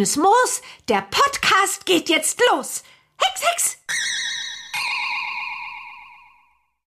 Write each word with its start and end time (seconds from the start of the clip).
Grünes 0.00 0.16
Moos, 0.16 0.62
der 0.88 1.02
Podcast 1.02 1.84
geht 1.84 2.08
jetzt 2.08 2.40
los. 2.50 2.82
Hex, 3.18 3.42
Hex! 3.42 3.69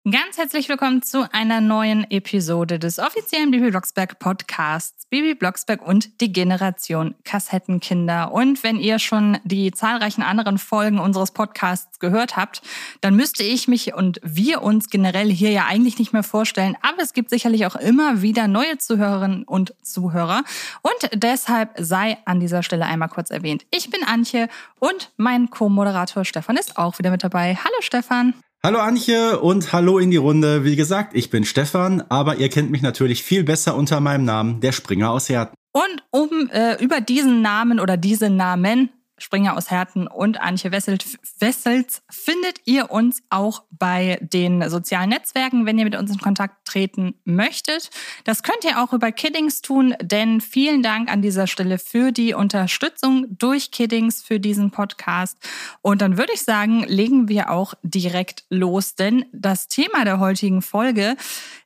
Ganz 0.09 0.37
herzlich 0.37 0.69
willkommen 0.69 1.01
zu 1.01 1.27
einer 1.33 1.59
neuen 1.59 2.09
Episode 2.09 2.79
des 2.79 2.97
offiziellen 2.97 3.51
Bibi 3.51 3.71
Blocksberg 3.71 4.19
Podcasts 4.19 5.05
Bibi 5.09 5.35
Blocksberg 5.35 5.85
und 5.85 6.21
die 6.21 6.31
Generation 6.31 7.15
Kassettenkinder. 7.25 8.31
Und 8.31 8.63
wenn 8.63 8.77
ihr 8.77 8.99
schon 8.99 9.37
die 9.43 9.71
zahlreichen 9.71 10.21
anderen 10.21 10.59
Folgen 10.59 10.99
unseres 10.99 11.31
Podcasts 11.31 11.99
gehört 11.99 12.37
habt, 12.37 12.61
dann 13.01 13.17
müsste 13.17 13.43
ich 13.43 13.67
mich 13.67 13.95
und 13.95 14.21
wir 14.23 14.61
uns 14.61 14.89
generell 14.89 15.29
hier 15.29 15.51
ja 15.51 15.65
eigentlich 15.65 15.99
nicht 15.99 16.13
mehr 16.13 16.23
vorstellen. 16.23 16.77
Aber 16.83 17.01
es 17.01 17.11
gibt 17.11 17.29
sicherlich 17.29 17.65
auch 17.65 17.75
immer 17.75 18.21
wieder 18.21 18.47
neue 18.47 18.77
Zuhörerinnen 18.77 19.43
und 19.43 19.73
Zuhörer. 19.81 20.43
Und 20.83 21.09
deshalb 21.15 21.71
sei 21.77 22.17
an 22.23 22.39
dieser 22.39 22.63
Stelle 22.63 22.85
einmal 22.85 23.09
kurz 23.09 23.29
erwähnt. 23.29 23.65
Ich 23.71 23.89
bin 23.89 24.05
Antje 24.05 24.47
und 24.79 25.11
mein 25.17 25.49
Co-Moderator 25.49 26.23
Stefan 26.23 26.55
ist 26.55 26.77
auch 26.77 26.97
wieder 26.97 27.11
mit 27.11 27.25
dabei. 27.25 27.55
Hallo 27.55 27.81
Stefan. 27.81 28.35
Hallo 28.63 28.79
Antje 28.79 29.39
und 29.39 29.71
hallo 29.71 29.99
in 29.99 30.09
die 30.09 30.17
Runde. 30.17 30.65
Wie 30.65 30.75
gesagt, 30.75 31.15
ich 31.15 31.29
bin 31.29 31.45
Stefan, 31.45 32.03
aber 32.09 32.37
ihr 32.37 32.49
kennt 32.49 32.71
mich 32.71 32.81
natürlich 32.81 33.23
viel 33.23 33.43
besser 33.43 33.75
unter 33.75 33.99
meinem 33.99 34.25
Namen, 34.25 34.61
der 34.61 34.71
Springer 34.71 35.11
aus 35.11 35.29
Herten. 35.29 35.55
Und 35.73 36.03
um 36.09 36.49
äh, 36.49 36.83
über 36.83 36.99
diesen 36.99 37.43
Namen 37.43 37.79
oder 37.79 37.97
diese 37.97 38.31
Namen 38.31 38.89
Springer 39.17 39.57
aus 39.57 39.71
Herten 39.71 40.07
und 40.07 40.39
Antje 40.39 40.71
Wessels, 40.71 41.17
Wessels 41.39 42.03
findet 42.09 42.61
ihr 42.65 42.91
uns 42.91 43.23
auch 43.29 43.63
bei 43.71 44.19
den 44.21 44.69
sozialen 44.69 45.09
Netzwerken, 45.09 45.65
wenn 45.65 45.77
ihr 45.79 45.85
mit 45.85 45.95
uns 45.95 46.11
in 46.11 46.19
Kontakt 46.19 46.65
treten 46.65 47.15
möchtet. 47.23 47.89
Das 48.25 48.43
könnt 48.43 48.63
ihr 48.63 48.81
auch 48.81 48.93
über 48.93 49.11
Kiddings 49.11 49.61
tun, 49.61 49.95
denn 50.01 50.39
vielen 50.39 50.83
Dank 50.83 51.11
an 51.11 51.21
dieser 51.21 51.47
Stelle 51.47 51.79
für 51.79 52.11
die 52.11 52.33
Unterstützung 52.33 53.25
durch 53.29 53.71
Kiddings 53.71 54.21
für 54.21 54.39
diesen 54.39 54.69
Podcast. 54.69 55.37
Und 55.81 56.01
dann 56.01 56.17
würde 56.17 56.33
ich 56.33 56.43
sagen, 56.43 56.83
legen 56.83 57.27
wir 57.27 57.49
auch 57.49 57.73
direkt 57.81 58.45
los, 58.49 58.95
denn 58.95 59.25
das 59.31 59.67
Thema 59.67 60.05
der 60.05 60.19
heutigen 60.19 60.61
Folge 60.61 61.15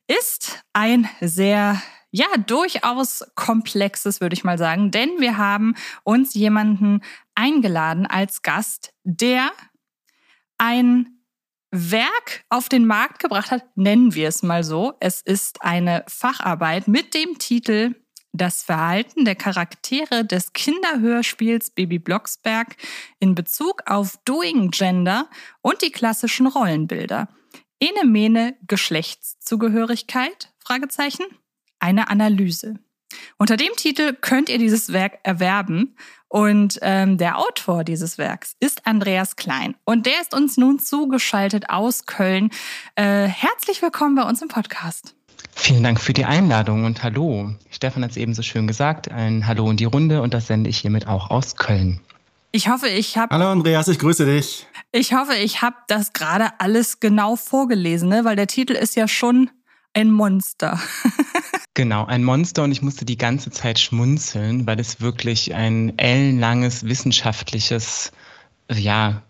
ist 0.07 0.63
ein 0.73 1.09
sehr 1.19 1.81
ja, 2.11 2.27
durchaus 2.45 3.23
komplexes, 3.35 4.19
würde 4.19 4.33
ich 4.33 4.44
mal 4.44 4.57
sagen. 4.57 4.91
Denn 4.91 5.09
wir 5.19 5.38
haben 5.38 5.75
uns 6.03 6.33
jemanden 6.33 7.02
eingeladen 7.42 8.06
als 8.06 8.44
Gast, 8.44 8.94
der 9.03 9.52
ein 10.59 11.23
Werk 11.72 12.45
auf 12.50 12.70
den 12.70 12.86
Markt 12.86 13.20
gebracht 13.20 13.50
hat, 13.50 13.66
nennen 13.75 14.14
wir 14.14 14.28
es 14.28 14.44
mal 14.44 14.64
so. 14.64 14.94
Es 15.00 15.22
ist 15.22 15.64
eine 15.64 16.03
Facharbeit 16.08 16.88
mit 16.88 17.16
dem 17.16 17.39
Titel 17.39 17.95
Das 18.31 18.62
Verhalten 18.62 19.25
der 19.25 19.36
Charaktere 19.36 20.23
des 20.23 20.53
Kinderhörspiels 20.53 21.72
Baby 21.72 21.97
Blocksberg 21.97 22.75
in 23.19 23.34
Bezug 23.34 23.81
auf 23.88 24.17
Doing 24.25 24.69
Gender 24.69 25.28
und 25.62 25.81
die 25.81 25.92
klassischen 25.92 26.45
Rollenbilder. 26.45 27.28
Ene 27.80 28.06
Mene 28.06 28.56
Geschlechtszugehörigkeit? 28.67 30.53
Fragezeichen 30.59 31.25
eine 31.80 32.12
Analyse. 32.12 32.75
Unter 33.38 33.58
dem 33.58 33.73
Titel 33.76 34.14
könnt 34.14 34.50
ihr 34.50 34.58
dieses 34.58 34.94
Werk 34.94 35.20
erwerben. 35.23 35.95
Und 36.28 36.80
ähm, 36.81 37.18
der 37.18 37.38
Autor 37.40 37.84
dieses 37.84 38.18
Werks 38.18 38.56
ist 38.62 38.88
Andreas 38.88 39.36
Klein. 39.36 39.76
Und 39.84 40.06
der 40.06 40.22
ist 40.22 40.34
uns 40.34 40.56
nun 40.56 40.80
zugeschaltet 40.80 41.69
aus 41.69 42.06
Köln. 42.06 42.52
Äh, 42.96 43.28
herzlich 43.28 43.81
willkommen 43.81 44.16
bei 44.16 44.24
uns 44.24 44.41
im 44.41 44.47
Podcast. 44.47 45.13
Vielen 45.53 45.84
Dank 45.84 46.00
für 46.00 46.13
die 46.13 46.25
Einladung 46.25 46.85
und 46.85 47.03
hallo. 47.03 47.53
Stefan 47.69 48.03
hat 48.03 48.12
es 48.12 48.18
eben 48.18 48.34
so 48.34 48.41
schön 48.41 48.66
gesagt. 48.66 49.12
Ein 49.12 49.46
Hallo 49.46 49.69
in 49.69 49.78
die 49.78 49.85
Runde 49.85 50.22
und 50.22 50.34
das 50.34 50.47
sende 50.47 50.69
ich 50.69 50.78
hiermit 50.78 51.08
auch 51.08 51.30
aus 51.30 51.58
Köln. 51.58 52.00
Ich 52.53 52.69
hoffe, 52.69 52.88
ich 52.88 53.18
habe. 53.18 53.34
Hallo 53.34 53.52
Andreas, 53.52 53.88
ich 53.88 54.00
grüße 54.00 54.25
dich. 54.25 54.68
Ich 54.91 55.14
hoffe, 55.14 55.35
ich 55.35 55.62
habe 55.62 55.75
das 55.88 56.14
gerade 56.14 56.50
alles 56.59 57.00
genau 57.00 57.35
vorgelesen, 57.35 58.09
ne? 58.09 58.25
weil 58.25 58.35
der 58.35 58.47
Titel 58.47 58.74
ist 58.74 58.96
ja 58.96 59.08
schon 59.08 59.50
ein 59.94 60.12
Monster. 60.12 60.79
genau, 61.74 62.06
ein 62.06 62.24
Monster 62.24 62.63
und 62.63 62.72
ich 62.72 62.81
musste 62.81 63.06
die 63.06 63.18
ganze 63.18 63.52
Zeit 63.52 63.79
schmunzeln, 63.79 64.66
weil 64.66 64.79
es 64.79 65.02
wirklich 65.02 65.53
ein 65.53 65.97
ellenlanges 65.97 66.85
wissenschaftliches 66.85 68.12
ja, 68.74 69.22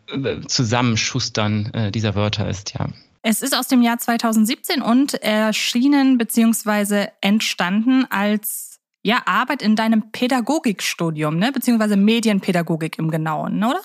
Zusammenschustern 0.47 1.71
äh, 1.73 1.91
dieser 1.91 2.15
Wörter 2.15 2.47
ist, 2.47 2.73
ja. 2.73 2.89
Es 3.23 3.43
ist 3.43 3.55
aus 3.55 3.67
dem 3.67 3.83
Jahr 3.83 3.99
2017 3.99 4.81
und 4.81 5.13
erschienen 5.15 6.17
bzw. 6.17 7.07
entstanden 7.21 8.05
als 8.09 8.79
ja, 9.03 9.21
Arbeit 9.25 9.61
in 9.61 9.75
deinem 9.75 10.11
Pädagogikstudium, 10.11 11.37
ne? 11.37 11.51
beziehungsweise 11.51 11.97
Medienpädagogik 11.97 12.97
im 12.97 13.11
Genauen, 13.11 13.63
oder? 13.63 13.81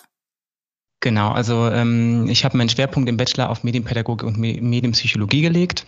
Genau, 1.01 1.31
also 1.31 1.69
ähm, 1.69 2.27
ich 2.29 2.45
habe 2.45 2.57
meinen 2.57 2.71
Schwerpunkt 2.71 3.09
im 3.09 3.17
Bachelor 3.17 3.51
auf 3.51 3.63
Medienpädagogik 3.63 4.27
und 4.27 4.39
Medienpsychologie 4.39 5.43
gelegt 5.43 5.87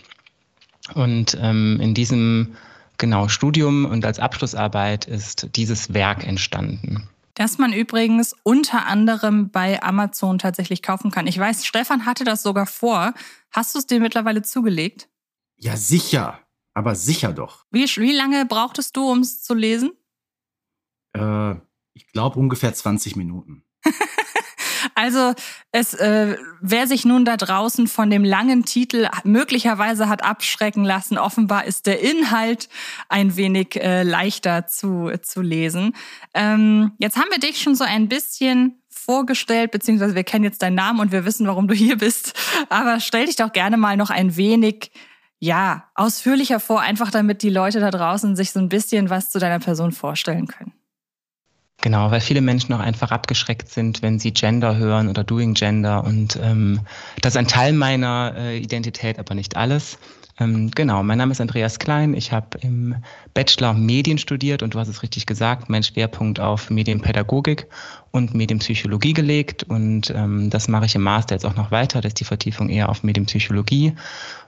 und 0.93 1.37
ähm, 1.39 1.79
in 1.81 1.93
diesem 1.93 2.55
genau 2.97 3.27
Studium 3.27 3.85
und 3.85 4.05
als 4.05 4.19
Abschlussarbeit 4.19 5.05
ist 5.05 5.55
dieses 5.55 5.93
Werk 5.93 6.25
entstanden. 6.25 7.07
Das 7.35 7.57
man 7.57 7.71
übrigens 7.71 8.35
unter 8.43 8.85
anderem 8.85 9.49
bei 9.49 9.81
Amazon 9.81 10.39
tatsächlich 10.39 10.81
kaufen 10.83 11.09
kann. 11.09 11.25
Ich 11.25 11.39
weiß, 11.39 11.65
Stefan 11.65 12.05
hatte 12.05 12.25
das 12.25 12.43
sogar 12.43 12.65
vor. 12.65 13.13
Hast 13.51 13.73
du 13.73 13.79
es 13.79 13.87
dir 13.87 14.01
mittlerweile 14.01 14.41
zugelegt? 14.41 15.07
Ja, 15.55 15.77
sicher. 15.77 16.39
Aber 16.73 16.95
sicher 16.95 17.31
doch. 17.31 17.65
Wie, 17.71 17.85
wie 17.85 18.11
lange 18.11 18.45
brauchtest 18.45 18.95
du, 18.97 19.09
um 19.09 19.19
es 19.19 19.41
zu 19.41 19.53
lesen? 19.53 19.91
Äh, 21.13 21.55
ich 21.93 22.07
glaube 22.11 22.39
ungefähr 22.39 22.73
20 22.73 23.15
Minuten. 23.15 23.63
Also 24.95 25.33
es, 25.71 25.93
äh, 25.93 26.35
wer 26.61 26.87
sich 26.87 27.05
nun 27.05 27.25
da 27.25 27.37
draußen 27.37 27.87
von 27.87 28.09
dem 28.09 28.23
langen 28.23 28.65
Titel 28.65 29.07
möglicherweise 29.23 30.09
hat 30.09 30.23
abschrecken 30.23 30.83
lassen, 30.83 31.17
offenbar 31.17 31.65
ist 31.65 31.85
der 31.85 32.01
Inhalt 32.01 32.69
ein 33.07 33.35
wenig 33.35 33.75
äh, 33.75 34.03
leichter 34.03 34.67
zu, 34.67 35.11
zu 35.21 35.41
lesen. 35.41 35.95
Ähm, 36.33 36.91
jetzt 36.97 37.17
haben 37.17 37.29
wir 37.31 37.39
dich 37.39 37.61
schon 37.61 37.75
so 37.75 37.83
ein 37.83 38.07
bisschen 38.07 38.79
vorgestellt, 38.87 39.71
beziehungsweise 39.71 40.15
wir 40.15 40.23
kennen 40.23 40.43
jetzt 40.43 40.61
deinen 40.61 40.75
Namen 40.75 40.99
und 40.99 41.11
wir 41.11 41.25
wissen, 41.25 41.47
warum 41.47 41.67
du 41.67 41.73
hier 41.73 41.97
bist. 41.97 42.33
Aber 42.69 42.99
stell 42.99 43.25
dich 43.25 43.35
doch 43.35 43.51
gerne 43.51 43.77
mal 43.77 43.97
noch 43.97 44.09
ein 44.09 44.35
wenig 44.35 44.91
ja, 45.39 45.85
ausführlicher 45.95 46.59
vor, 46.59 46.81
einfach 46.81 47.11
damit 47.11 47.41
die 47.41 47.49
Leute 47.49 47.79
da 47.79 47.91
draußen 47.91 48.35
sich 48.35 48.51
so 48.51 48.59
ein 48.59 48.69
bisschen 48.69 49.09
was 49.09 49.29
zu 49.29 49.39
deiner 49.39 49.59
Person 49.59 49.93
vorstellen 49.93 50.47
können. 50.47 50.68
Genau, 51.81 52.11
weil 52.11 52.19
viele 52.19 52.41
Menschen 52.41 52.73
auch 52.73 52.79
einfach 52.79 53.11
abgeschreckt 53.11 53.69
sind, 53.69 54.01
wenn 54.01 54.19
sie 54.19 54.33
Gender 54.33 54.75
hören 54.75 55.07
oder 55.07 55.23
Doing 55.23 55.53
Gender. 55.53 56.03
Und 56.03 56.37
ähm, 56.41 56.81
das 57.21 57.33
ist 57.33 57.37
ein 57.37 57.47
Teil 57.47 57.71
meiner 57.71 58.33
äh, 58.35 58.57
Identität, 58.57 59.17
aber 59.17 59.33
nicht 59.33 59.55
alles. 59.55 59.97
Ähm, 60.41 60.71
genau, 60.71 61.03
mein 61.03 61.17
Name 61.17 61.31
ist 61.31 61.39
Andreas 61.39 61.79
Klein. 61.79 62.13
Ich 62.13 62.33
habe 62.33 62.57
im 62.61 62.95
Bachelor 63.33 63.73
Medien 63.73 64.17
studiert 64.17 64.61
und 64.61 64.73
du 64.73 64.79
hast 64.79 64.89
es 64.89 65.03
richtig 65.03 65.25
gesagt, 65.25 65.69
mein 65.69 65.83
Schwerpunkt 65.83 66.41
auf 66.41 66.69
Medienpädagogik 66.69 67.67
und 68.11 68.33
Medienpsychologie 68.33 69.13
gelegt. 69.13 69.63
Und 69.63 70.11
ähm, 70.13 70.49
das 70.49 70.67
mache 70.67 70.85
ich 70.85 70.95
im 70.95 71.03
Master 71.03 71.35
jetzt 71.35 71.45
auch 71.45 71.55
noch 71.55 71.71
weiter. 71.71 72.01
Das 72.01 72.09
ist 72.09 72.19
die 72.19 72.25
Vertiefung 72.25 72.69
eher 72.69 72.89
auf 72.89 73.03
Medienpsychologie. 73.03 73.93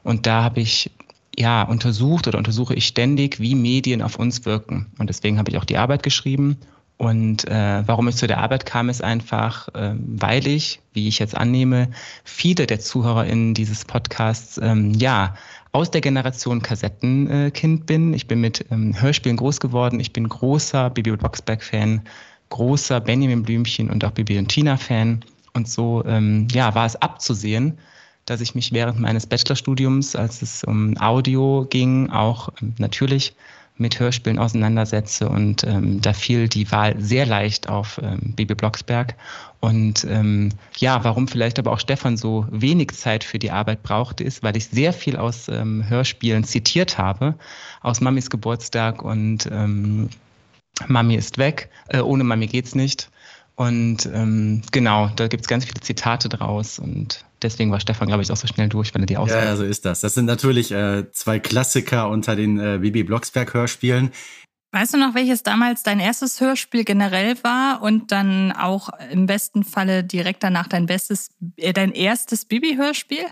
Und 0.03 0.25
da 0.27 0.43
habe 0.43 0.59
ich 0.59 0.91
ja 1.37 1.63
untersucht 1.63 2.27
oder 2.27 2.37
untersuche 2.37 2.73
ich 2.73 2.87
ständig, 2.87 3.39
wie 3.39 3.55
Medien 3.55 4.01
auf 4.01 4.17
uns 4.17 4.43
wirken. 4.43 4.91
Und 4.97 5.09
deswegen 5.09 5.37
habe 5.39 5.49
ich 5.49 5.57
auch 5.57 5.65
die 5.65 5.77
Arbeit 5.77 6.03
geschrieben 6.03 6.57
und 7.01 7.47
äh, 7.47 7.81
warum 7.87 8.07
ich 8.09 8.15
zu 8.15 8.27
der 8.27 8.37
Arbeit 8.37 8.67
kam, 8.67 8.87
ist 8.87 9.03
einfach, 9.03 9.69
äh, 9.69 9.95
weil 9.95 10.45
ich, 10.45 10.81
wie 10.93 11.07
ich 11.07 11.17
jetzt 11.17 11.35
annehme, 11.35 11.89
viele 12.23 12.67
der 12.67 12.79
ZuhörerInnen 12.79 13.55
dieses 13.55 13.85
Podcasts 13.85 14.59
ähm, 14.61 14.93
ja 14.93 15.33
aus 15.71 15.89
der 15.89 16.01
Generation 16.01 16.61
Kassettenkind 16.61 17.81
äh, 17.81 17.85
bin. 17.85 18.13
Ich 18.13 18.27
bin 18.27 18.39
mit 18.39 18.67
ähm, 18.69 18.93
Hörspielen 19.01 19.37
groß 19.37 19.59
geworden. 19.59 19.99
Ich 19.99 20.13
bin 20.13 20.29
großer 20.29 20.91
Bibi 20.91 21.17
Boxberg-Fan, 21.17 22.03
großer 22.49 22.99
Benjamin 22.99 23.41
Blümchen 23.41 23.89
und 23.89 24.05
auch 24.05 24.11
Bibi 24.11 24.37
und 24.37 24.49
Tina-Fan. 24.49 25.25
Und 25.53 25.67
so 25.67 26.03
ähm, 26.05 26.49
ja, 26.51 26.75
war 26.75 26.85
es 26.85 26.97
abzusehen, 26.97 27.79
dass 28.27 28.41
ich 28.41 28.53
mich 28.53 28.73
während 28.73 28.99
meines 28.99 29.25
Bachelorstudiums, 29.25 30.15
als 30.15 30.43
es 30.43 30.63
um 30.63 30.95
Audio 30.99 31.65
ging, 31.67 32.11
auch 32.11 32.49
ähm, 32.61 32.75
natürlich 32.77 33.33
mit 33.77 33.99
Hörspielen 33.99 34.39
auseinandersetze. 34.39 35.27
Und 35.27 35.63
ähm, 35.63 36.01
da 36.01 36.13
fiel 36.13 36.47
die 36.47 36.71
Wahl 36.71 36.95
sehr 36.99 37.25
leicht 37.25 37.69
auf 37.69 37.99
ähm, 38.03 38.33
Bibi 38.35 38.55
Blocksberg. 38.55 39.15
Und 39.59 40.05
ähm, 40.09 40.49
ja, 40.77 41.03
warum 41.03 41.27
vielleicht 41.27 41.59
aber 41.59 41.71
auch 41.71 41.79
Stefan 41.79 42.17
so 42.17 42.47
wenig 42.49 42.91
Zeit 42.91 43.23
für 43.23 43.39
die 43.39 43.51
Arbeit 43.51 43.83
brauchte, 43.83 44.23
ist, 44.23 44.43
weil 44.43 44.57
ich 44.57 44.67
sehr 44.67 44.93
viel 44.93 45.17
aus 45.17 45.47
ähm, 45.47 45.87
Hörspielen 45.87 46.43
zitiert 46.43 46.97
habe, 46.97 47.35
aus 47.81 48.01
Mamis 48.01 48.29
Geburtstag 48.29 49.03
und 49.03 49.47
ähm, 49.51 50.09
Mami 50.87 51.15
ist 51.15 51.37
weg, 51.37 51.69
äh, 51.89 51.99
ohne 51.99 52.23
Mami 52.23 52.47
geht's 52.47 52.75
nicht. 52.75 53.09
Und 53.55 54.09
ähm, 54.11 54.61
genau, 54.71 55.09
da 55.15 55.27
gibt 55.27 55.43
es 55.43 55.47
ganz 55.47 55.65
viele 55.65 55.81
Zitate 55.81 56.29
draus 56.29 56.79
und 56.79 57.23
deswegen 57.41 57.71
war 57.71 57.79
Stefan, 57.79 58.07
glaube 58.07 58.23
ich, 58.23 58.31
auch 58.31 58.37
so 58.37 58.47
schnell 58.47 58.69
durch, 58.69 58.93
wenn 58.93 59.03
er 59.03 59.05
die 59.05 59.17
auswählt. 59.17 59.43
Ja, 59.43 59.55
so 59.55 59.63
ist 59.63 59.85
das. 59.85 60.01
Das 60.01 60.13
sind 60.13 60.25
natürlich 60.25 60.71
äh, 60.71 61.11
zwei 61.11 61.39
Klassiker 61.39 62.09
unter 62.09 62.35
den 62.35 62.59
äh, 62.59 62.79
Bibi 62.81 63.03
Blocksberg 63.03 63.53
Hörspielen. 63.53 64.11
Weißt 64.73 64.93
du 64.93 64.97
noch, 64.97 65.15
welches 65.15 65.43
damals 65.43 65.83
dein 65.83 65.99
erstes 65.99 66.39
Hörspiel 66.39 66.85
generell 66.85 67.35
war 67.43 67.81
und 67.81 68.13
dann 68.13 68.53
auch 68.53 68.89
im 69.11 69.25
besten 69.25 69.63
Falle 69.63 70.03
direkt 70.03 70.43
danach 70.43 70.67
dein 70.67 70.85
bestes, 70.85 71.29
äh, 71.57 71.73
dein 71.73 71.91
erstes 71.91 72.45
Bibi-Hörspiel? 72.45 73.25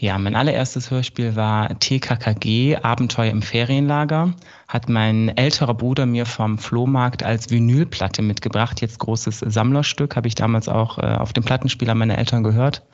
Ja, 0.00 0.16
mein 0.16 0.36
allererstes 0.36 0.92
Hörspiel 0.92 1.34
war 1.34 1.76
TKKG, 1.80 2.76
Abenteuer 2.76 3.32
im 3.32 3.42
Ferienlager. 3.42 4.32
Hat 4.68 4.88
mein 4.88 5.36
älterer 5.36 5.74
Bruder 5.74 6.06
mir 6.06 6.24
vom 6.24 6.56
Flohmarkt 6.58 7.24
als 7.24 7.50
Vinylplatte 7.50 8.22
mitgebracht. 8.22 8.80
Jetzt 8.80 9.00
großes 9.00 9.40
Sammlerstück, 9.40 10.14
habe 10.14 10.28
ich 10.28 10.36
damals 10.36 10.68
auch 10.68 10.98
äh, 10.98 11.02
auf 11.02 11.32
dem 11.32 11.42
Plattenspieler 11.42 11.96
meiner 11.96 12.16
Eltern 12.16 12.44
gehört. 12.44 12.84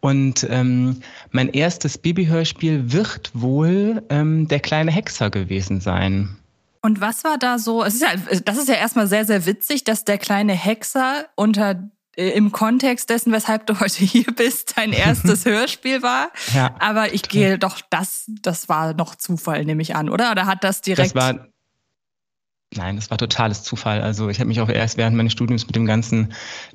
Und 0.00 0.44
ähm, 0.50 1.00
mein 1.30 1.48
erstes 1.48 1.96
Babyhörspiel 1.96 2.92
wird 2.92 3.30
wohl 3.32 4.02
ähm, 4.08 4.48
Der 4.48 4.60
kleine 4.60 4.90
Hexer 4.90 5.30
gewesen 5.30 5.80
sein. 5.80 6.36
Und 6.82 7.00
was 7.00 7.22
war 7.22 7.38
da 7.38 7.58
so? 7.58 7.84
Ist 7.84 8.02
ja, 8.02 8.08
das 8.44 8.58
ist 8.58 8.68
ja 8.68 8.74
erstmal 8.74 9.06
sehr, 9.06 9.24
sehr 9.24 9.46
witzig, 9.46 9.84
dass 9.84 10.04
der 10.04 10.18
kleine 10.18 10.54
Hexer 10.54 11.26
unter 11.36 11.88
im 12.16 12.50
Kontext 12.50 13.10
dessen, 13.10 13.32
weshalb 13.32 13.66
du 13.66 13.78
heute 13.78 14.04
hier 14.04 14.26
bist, 14.34 14.74
dein 14.76 14.92
erstes 14.92 15.44
Hörspiel 15.44 16.02
war. 16.02 16.30
Ja, 16.54 16.74
Aber 16.78 17.12
ich 17.12 17.22
gehe 17.22 17.58
doch, 17.58 17.80
das, 17.90 18.24
das 18.42 18.68
war 18.68 18.94
noch 18.94 19.14
Zufall, 19.14 19.64
nehme 19.64 19.82
ich 19.82 19.94
an, 19.94 20.08
oder? 20.08 20.30
Oder 20.30 20.46
hat 20.46 20.64
das 20.64 20.80
direkt. 20.80 21.14
Das 21.14 21.14
war, 21.14 21.46
Nein, 22.74 22.96
das 22.96 23.10
war 23.10 23.18
totales 23.18 23.62
Zufall. 23.62 24.02
Also 24.02 24.28
ich 24.28 24.40
habe 24.40 24.48
mich 24.48 24.60
auch 24.60 24.68
erst 24.68 24.96
während 24.96 25.16
meines 25.16 25.32
Studiums 25.32 25.66
mit 25.66 25.76
dem 25.76 25.86
ganzen 25.86 26.32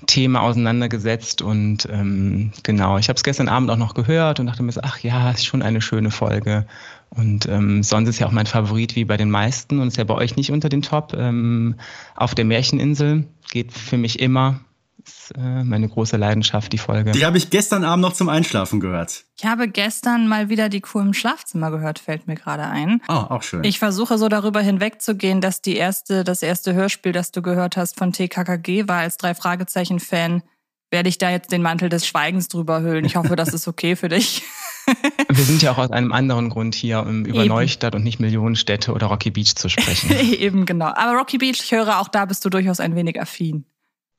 Thema 0.07 0.41
auseinandergesetzt 0.41 1.41
und 1.41 1.88
ähm, 1.91 2.51
genau, 2.63 2.97
ich 2.97 3.09
habe 3.09 3.17
es 3.17 3.23
gestern 3.23 3.49
Abend 3.49 3.69
auch 3.69 3.77
noch 3.77 3.93
gehört 3.93 4.39
und 4.39 4.47
dachte 4.47 4.63
mir 4.63 4.71
so, 4.71 4.81
ach 4.83 4.99
ja, 4.99 5.31
ist 5.31 5.45
schon 5.45 5.61
eine 5.61 5.81
schöne 5.81 6.09
Folge. 6.09 6.65
Und 7.09 7.45
ähm, 7.47 7.83
sonst 7.83 8.07
ist 8.07 8.19
ja 8.19 8.27
auch 8.27 8.31
mein 8.31 8.45
Favorit 8.45 8.95
wie 8.95 9.03
bei 9.03 9.17
den 9.17 9.29
meisten 9.29 9.79
und 9.79 9.89
ist 9.89 9.97
ja 9.97 10.05
bei 10.05 10.13
euch 10.13 10.38
nicht 10.38 10.51
unter 10.51 10.69
den 10.69 10.81
Top. 10.81 11.13
Ähm, 11.13 11.75
auf 12.15 12.35
der 12.35 12.45
Märcheninsel 12.45 13.27
geht 13.51 13.73
für 13.73 13.97
mich 13.97 14.19
immer 14.19 14.61
ist 15.06 15.33
äh, 15.38 15.63
meine 15.63 15.88
große 15.88 16.18
Leidenschaft, 16.18 16.71
die 16.74 16.77
Folge. 16.77 17.12
Die 17.12 17.25
habe 17.25 17.38
ich 17.38 17.50
gestern 17.50 17.83
Abend 17.83 18.01
noch 18.01 18.13
zum 18.13 18.30
Einschlafen 18.30 18.80
gehört. 18.80 19.25
Ich 19.38 19.45
habe 19.45 19.68
gestern 19.68 20.27
mal 20.27 20.50
wieder 20.50 20.69
die 20.69 20.81
Kuh 20.81 21.00
im 21.00 21.13
Schlafzimmer 21.13 21.71
gehört, 21.71 22.00
fällt 22.00 22.27
mir 22.27 22.36
gerade 22.36 22.63
ein. 22.63 23.01
Oh, 23.07 23.13
auch 23.13 23.44
schön. 23.44 23.63
Ich 23.63 23.80
versuche 23.80 24.18
so 24.18 24.27
darüber 24.27 24.62
hinwegzugehen, 24.62 25.42
dass 25.42 25.62
die 25.62 25.75
erste, 25.75 26.24
das 26.24 26.44
erste 26.44 26.74
Hörspiel, 26.74 27.12
das 27.12 27.31
du 27.31 27.42
gehört 27.42 27.77
hast 27.77 27.98
von 27.98 28.13
TKKG 28.13 28.88
war 28.88 29.00
als 29.00 29.18
drei 29.18 29.33
Fragezeichen 29.33 30.00
Fan. 30.00 30.44
Werde 30.92 31.07
ich 31.07 31.18
da 31.18 31.30
jetzt 31.30 31.51
den 31.51 31.62
Mantel 31.62 31.88
des 31.88 32.06
Schweigens 32.06 32.50
drüber 32.50 32.81
hüllen? 32.81 33.06
Ich 33.06 33.15
hoffe, 33.15 33.36
das 33.38 33.53
ist 33.53 33.68
okay 33.68 33.95
für 33.95 34.09
dich. 34.09 34.44
Wir 35.30 35.45
sind 35.45 35.62
ja 35.62 35.71
auch 35.71 35.77
aus 35.77 35.92
einem 35.92 36.12
anderen 36.12 36.50
Grund 36.50 36.75
hier, 36.75 37.01
um 37.01 37.25
über 37.25 37.39
Eben. 37.39 37.48
Neustadt 37.48 37.95
und 37.95 38.03
nicht 38.03 38.19
Millionenstädte 38.19 38.92
oder 38.92 39.07
Rocky 39.07 39.31
Beach 39.31 39.56
zu 39.56 39.69
sprechen. 39.69 40.12
Eben, 40.33 40.65
genau. 40.65 40.88
Aber 40.88 41.18
Rocky 41.18 41.38
Beach, 41.38 41.62
ich 41.63 41.71
höre, 41.71 42.00
auch 42.00 42.09
da 42.09 42.25
bist 42.25 42.44
du 42.44 42.50
durchaus 42.50 42.80
ein 42.80 42.95
wenig 42.95 43.21
affin. 43.21 43.65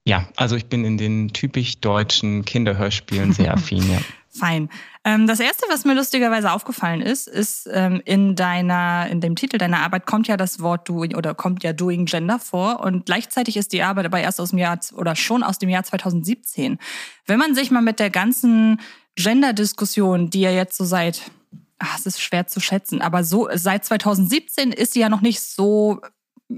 Ja, 0.04 0.28
also 0.36 0.56
ich 0.56 0.66
bin 0.66 0.84
in 0.84 0.98
den 0.98 1.28
typisch 1.32 1.80
deutschen 1.80 2.44
Kinderhörspielen 2.44 3.32
sehr 3.32 3.54
affin, 3.54 3.88
ja. 3.90 3.98
Fein. 4.34 4.70
Ähm, 5.04 5.26
das 5.26 5.40
erste, 5.40 5.66
was 5.68 5.84
mir 5.84 5.94
lustigerweise 5.94 6.52
aufgefallen 6.52 7.02
ist, 7.02 7.28
ist 7.28 7.68
ähm, 7.70 8.00
in 8.06 8.34
deiner, 8.34 9.06
in 9.10 9.20
dem 9.20 9.36
Titel 9.36 9.58
deiner 9.58 9.80
Arbeit 9.80 10.06
kommt 10.06 10.26
ja 10.26 10.38
das 10.38 10.60
Wort 10.60 10.88
Doing 10.88 11.14
oder 11.14 11.34
kommt 11.34 11.62
ja 11.62 11.74
Doing 11.74 12.06
Gender 12.06 12.38
vor 12.38 12.80
und 12.80 13.04
gleichzeitig 13.04 13.58
ist 13.58 13.74
die 13.74 13.82
Arbeit 13.82 14.06
aber 14.06 14.20
erst 14.20 14.40
aus 14.40 14.50
dem 14.50 14.58
Jahr 14.58 14.78
oder 14.94 15.16
schon 15.16 15.42
aus 15.42 15.58
dem 15.58 15.68
Jahr 15.68 15.84
2017. 15.84 16.78
Wenn 17.26 17.38
man 17.38 17.54
sich 17.54 17.70
mal 17.70 17.82
mit 17.82 17.98
der 17.98 18.08
ganzen 18.08 18.80
Gender-Diskussion, 19.16 20.30
die 20.30 20.40
ja 20.40 20.50
jetzt 20.50 20.78
so 20.78 20.84
seit, 20.84 21.20
ach, 21.78 21.98
es 21.98 22.06
ist 22.06 22.22
schwer 22.22 22.46
zu 22.46 22.58
schätzen, 22.58 23.02
aber 23.02 23.24
so 23.24 23.48
seit 23.54 23.84
2017 23.84 24.72
ist 24.72 24.94
sie 24.94 25.00
ja 25.00 25.10
noch 25.10 25.20
nicht 25.20 25.42
so 25.42 26.00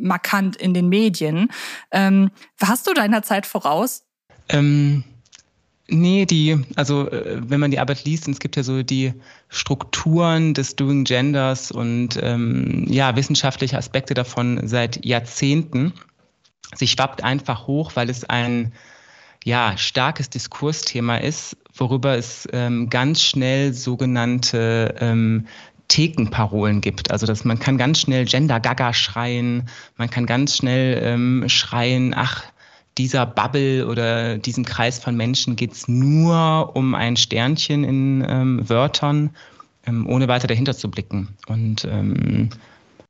markant 0.02 0.56
in 0.56 0.75
den 0.75 0.88
Medien. 0.88 1.49
Ähm, 1.91 2.31
hast 2.61 2.87
du 2.87 2.94
deiner 2.94 3.23
Zeit 3.23 3.46
voraus? 3.46 4.05
Ähm, 4.49 5.05
nee, 5.88 6.26
die, 6.26 6.58
also 6.76 7.11
äh, 7.11 7.41
wenn 7.43 7.61
man 7.61 7.70
die 7.70 7.79
Arbeit 7.79 8.05
liest, 8.05 8.29
es 8.29 8.41
gibt 8.41 8.56
ja 8.56 8.62
so 8.62 8.82
die 8.82 9.14
Strukturen 9.49 10.55
des 10.55 10.76
Doing 10.76 11.05
Genders 11.05 11.70
und 11.70 12.19
ähm, 12.23 12.87
ja, 12.88 13.17
wissenschaftliche 13.17 13.79
Aspekte 13.79 14.14
davon 14.14 14.67
seit 14.67 15.05
Jahrzehnten. 15.05 15.93
Sie 16.75 16.88
schwappt 16.88 17.23
einfach 17.23 17.67
hoch, 17.67 17.93
weil 17.94 18.11
es 18.11 18.25
ein 18.25 18.73
ja, 19.44 19.76
starkes 19.76 20.31
Diskursthema 20.31 21.19
ist, 21.19 21.56
worüber 21.75 22.17
es 22.17 22.49
ähm, 22.52 22.88
ganz 22.88 23.23
schnell 23.23 23.75
sogenannte 23.75 24.94
ähm, 25.00 25.47
Thekenparolen 25.88 26.81
gibt. 26.81 27.10
Also 27.10 27.26
dass 27.26 27.44
man 27.44 27.58
kann 27.58 27.78
ganz 27.78 28.00
schnell 28.00 28.25
Gender 28.25 28.60
Gaga 28.60 28.92
schreien, 28.92 29.69
man 29.96 30.10
kann 30.10 30.26
ganz 30.26 30.56
schnell 30.56 31.00
ähm, 31.02 31.44
schreien, 31.48 32.14
ach, 32.16 32.44
dieser 32.98 33.26
Bubble 33.26 33.86
oder 33.88 34.38
diesem 34.38 34.64
Kreis 34.64 34.98
von 34.98 35.16
Menschen 35.16 35.56
geht's 35.56 35.88
nur 35.88 36.76
um 36.76 36.94
ein 36.94 37.16
Sternchen 37.16 37.82
in 37.84 38.25
ähm, 38.28 38.69
Wörtern, 38.69 39.31
ähm, 39.86 40.06
ohne 40.08 40.28
weiter 40.28 40.46
dahinter 40.46 40.76
zu 40.76 40.90
blicken. 40.90 41.28
Und 41.48 41.84
ähm, 41.84 42.50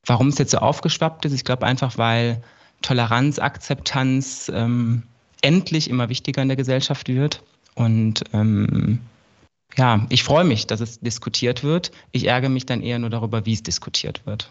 warum 0.07 0.29
es 0.29 0.39
jetzt 0.39 0.53
so 0.53 0.59
aufgeschwappt 0.59 1.27
ist, 1.27 1.33
ich 1.33 1.45
glaube 1.45 1.67
einfach, 1.67 1.99
weil 1.99 2.43
Toleranz, 2.83 3.39
Akzeptanz 3.39 4.51
ähm, 4.55 5.03
endlich 5.43 5.91
immer 5.91 6.09
wichtiger 6.09 6.41
in 6.43 6.49
der 6.49 6.57
Gesellschaft 6.57 7.09
wird. 7.09 7.43
Und 7.75 8.25
ähm, 8.33 9.01
ja, 9.77 10.07
ich 10.09 10.23
freue 10.23 10.45
mich, 10.45 10.67
dass 10.67 10.81
es 10.81 11.01
diskutiert 11.01 11.65
wird. 11.65 11.91
Ich 12.13 12.27
ärgere 12.27 12.49
mich 12.49 12.67
dann 12.67 12.83
eher 12.83 12.99
nur 12.99 13.11
darüber, 13.11 13.45
wie 13.47 13.53
es 13.53 13.63
diskutiert 13.63 14.25
wird. 14.27 14.51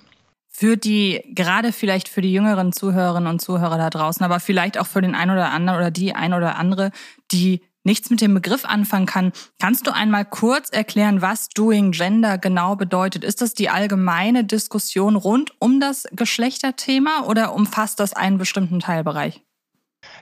Für 0.49 0.77
die, 0.77 1.23
gerade 1.29 1.71
vielleicht 1.71 2.09
für 2.09 2.21
die 2.21 2.31
jüngeren 2.31 2.73
Zuhörerinnen 2.73 3.27
und 3.27 3.41
Zuhörer 3.41 3.77
da 3.77 3.89
draußen, 3.89 4.23
aber 4.23 4.39
vielleicht 4.39 4.77
auch 4.77 4.85
für 4.85 5.01
den 5.01 5.15
einen 5.15 5.31
oder 5.31 5.51
anderen 5.51 5.79
oder 5.79 5.91
die 5.91 6.13
ein 6.13 6.33
oder 6.33 6.57
andere, 6.57 6.91
die 7.31 7.61
nichts 7.83 8.09
mit 8.09 8.21
dem 8.21 8.33
Begriff 8.33 8.65
anfangen 8.65 9.05
kann. 9.05 9.31
Kannst 9.59 9.87
du 9.87 9.91
einmal 9.91 10.25
kurz 10.25 10.69
erklären, 10.69 11.21
was 11.21 11.49
Doing 11.49 11.91
Gender 11.91 12.37
genau 12.37 12.75
bedeutet? 12.75 13.23
Ist 13.23 13.41
das 13.41 13.53
die 13.53 13.69
allgemeine 13.69 14.43
Diskussion 14.43 15.15
rund 15.15 15.53
um 15.59 15.79
das 15.79 16.05
Geschlechterthema 16.11 17.23
oder 17.27 17.53
umfasst 17.53 17.99
das 17.99 18.13
einen 18.13 18.37
bestimmten 18.37 18.79
Teilbereich? 18.79 19.41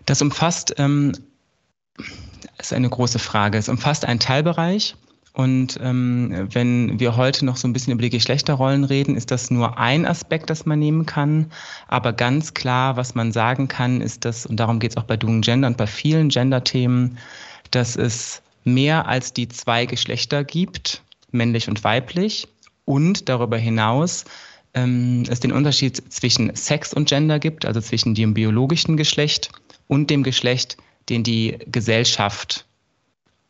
Das 0.06 0.22
umfasst 0.22 0.76
ähm, 0.78 1.14
ist 2.58 2.74
eine 2.74 2.90
große 2.90 3.20
Frage. 3.20 3.58
Es 3.58 3.70
umfasst 3.70 4.06
einen 4.06 4.20
Teilbereich. 4.20 4.96
Und 5.34 5.80
ähm, 5.82 6.50
wenn 6.52 7.00
wir 7.00 7.16
heute 7.16 7.46
noch 7.46 7.56
so 7.56 7.68
ein 7.68 7.72
bisschen 7.72 7.94
über 7.94 8.02
die 8.02 8.10
Geschlechterrollen 8.10 8.84
reden, 8.84 9.16
ist 9.16 9.32
das 9.32 9.50
nur 9.50 9.78
ein 9.78 10.06
Aspekt, 10.06 10.50
das 10.50 10.66
man 10.66 10.80
nehmen 10.80 11.06
kann. 11.06 11.52
Aber 11.88 12.12
ganz 12.12 12.54
klar, 12.54 12.98
was 12.98 13.16
man 13.16 13.32
sagen 13.32 13.70
kann, 13.70 14.02
ist 14.02 14.26
dass, 14.26 14.46
und 14.46 14.58
darum 14.58 14.80
geht 14.80 14.92
es 14.92 14.98
auch 14.98 15.04
bei 15.04 15.16
Doing 15.16 15.42
Gender 15.42 15.68
und 15.68 15.78
bei 15.78 15.88
vielen 15.88 16.30
Gender-Themen, 16.30 17.18
dass 17.72 17.96
es 17.96 18.42
mehr 18.66 19.08
als 19.08 19.32
die 19.32 19.48
zwei 19.48 19.86
Geschlechter 19.86 20.44
gibt, 20.44 21.02
männlich 21.32 21.70
und 21.70 21.84
weiblich. 21.86 22.50
Und 22.84 23.30
darüber 23.30 23.58
hinaus 23.58 24.26
ähm, 24.74 25.24
es 25.30 25.40
den 25.40 25.52
Unterschied 25.52 26.02
zwischen 26.12 26.56
Sex 26.56 26.94
und 26.94 27.08
Gender 27.08 27.40
gibt, 27.40 27.66
also 27.66 27.80
zwischen 27.80 28.16
dem 28.16 28.34
biologischen 28.34 28.98
Geschlecht 28.98 29.50
und 29.88 30.10
dem 30.10 30.24
Geschlecht, 30.24 30.78
den 31.10 31.24
die 31.24 31.58
Gesellschaft 31.68 32.66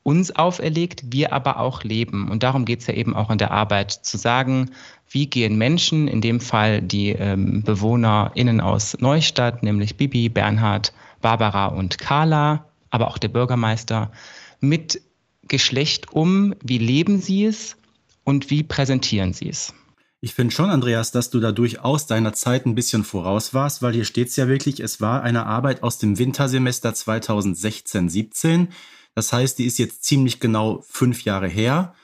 uns 0.04 0.36
auferlegt, 0.36 1.04
wir 1.12 1.32
aber 1.32 1.60
auch 1.60 1.84
leben. 1.84 2.30
Und 2.30 2.44
darum 2.44 2.66
geht 2.66 2.82
es 2.82 2.88
ja 2.88 2.94
eben 2.94 3.16
auch 3.16 3.30
in 3.30 3.38
der 3.38 3.52
Arbeit, 3.52 3.92
zu 3.92 4.18
sagen, 4.18 4.72
wie 5.10 5.28
gehen 5.28 5.58
Menschen, 5.58 6.08
in 6.08 6.22
dem 6.22 6.40
Fall 6.40 6.82
die 6.82 7.10
ähm, 7.10 7.62
BewohnerInnen 7.64 8.62
aus 8.62 8.98
Neustadt, 9.00 9.62
nämlich 9.62 9.98
Bibi, 9.98 10.30
Bernhard, 10.30 10.94
Barbara 11.22 11.68
und 11.68 12.00
Carla, 12.00 12.66
aber 12.90 13.10
auch 13.10 13.18
der 13.18 13.28
Bürgermeister, 13.28 14.12
mit 14.60 15.02
Geschlecht 15.48 16.12
um, 16.14 16.56
wie 16.64 16.78
leben 16.78 17.20
sie 17.20 17.46
es 17.46 17.78
und 18.24 18.50
wie 18.50 18.64
präsentieren 18.64 19.34
sie 19.34 19.50
es? 19.50 19.74
Ich 20.24 20.36
finde 20.36 20.54
schon, 20.54 20.70
Andreas, 20.70 21.12
dass 21.12 21.32
du 21.32 21.40
da 21.40 21.52
durchaus 21.52 22.06
deiner 22.06 22.34
Zeit 22.34 22.68
ein 22.68 22.76
bisschen 22.76 23.04
voraus 23.04 23.56
warst, 23.56 23.82
weil 23.82 23.94
hier 23.94 24.06
steht 24.06 24.28
es 24.28 24.36
ja 24.36 24.48
wirklich, 24.48 24.80
es 24.80 25.02
war 25.02 25.24
eine 25.24 25.48
Arbeit 25.48 25.82
aus 25.82 25.98
dem 25.98 26.20
Wintersemester 26.20 26.92
2016-17. 26.92 28.68
Das 29.16 29.34
heißt, 29.34 29.58
die 29.58 29.66
ist 29.66 29.80
jetzt 29.80 30.04
ziemlich 30.04 30.40
genau 30.40 30.86
fünf 30.88 31.24
Jahre 31.24 31.48
her. 31.48 31.96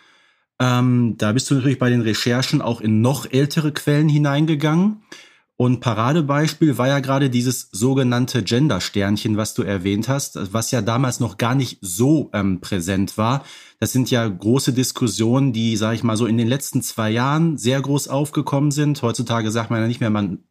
Ähm, 0.60 1.14
da 1.20 1.32
bist 1.32 1.52
du 1.52 1.56
natürlich 1.56 1.78
bei 1.78 1.92
den 1.92 2.02
Recherchen 2.02 2.64
auch 2.64 2.82
in 2.82 3.02
noch 3.02 3.32
ältere 3.32 3.72
Quellen 3.72 4.10
hineingegangen. 4.10 5.04
Und 5.60 5.80
Paradebeispiel 5.80 6.78
war 6.78 6.88
ja 6.88 7.00
gerade 7.00 7.32
dieses 7.32 7.70
sogenannte 7.72 8.44
Gender-Sternchen, 8.44 9.38
was 9.38 9.56
du 9.56 9.64
erwähnt 9.64 10.08
hast, 10.08 10.54
was 10.54 10.70
ja 10.70 10.84
damals 10.84 11.20
noch 11.20 11.38
gar 11.38 11.56
nicht 11.56 11.80
so 11.82 12.30
ähm, 12.32 12.62
präsent 12.62 13.18
war. 13.18 13.44
Das 13.80 13.92
sind 13.92 14.12
ja 14.12 14.28
große 14.28 14.72
Diskussionen, 14.72 15.54
die, 15.54 15.76
sage 15.76 15.96
ich 15.96 16.04
mal, 16.04 16.16
so 16.16 16.28
in 16.28 16.38
den 16.38 16.48
letzten 16.48 16.84
zwei 16.84 17.10
Jahren 17.10 17.58
sehr 17.58 17.82
groß 17.82 18.08
aufgekommen 18.08 18.70
sind. 18.70 19.02
Heutzutage 19.02 19.50
sagt 19.50 19.72
man 19.72 19.82
ja 19.82 19.88
nicht 19.88 20.00
mehr, 20.00 20.12
man 20.12 20.44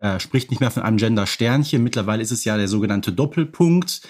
äh, 0.00 0.18
spricht 0.18 0.50
nicht 0.50 0.58
mehr 0.58 0.72
von 0.72 0.82
einem 0.82 0.96
Gender-Sternchen. 0.96 1.82
Mittlerweile 1.82 2.22
ist 2.22 2.32
es 2.32 2.44
ja 2.44 2.56
der 2.56 2.68
sogenannte 2.68 3.12
Doppelpunkt, 3.12 4.02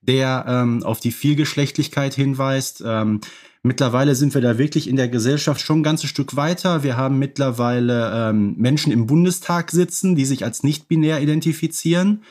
der 0.00 0.44
ähm, 0.46 0.84
auf 0.84 1.00
die 1.00 1.12
Vielgeschlechtlichkeit 1.12 2.14
hinweist. 2.14 2.84
Ähm, 2.86 3.20
Mittlerweile 3.68 4.14
sind 4.14 4.32
wir 4.32 4.40
da 4.40 4.56
wirklich 4.56 4.88
in 4.88 4.96
der 4.96 5.10
Gesellschaft 5.10 5.60
schon 5.60 5.80
ein 5.80 5.82
ganzes 5.82 6.08
Stück 6.08 6.36
weiter. 6.36 6.82
Wir 6.82 6.96
haben 6.96 7.18
mittlerweile 7.18 8.30
ähm, 8.30 8.54
Menschen 8.56 8.90
im 8.90 9.06
Bundestag 9.06 9.70
sitzen, 9.72 10.16
die 10.16 10.24
sich 10.24 10.42
als 10.42 10.62
nicht 10.62 10.88
binär 10.88 11.20
identifizieren. 11.20 12.22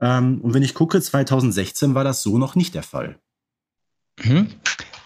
Ähm, 0.00 0.40
und 0.40 0.54
wenn 0.54 0.62
ich 0.62 0.72
gucke, 0.72 1.02
2016 1.02 1.96
war 1.96 2.04
das 2.04 2.22
so 2.22 2.38
noch 2.38 2.54
nicht 2.54 2.76
der 2.76 2.84
Fall. 2.84 3.18
Mhm. 4.22 4.46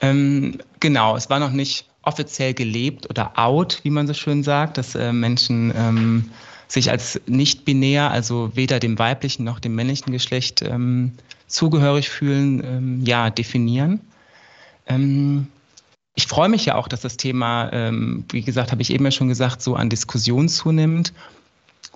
Ähm, 0.02 0.58
genau, 0.78 1.16
es 1.16 1.30
war 1.30 1.38
noch 1.38 1.52
nicht 1.52 1.88
offiziell 2.02 2.52
gelebt 2.52 3.08
oder 3.08 3.38
out, 3.38 3.80
wie 3.82 3.90
man 3.90 4.06
so 4.06 4.12
schön 4.12 4.42
sagt, 4.42 4.76
dass 4.76 4.94
äh, 4.94 5.14
Menschen 5.14 5.72
ähm, 5.74 6.30
sich 6.66 6.90
als 6.90 7.18
nicht 7.24 7.64
binär, 7.64 8.10
also 8.10 8.50
weder 8.52 8.78
dem 8.78 8.98
weiblichen 8.98 9.44
noch 9.44 9.58
dem 9.58 9.74
männlichen 9.74 10.12
Geschlecht 10.12 10.60
ähm, 10.60 11.12
zugehörig 11.46 12.10
fühlen, 12.10 12.62
ähm, 12.62 13.06
ja, 13.06 13.30
definieren. 13.30 14.00
Ähm, 16.18 16.24
ich 16.24 16.26
freue 16.26 16.48
mich 16.48 16.66
ja 16.66 16.74
auch, 16.74 16.88
dass 16.88 17.00
das 17.00 17.16
Thema, 17.16 17.70
ähm, 17.72 18.24
wie 18.30 18.42
gesagt, 18.42 18.72
habe 18.72 18.82
ich 18.82 18.92
eben 18.92 19.04
ja 19.04 19.10
schon 19.10 19.28
gesagt, 19.28 19.62
so 19.62 19.76
an 19.76 19.88
Diskussion 19.88 20.48
zunimmt. 20.48 21.12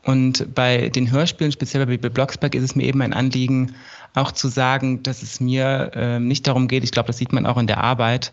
Und 0.04 0.54
bei 0.54 0.88
den 0.88 1.10
Hörspielen, 1.10 1.52
speziell 1.52 1.86
bei 1.86 2.08
Blocksberg, 2.08 2.54
ist 2.54 2.64
es 2.64 2.74
mir 2.74 2.84
eben 2.84 3.02
ein 3.02 3.12
Anliegen, 3.12 3.74
auch 4.14 4.32
zu 4.32 4.48
sagen, 4.48 5.02
dass 5.02 5.22
es 5.22 5.40
mir 5.40 5.92
äh, 5.94 6.20
nicht 6.20 6.46
darum 6.46 6.68
geht, 6.68 6.84
ich 6.84 6.90
glaube, 6.90 7.06
das 7.06 7.18
sieht 7.18 7.32
man 7.32 7.46
auch 7.46 7.56
in 7.56 7.66
der 7.66 7.82
Arbeit, 7.82 8.32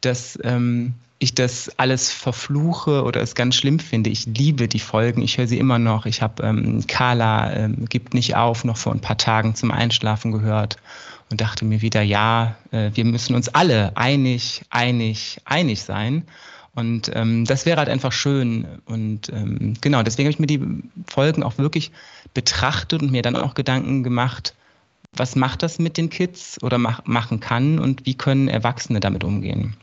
dass 0.00 0.38
ähm, 0.42 0.94
ich 1.18 1.34
das 1.34 1.70
alles 1.76 2.10
verfluche 2.10 3.04
oder 3.04 3.20
es 3.20 3.34
ganz 3.34 3.56
schlimm 3.56 3.78
finde. 3.78 4.10
Ich 4.10 4.26
liebe 4.26 4.68
die 4.68 4.80
Folgen, 4.80 5.22
ich 5.22 5.38
höre 5.38 5.46
sie 5.46 5.58
immer 5.58 5.78
noch. 5.78 6.06
Ich 6.06 6.22
habe 6.22 6.42
ähm, 6.42 6.84
Carla 6.86 7.52
ähm, 7.52 7.84
gibt 7.88 8.14
nicht 8.14 8.36
auf 8.36 8.64
noch 8.64 8.76
vor 8.76 8.92
ein 8.92 9.00
paar 9.00 9.18
Tagen 9.18 9.54
zum 9.54 9.70
Einschlafen 9.70 10.32
gehört 10.32 10.78
und 11.32 11.40
dachte 11.40 11.64
mir 11.64 11.82
wieder, 11.82 12.02
ja, 12.02 12.56
äh, 12.70 12.90
wir 12.94 13.04
müssen 13.04 13.34
uns 13.34 13.48
alle 13.48 13.96
einig, 13.96 14.62
einig, 14.70 15.40
einig 15.44 15.82
sein. 15.82 16.24
Und 16.74 17.10
ähm, 17.14 17.44
das 17.44 17.66
wäre 17.66 17.78
halt 17.78 17.88
einfach 17.88 18.12
schön. 18.12 18.66
Und 18.84 19.30
ähm, 19.30 19.74
genau, 19.80 20.02
deswegen 20.02 20.26
habe 20.26 20.32
ich 20.32 20.38
mir 20.38 20.46
die 20.46 20.62
Folgen 21.06 21.42
auch 21.42 21.58
wirklich 21.58 21.90
betrachtet 22.34 23.02
und 23.02 23.10
mir 23.10 23.22
dann 23.22 23.36
auch 23.36 23.54
Gedanken 23.54 24.02
gemacht, 24.02 24.54
was 25.14 25.36
macht 25.36 25.62
das 25.62 25.78
mit 25.78 25.96
den 25.96 26.08
Kids 26.08 26.62
oder 26.62 26.78
mach, 26.78 27.04
machen 27.04 27.40
kann 27.40 27.78
und 27.78 28.06
wie 28.06 28.14
können 28.14 28.48
Erwachsene 28.48 29.00
damit 29.00 29.24
umgehen. 29.24 29.74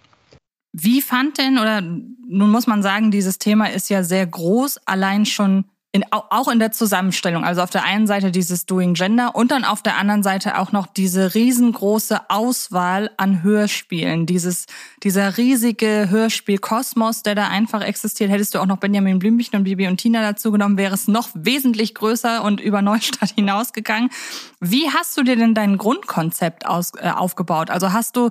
Wie 0.71 1.01
fand 1.01 1.37
denn, 1.39 1.57
oder 1.57 1.81
nun 1.81 2.51
muss 2.51 2.67
man 2.67 2.83
sagen, 2.83 3.11
dieses 3.11 3.39
Thema 3.39 3.71
ist 3.71 3.89
ja 3.89 4.03
sehr 4.03 4.25
groß, 4.25 4.79
allein 4.85 5.25
schon 5.25 5.65
in, 5.91 6.05
auch 6.11 6.47
in 6.47 6.59
der 6.59 6.71
Zusammenstellung. 6.71 7.43
Also 7.43 7.63
auf 7.63 7.71
der 7.71 7.83
einen 7.83 8.05
Seite 8.05 8.29
dieses 8.29 8.67
Doing 8.67 8.93
Gender 8.93 9.35
und 9.35 9.49
dann 9.49 9.65
auf 9.65 9.81
der 9.81 9.97
anderen 9.97 10.21
Seite 10.21 10.59
auch 10.59 10.71
noch 10.71 10.85
diese 10.85 11.33
riesengroße 11.33 12.29
Auswahl 12.29 13.09
an 13.17 13.41
Hörspielen. 13.41 14.27
Dieses, 14.27 14.67
dieser 15.01 15.37
riesige 15.37 16.07
Hörspielkosmos, 16.09 17.23
der 17.23 17.33
da 17.33 17.47
einfach 17.47 17.81
existiert. 17.81 18.29
Hättest 18.29 18.53
du 18.53 18.59
auch 18.59 18.67
noch 18.67 18.77
Benjamin 18.77 19.17
Blümchen 19.17 19.57
und 19.57 19.63
Bibi 19.63 19.87
und 19.87 19.97
Tina 19.97 20.21
dazu 20.21 20.51
genommen, 20.51 20.77
wäre 20.77 20.93
es 20.93 21.07
noch 21.07 21.29
wesentlich 21.33 21.95
größer 21.95 22.43
und 22.43 22.61
über 22.61 22.83
Neustadt 22.83 23.31
hinausgegangen. 23.35 24.11
Wie 24.59 24.91
hast 24.91 25.17
du 25.17 25.23
dir 25.23 25.37
denn 25.37 25.55
dein 25.55 25.79
Grundkonzept 25.79 26.67
aus, 26.67 26.91
äh, 26.99 27.09
aufgebaut? 27.09 27.71
Also 27.71 27.93
hast 27.93 28.15
du 28.15 28.29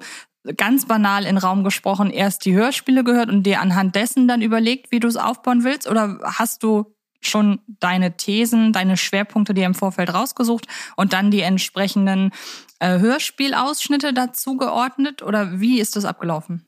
ganz 0.57 0.87
banal 0.87 1.27
in 1.27 1.37
Raum 1.37 1.65
gesprochen 1.65 2.11
erst 2.11 2.45
die 2.45 2.55
Hörspiele 2.55 3.03
gehört 3.03 3.29
und 3.31 3.43
dir 3.43 3.61
anhand 3.61 3.97
dessen 3.97 4.29
dann 4.29 4.43
überlegt, 4.43 4.93
wie 4.93 5.01
du 5.01 5.09
es 5.09 5.17
aufbauen 5.17 5.65
willst? 5.65 5.89
Oder 5.89 6.21
hast 6.23 6.63
du 6.63 6.95
schon 7.21 7.61
deine 7.81 8.17
Thesen, 8.17 8.73
deine 8.73 8.97
Schwerpunkte 8.97 9.55
dir 9.55 9.67
im 9.67 9.75
Vorfeld 9.75 10.13
rausgesucht 10.13 10.67
und 10.97 11.13
dann 11.13 11.31
die 11.31 11.41
entsprechenden 11.41 12.31
äh, 12.79 12.99
Hörspielausschnitte 12.99 14.13
dazu 14.13 14.57
geordnet? 14.57 15.23
Oder 15.23 15.61
wie 15.61 15.81
ist 15.81 15.97
das 15.97 16.05
abgelaufen? 16.05 16.65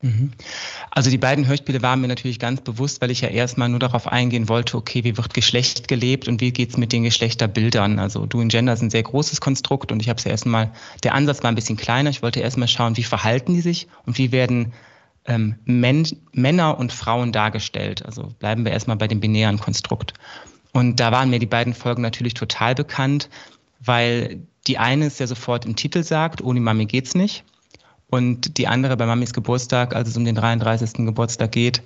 Mhm. 0.00 0.30
Also 0.92 1.10
die 1.10 1.18
beiden 1.18 1.48
Hörspiele 1.48 1.82
waren 1.82 2.00
mir 2.00 2.06
natürlich 2.06 2.38
ganz 2.38 2.60
bewusst, 2.60 3.00
weil 3.00 3.10
ich 3.10 3.20
ja 3.20 3.28
erstmal 3.28 3.68
nur 3.68 3.80
darauf 3.80 4.06
eingehen 4.06 4.48
wollte, 4.48 4.76
okay, 4.76 5.02
wie 5.02 5.16
wird 5.16 5.34
Geschlecht 5.34 5.88
gelebt 5.88 6.28
und 6.28 6.40
wie 6.40 6.52
geht's 6.52 6.76
mit 6.76 6.92
den 6.92 7.02
Geschlechterbildern? 7.02 7.98
Also 7.98 8.24
Du 8.26 8.40
in 8.40 8.48
Gender 8.48 8.72
ist 8.74 8.82
ein 8.82 8.90
sehr 8.90 9.02
großes 9.02 9.40
Konstrukt 9.40 9.90
und 9.90 10.00
ich 10.00 10.08
habe 10.08 10.18
es 10.18 10.24
ja 10.24 10.30
erstmal, 10.30 10.72
der 11.02 11.14
Ansatz 11.14 11.42
war 11.42 11.50
ein 11.50 11.56
bisschen 11.56 11.76
kleiner. 11.76 12.10
Ich 12.10 12.22
wollte 12.22 12.38
erstmal 12.38 12.68
schauen, 12.68 12.96
wie 12.96 13.02
verhalten 13.02 13.54
die 13.54 13.60
sich 13.60 13.88
und 14.06 14.18
wie 14.18 14.30
werden 14.30 14.72
ähm, 15.28 15.54
Men 15.64 16.06
Männer 16.32 16.78
und 16.78 16.92
Frauen 16.92 17.30
dargestellt. 17.30 18.04
Also 18.04 18.32
bleiben 18.38 18.64
wir 18.64 18.72
erstmal 18.72 18.96
bei 18.96 19.06
dem 19.06 19.20
binären 19.20 19.60
Konstrukt. 19.60 20.14
Und 20.72 20.98
da 20.98 21.12
waren 21.12 21.30
mir 21.30 21.38
die 21.38 21.46
beiden 21.46 21.74
Folgen 21.74 22.02
natürlich 22.02 22.34
total 22.34 22.74
bekannt, 22.74 23.28
weil 23.80 24.40
die 24.66 24.78
eine 24.78 25.06
es 25.06 25.18
ja 25.18 25.26
sofort 25.26 25.64
im 25.64 25.76
Titel 25.76 26.02
sagt, 26.02 26.42
ohne 26.42 26.60
Mami 26.60 26.86
geht's 26.86 27.14
nicht 27.14 27.44
und 28.10 28.58
die 28.58 28.68
andere 28.68 28.96
bei 28.96 29.06
Mamis 29.06 29.32
Geburtstag, 29.32 29.94
als 29.94 30.08
es 30.08 30.16
um 30.16 30.24
den 30.24 30.34
33. 30.34 31.04
Geburtstag 31.04 31.52
geht, 31.52 31.82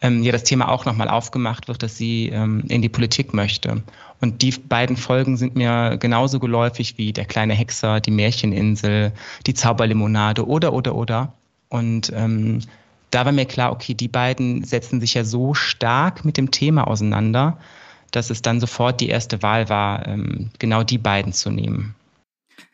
ähm, 0.00 0.22
ja 0.22 0.32
das 0.32 0.44
Thema 0.44 0.68
auch 0.68 0.84
nochmal 0.84 1.08
aufgemacht 1.08 1.68
wird, 1.68 1.82
dass 1.82 1.96
sie 1.96 2.28
ähm, 2.28 2.64
in 2.68 2.82
die 2.82 2.88
Politik 2.88 3.34
möchte. 3.34 3.82
Und 4.20 4.42
die 4.42 4.52
beiden 4.52 4.96
Folgen 4.96 5.36
sind 5.36 5.56
mir 5.56 5.96
genauso 5.98 6.38
geläufig 6.38 6.96
wie 6.98 7.12
Der 7.12 7.24
kleine 7.24 7.54
Hexer, 7.54 8.00
die 8.00 8.10
Märcheninsel, 8.10 9.12
die 9.46 9.54
Zauberlimonade 9.54 10.46
oder, 10.46 10.72
oder, 10.72 10.94
oder. 10.94 11.32
Und 11.68 12.12
ähm, 12.14 12.60
da 13.14 13.24
war 13.24 13.32
mir 13.32 13.46
klar, 13.46 13.72
okay, 13.72 13.94
die 13.94 14.08
beiden 14.08 14.64
setzen 14.64 15.00
sich 15.00 15.14
ja 15.14 15.24
so 15.24 15.54
stark 15.54 16.24
mit 16.24 16.36
dem 16.36 16.50
Thema 16.50 16.88
auseinander, 16.88 17.58
dass 18.10 18.30
es 18.30 18.42
dann 18.42 18.60
sofort 18.60 19.00
die 19.00 19.08
erste 19.08 19.42
Wahl 19.42 19.68
war, 19.68 20.06
ähm, 20.06 20.50
genau 20.58 20.82
die 20.82 20.98
beiden 20.98 21.32
zu 21.32 21.50
nehmen. 21.50 21.94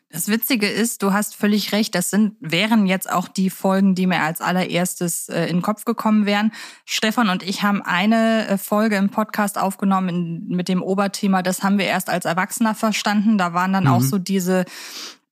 Das 0.09 0.27
Witzige 0.27 0.67
ist, 0.67 1.03
du 1.03 1.13
hast 1.13 1.35
völlig 1.35 1.71
recht, 1.71 1.95
das 1.95 2.09
sind, 2.09 2.35
wären 2.41 2.85
jetzt 2.85 3.09
auch 3.09 3.29
die 3.29 3.49
Folgen, 3.49 3.95
die 3.95 4.07
mir 4.07 4.21
als 4.21 4.41
allererstes 4.41 5.29
äh, 5.29 5.43
in 5.43 5.57
den 5.57 5.61
Kopf 5.61 5.85
gekommen 5.85 6.25
wären. 6.25 6.51
Stefan 6.85 7.29
und 7.29 7.43
ich 7.43 7.63
haben 7.63 7.81
eine 7.81 8.47
äh, 8.47 8.57
Folge 8.57 8.97
im 8.97 9.09
Podcast 9.09 9.57
aufgenommen 9.57 10.09
in, 10.09 10.47
mit 10.49 10.67
dem 10.67 10.83
Oberthema, 10.83 11.43
das 11.43 11.63
haben 11.63 11.77
wir 11.77 11.85
erst 11.85 12.09
als 12.09 12.25
Erwachsener 12.25 12.75
verstanden. 12.75 13.37
Da 13.37 13.53
waren 13.53 13.71
dann 13.71 13.85
mhm. 13.85 13.91
auch 13.91 14.01
so 14.01 14.17
diese 14.17 14.65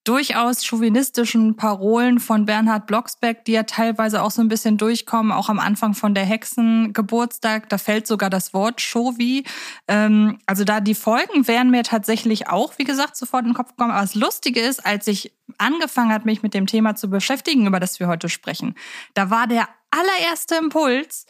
durchaus 0.03 0.65
chauvinistischen 0.65 1.55
Parolen 1.55 2.19
von 2.19 2.45
Bernhard 2.45 2.87
Blocksberg, 2.87 3.45
die 3.45 3.51
ja 3.51 3.63
teilweise 3.63 4.23
auch 4.23 4.31
so 4.31 4.41
ein 4.41 4.47
bisschen 4.47 4.77
durchkommen, 4.77 5.31
auch 5.31 5.49
am 5.49 5.59
Anfang 5.59 5.93
von 5.93 6.13
der 6.13 6.25
Hexengeburtstag, 6.25 7.69
da 7.69 7.77
fällt 7.77 8.07
sogar 8.07 8.29
das 8.29 8.53
Wort 8.53 8.81
Chauvi. 8.81 9.43
Ähm, 9.87 10.39
also 10.45 10.63
da 10.63 10.79
die 10.79 10.95
Folgen 10.95 11.47
wären 11.47 11.69
mir 11.69 11.83
tatsächlich 11.83 12.47
auch, 12.47 12.77
wie 12.77 12.85
gesagt, 12.85 13.17
sofort 13.17 13.43
in 13.43 13.49
den 13.49 13.55
Kopf 13.55 13.69
gekommen. 13.69 13.91
Aber 13.91 14.01
das 14.01 14.15
Lustige 14.15 14.61
ist, 14.61 14.85
als 14.85 15.07
ich 15.07 15.33
angefangen 15.57 16.11
hat, 16.11 16.25
mich 16.25 16.43
mit 16.43 16.53
dem 16.53 16.67
Thema 16.67 16.95
zu 16.95 17.09
beschäftigen, 17.09 17.67
über 17.67 17.79
das 17.79 17.99
wir 17.99 18.07
heute 18.07 18.29
sprechen, 18.29 18.75
da 19.13 19.29
war 19.29 19.47
der 19.47 19.67
allererste 19.91 20.55
Impuls, 20.55 21.25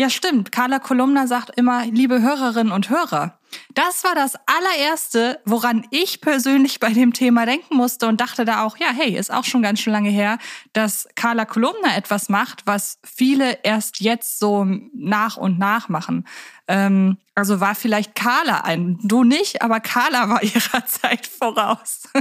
ja, 0.00 0.08
stimmt. 0.08 0.50
Carla 0.50 0.78
Kolumna 0.78 1.26
sagt 1.26 1.58
immer, 1.58 1.84
liebe 1.84 2.22
Hörerinnen 2.22 2.72
und 2.72 2.88
Hörer. 2.88 3.38
Das 3.74 4.02
war 4.04 4.14
das 4.14 4.34
allererste, 4.46 5.40
woran 5.44 5.86
ich 5.90 6.20
persönlich 6.20 6.80
bei 6.80 6.92
dem 6.92 7.12
Thema 7.12 7.46
denken 7.46 7.76
musste 7.76 8.06
und 8.08 8.20
dachte 8.20 8.44
da 8.44 8.64
auch, 8.64 8.76
ja, 8.76 8.88
hey, 8.92 9.16
ist 9.16 9.32
auch 9.32 9.44
schon 9.44 9.62
ganz 9.62 9.80
schön 9.80 9.92
lange 9.92 10.10
her, 10.10 10.38
dass 10.72 11.08
Carla 11.14 11.44
Kolumna 11.44 11.96
etwas 11.96 12.28
macht, 12.28 12.66
was 12.66 12.98
viele 13.04 13.58
erst 13.62 14.00
jetzt 14.00 14.38
so 14.38 14.64
nach 14.94 15.36
und 15.36 15.58
nach 15.58 15.88
machen. 15.88 16.26
Ähm, 16.66 17.18
also 17.34 17.60
war 17.60 17.74
vielleicht 17.74 18.14
Carla 18.14 18.62
ein, 18.62 18.98
du 19.02 19.24
nicht, 19.24 19.62
aber 19.62 19.80
Carla 19.80 20.28
war 20.28 20.42
ihrer 20.42 20.86
Zeit 20.86 21.26
voraus. 21.26 22.08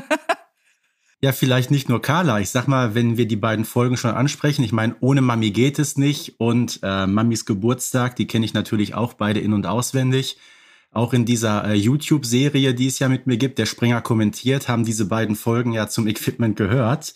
Ja, 1.21 1.33
vielleicht 1.33 1.69
nicht 1.69 1.89
nur 1.89 2.01
Carla. 2.01 2.39
Ich 2.39 2.49
sag 2.49 2.69
mal, 2.69 2.95
wenn 2.95 3.17
wir 3.17 3.27
die 3.27 3.35
beiden 3.35 3.65
Folgen 3.65 3.97
schon 3.97 4.11
ansprechen, 4.11 4.63
ich 4.63 4.71
meine, 4.71 4.95
ohne 5.01 5.19
Mami 5.19 5.51
geht 5.51 5.77
es 5.77 5.97
nicht 5.97 6.39
und 6.39 6.79
äh, 6.81 7.07
Mamis 7.07 7.43
Geburtstag, 7.43 8.15
die 8.15 8.25
kenne 8.25 8.45
ich 8.45 8.53
natürlich 8.53 8.95
auch 8.95 9.15
beide 9.15 9.41
in- 9.41 9.51
und 9.51 9.65
auswendig. 9.65 10.37
Auch 10.91 11.13
in 11.13 11.25
dieser 11.25 11.65
äh, 11.65 11.73
YouTube-Serie, 11.75 12.73
die 12.73 12.87
es 12.87 12.99
ja 12.99 13.09
mit 13.09 13.27
mir 13.27 13.37
gibt, 13.37 13.59
der 13.59 13.67
Springer 13.67 14.01
kommentiert, 14.01 14.67
haben 14.67 14.85
diese 14.85 15.05
beiden 15.05 15.35
Folgen 15.35 15.71
ja 15.71 15.87
zum 15.87 16.07
Equipment 16.07 16.55
gehört. 16.55 17.13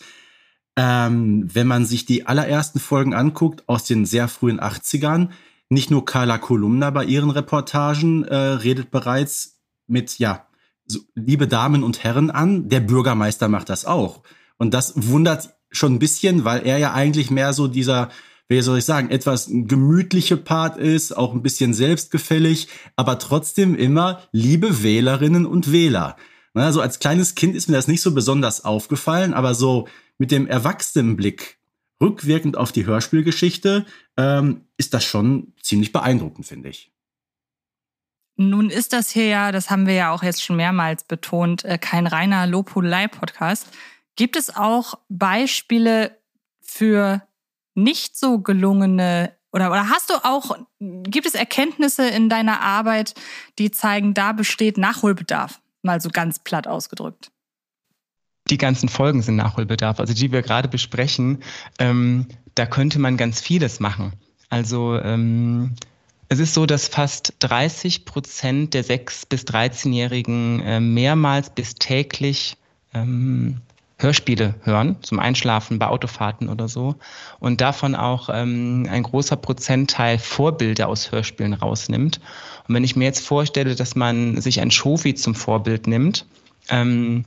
Ähm, 0.76 1.48
wenn 1.52 1.66
man 1.66 1.84
sich 1.84 2.04
die 2.04 2.26
allerersten 2.26 2.78
Folgen 2.78 3.14
anguckt 3.14 3.68
aus 3.68 3.84
den 3.84 4.06
sehr 4.06 4.28
frühen 4.28 4.60
80ern, 4.60 5.30
nicht 5.68 5.90
nur 5.90 6.04
Carla 6.04 6.38
Kolumna 6.38 6.90
bei 6.90 7.04
ihren 7.04 7.30
Reportagen 7.30 8.24
äh, 8.24 8.36
redet 8.36 8.90
bereits 8.90 9.60
mit, 9.86 10.18
ja, 10.18 10.46
so, 10.86 11.00
liebe 11.14 11.48
Damen 11.48 11.82
und 11.82 12.04
Herren 12.04 12.30
an, 12.30 12.68
der 12.68 12.80
Bürgermeister 12.80 13.48
macht 13.48 13.70
das 13.70 13.84
auch. 13.84 14.22
Und 14.56 14.74
das 14.74 14.92
wundert 14.96 15.54
schon 15.70 15.94
ein 15.94 15.98
bisschen, 15.98 16.44
weil 16.44 16.66
er 16.66 16.78
ja 16.78 16.92
eigentlich 16.92 17.30
mehr 17.30 17.52
so 17.52 17.66
dieser, 17.68 18.10
wie 18.48 18.60
soll 18.60 18.78
ich 18.78 18.84
sagen, 18.84 19.10
etwas 19.10 19.48
gemütliche 19.50 20.36
Part 20.36 20.76
ist, 20.76 21.16
auch 21.16 21.32
ein 21.32 21.42
bisschen 21.42 21.74
selbstgefällig, 21.74 22.68
aber 22.96 23.18
trotzdem 23.18 23.74
immer 23.74 24.22
liebe 24.32 24.82
Wählerinnen 24.82 25.46
und 25.46 25.72
Wähler. 25.72 26.16
Also 26.52 26.80
als 26.80 26.98
kleines 26.98 27.34
Kind 27.34 27.56
ist 27.56 27.68
mir 27.68 27.76
das 27.76 27.88
nicht 27.88 28.02
so 28.02 28.14
besonders 28.14 28.64
aufgefallen, 28.64 29.34
aber 29.34 29.54
so 29.54 29.88
mit 30.18 30.30
dem 30.30 30.46
Erwachsenenblick 30.46 31.58
rückwirkend 32.00 32.56
auf 32.56 32.70
die 32.70 32.86
Hörspielgeschichte 32.86 33.86
ähm, 34.16 34.66
ist 34.76 34.94
das 34.94 35.04
schon 35.04 35.52
ziemlich 35.60 35.92
beeindruckend, 35.92 36.46
finde 36.46 36.68
ich. 36.68 36.92
Nun 38.36 38.68
ist 38.70 38.92
das 38.92 39.10
hier 39.10 39.26
ja, 39.26 39.52
das 39.52 39.70
haben 39.70 39.86
wir 39.86 39.94
ja 39.94 40.12
auch 40.12 40.22
jetzt 40.22 40.42
schon 40.42 40.56
mehrmals 40.56 41.04
betont, 41.04 41.64
äh, 41.64 41.78
kein 41.78 42.06
reiner 42.06 42.46
Lobhudelei-Podcast. 42.46 43.68
Gibt 44.16 44.36
es 44.36 44.54
auch 44.54 44.98
Beispiele 45.08 46.18
für 46.60 47.22
nicht 47.74 48.16
so 48.16 48.38
gelungene 48.38 49.32
oder, 49.54 49.70
oder 49.70 49.88
hast 49.88 50.10
du 50.10 50.14
auch, 50.24 50.58
gibt 50.80 51.26
es 51.26 51.34
Erkenntnisse 51.34 52.08
in 52.08 52.28
deiner 52.28 52.60
Arbeit, 52.60 53.14
die 53.60 53.70
zeigen, 53.70 54.12
da 54.12 54.32
besteht 54.32 54.78
Nachholbedarf? 54.78 55.60
Mal 55.82 56.00
so 56.00 56.10
ganz 56.10 56.40
platt 56.40 56.66
ausgedrückt. 56.66 57.30
Die 58.50 58.58
ganzen 58.58 58.88
Folgen 58.88 59.22
sind 59.22 59.36
Nachholbedarf, 59.36 60.00
also 60.00 60.12
die 60.12 60.32
wir 60.32 60.42
gerade 60.42 60.68
besprechen. 60.68 61.44
Ähm, 61.78 62.26
da 62.56 62.66
könnte 62.66 62.98
man 62.98 63.16
ganz 63.16 63.40
vieles 63.40 63.78
machen. 63.78 64.14
Also 64.50 64.98
ähm, 64.98 65.76
es 66.28 66.40
ist 66.40 66.54
so, 66.54 66.66
dass 66.66 66.88
fast 66.88 67.34
30 67.38 68.04
Prozent 68.06 68.74
der 68.74 68.84
6- 68.84 69.28
bis 69.28 69.44
13-Jährigen 69.44 70.60
äh, 70.62 70.80
mehrmals 70.80 71.50
bis 71.50 71.76
täglich 71.76 72.56
ähm, 72.92 73.60
Hörspiele 73.96 74.54
hören, 74.62 74.96
zum 75.02 75.20
Einschlafen 75.20 75.78
bei 75.78 75.86
Autofahrten 75.86 76.48
oder 76.48 76.68
so. 76.68 76.96
Und 77.38 77.60
davon 77.60 77.94
auch 77.94 78.28
ähm, 78.32 78.88
ein 78.90 79.04
großer 79.04 79.36
Prozentteil 79.36 80.18
Vorbilder 80.18 80.88
aus 80.88 81.12
Hörspielen 81.12 81.54
rausnimmt. 81.54 82.20
Und 82.66 82.74
wenn 82.74 82.84
ich 82.84 82.96
mir 82.96 83.04
jetzt 83.04 83.24
vorstelle, 83.24 83.74
dass 83.74 83.94
man 83.94 84.40
sich 84.40 84.60
ein 84.60 84.70
Shofi 84.70 85.14
zum 85.14 85.34
Vorbild 85.34 85.86
nimmt, 85.86 86.26
ähm, 86.70 87.24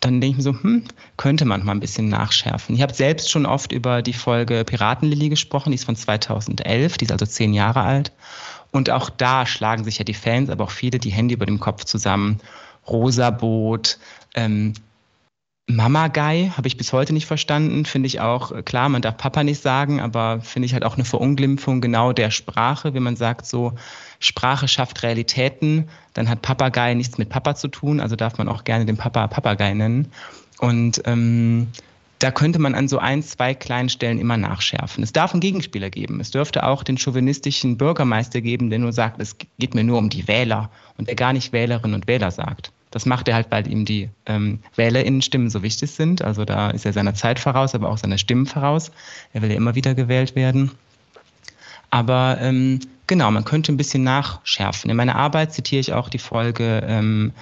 dann 0.00 0.20
denke 0.20 0.32
ich 0.32 0.36
mir 0.36 0.52
so, 0.52 0.62
hm, 0.62 0.84
könnte 1.16 1.46
man 1.46 1.64
mal 1.64 1.72
ein 1.72 1.80
bisschen 1.80 2.10
nachschärfen. 2.10 2.74
Ich 2.74 2.82
habe 2.82 2.92
selbst 2.92 3.30
schon 3.30 3.46
oft 3.46 3.72
über 3.72 4.02
die 4.02 4.12
Folge 4.12 4.62
Piratenlilly 4.64 5.30
gesprochen, 5.30 5.70
die 5.70 5.76
ist 5.76 5.84
von 5.84 5.96
2011, 5.96 6.98
die 6.98 7.06
ist 7.06 7.12
also 7.12 7.24
zehn 7.24 7.54
Jahre 7.54 7.80
alt. 7.80 8.12
Und 8.70 8.90
auch 8.90 9.08
da 9.08 9.46
schlagen 9.46 9.84
sich 9.84 9.98
ja 9.98 10.04
die 10.04 10.12
Fans, 10.12 10.50
aber 10.50 10.64
auch 10.64 10.70
viele 10.70 10.98
die 10.98 11.12
Hände 11.12 11.34
über 11.34 11.46
dem 11.46 11.60
Kopf 11.60 11.84
zusammen. 11.84 12.40
Rosa 12.86 13.30
Boot, 13.30 13.98
ähm, 14.34 14.74
Mama 15.66 16.08
Guy 16.08 16.52
habe 16.54 16.68
ich 16.68 16.76
bis 16.76 16.92
heute 16.92 17.14
nicht 17.14 17.24
verstanden. 17.24 17.86
Finde 17.86 18.06
ich 18.06 18.20
auch, 18.20 18.52
äh, 18.52 18.62
klar, 18.62 18.90
man 18.90 19.00
darf 19.00 19.16
Papa 19.16 19.42
nicht 19.44 19.62
sagen, 19.62 19.98
aber 20.00 20.40
finde 20.42 20.66
ich 20.66 20.74
halt 20.74 20.84
auch 20.84 20.96
eine 20.96 21.06
Verunglimpfung 21.06 21.80
genau 21.80 22.12
der 22.12 22.30
Sprache, 22.30 22.92
wenn 22.92 23.02
man 23.02 23.16
sagt 23.16 23.46
so, 23.46 23.72
Sprache 24.20 24.68
schafft 24.68 25.02
Realitäten, 25.02 25.88
dann 26.12 26.28
hat 26.28 26.42
Papagei 26.42 26.92
nichts 26.92 27.16
mit 27.16 27.30
Papa 27.30 27.54
zu 27.54 27.68
tun, 27.68 28.00
also 28.00 28.14
darf 28.14 28.36
man 28.36 28.48
auch 28.48 28.64
gerne 28.64 28.84
den 28.84 28.98
Papa 28.98 29.26
Papagei 29.26 29.72
nennen. 29.72 30.12
Und 30.58 31.00
ähm, 31.06 31.68
da 32.18 32.30
könnte 32.30 32.58
man 32.58 32.74
an 32.74 32.86
so 32.86 32.98
ein, 32.98 33.22
zwei 33.22 33.54
kleinen 33.54 33.88
Stellen 33.88 34.18
immer 34.18 34.36
nachschärfen. 34.36 35.02
Es 35.02 35.12
darf 35.12 35.32
einen 35.32 35.40
Gegenspieler 35.40 35.88
geben. 35.88 36.20
Es 36.20 36.30
dürfte 36.30 36.66
auch 36.66 36.82
den 36.82 36.98
chauvinistischen 36.98 37.78
Bürgermeister 37.78 38.42
geben, 38.42 38.68
der 38.68 38.78
nur 38.78 38.92
sagt, 38.92 39.20
es 39.20 39.36
geht 39.58 39.74
mir 39.74 39.84
nur 39.84 39.98
um 39.98 40.10
die 40.10 40.28
Wähler 40.28 40.70
und 40.98 41.08
der 41.08 41.16
gar 41.16 41.32
nicht 41.32 41.52
Wählerinnen 41.52 41.94
und 41.94 42.06
Wähler 42.06 42.30
sagt. 42.30 42.70
Das 42.94 43.06
macht 43.06 43.26
er 43.26 43.34
halt, 43.34 43.48
weil 43.50 43.66
ihm 43.66 43.84
die 43.84 44.08
ähm, 44.24 44.60
WählerInnen-Stimmen 44.76 45.50
so 45.50 45.64
wichtig 45.64 45.90
sind. 45.90 46.22
Also 46.22 46.44
da 46.44 46.70
ist 46.70 46.86
er 46.86 46.92
seiner 46.92 47.14
Zeit 47.14 47.40
voraus, 47.40 47.74
aber 47.74 47.88
auch 47.88 47.98
seiner 47.98 48.18
Stimmen 48.18 48.46
voraus. 48.46 48.92
Er 49.32 49.42
will 49.42 49.50
ja 49.50 49.56
immer 49.56 49.74
wieder 49.74 49.96
gewählt 49.96 50.36
werden. 50.36 50.70
Aber 51.90 52.38
ähm, 52.40 52.78
genau, 53.08 53.32
man 53.32 53.44
könnte 53.44 53.72
ein 53.72 53.76
bisschen 53.76 54.04
nachschärfen. 54.04 54.90
In 54.90 54.96
meiner 54.96 55.16
Arbeit 55.16 55.52
zitiere 55.52 55.80
ich 55.80 55.92
auch 55.92 56.08
die 56.08 56.20
Folge 56.20 56.84
ähm, 56.86 57.32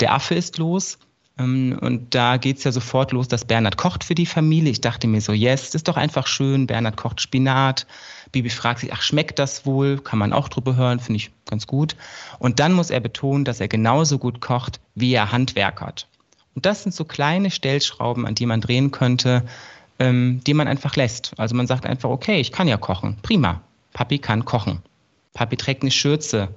Der 0.00 0.12
Affe 0.12 0.34
ist 0.34 0.58
los. 0.58 0.98
Ähm, 1.38 1.78
und 1.80 2.14
da 2.14 2.36
geht 2.36 2.58
es 2.58 2.64
ja 2.64 2.72
sofort 2.72 3.12
los, 3.12 3.28
dass 3.28 3.46
Bernhard 3.46 3.78
kocht 3.78 4.04
für 4.04 4.14
die 4.14 4.26
Familie. 4.26 4.70
Ich 4.70 4.82
dachte 4.82 5.06
mir 5.06 5.22
so, 5.22 5.32
yes, 5.32 5.74
ist 5.74 5.88
doch 5.88 5.96
einfach 5.96 6.26
schön. 6.26 6.66
Bernhard 6.66 6.98
kocht 6.98 7.22
Spinat. 7.22 7.86
Bibi 8.32 8.50
fragt 8.50 8.80
sich, 8.80 8.92
ach, 8.92 9.02
schmeckt 9.02 9.38
das 9.38 9.66
wohl? 9.66 9.98
Kann 9.98 10.18
man 10.18 10.32
auch 10.32 10.48
drüber 10.48 10.76
hören, 10.76 11.00
finde 11.00 11.16
ich 11.16 11.30
ganz 11.46 11.66
gut. 11.66 11.96
Und 12.38 12.60
dann 12.60 12.72
muss 12.72 12.90
er 12.90 13.00
betonen, 13.00 13.44
dass 13.44 13.60
er 13.60 13.68
genauso 13.68 14.18
gut 14.18 14.40
kocht, 14.40 14.80
wie 14.94 15.12
er 15.12 15.32
handwerkert. 15.32 16.06
Und 16.54 16.66
das 16.66 16.82
sind 16.82 16.94
so 16.94 17.04
kleine 17.04 17.50
Stellschrauben, 17.50 18.26
an 18.26 18.34
die 18.34 18.46
man 18.46 18.60
drehen 18.60 18.90
könnte, 18.90 19.44
ähm, 19.98 20.40
die 20.46 20.54
man 20.54 20.68
einfach 20.68 20.96
lässt. 20.96 21.32
Also 21.36 21.54
man 21.54 21.66
sagt 21.66 21.86
einfach, 21.86 22.10
okay, 22.10 22.40
ich 22.40 22.52
kann 22.52 22.68
ja 22.68 22.76
kochen. 22.76 23.16
Prima. 23.22 23.60
Papi 23.92 24.18
kann 24.18 24.44
kochen. 24.44 24.82
Papi 25.34 25.56
trägt 25.56 25.82
eine 25.82 25.90
Schürze. 25.90 26.48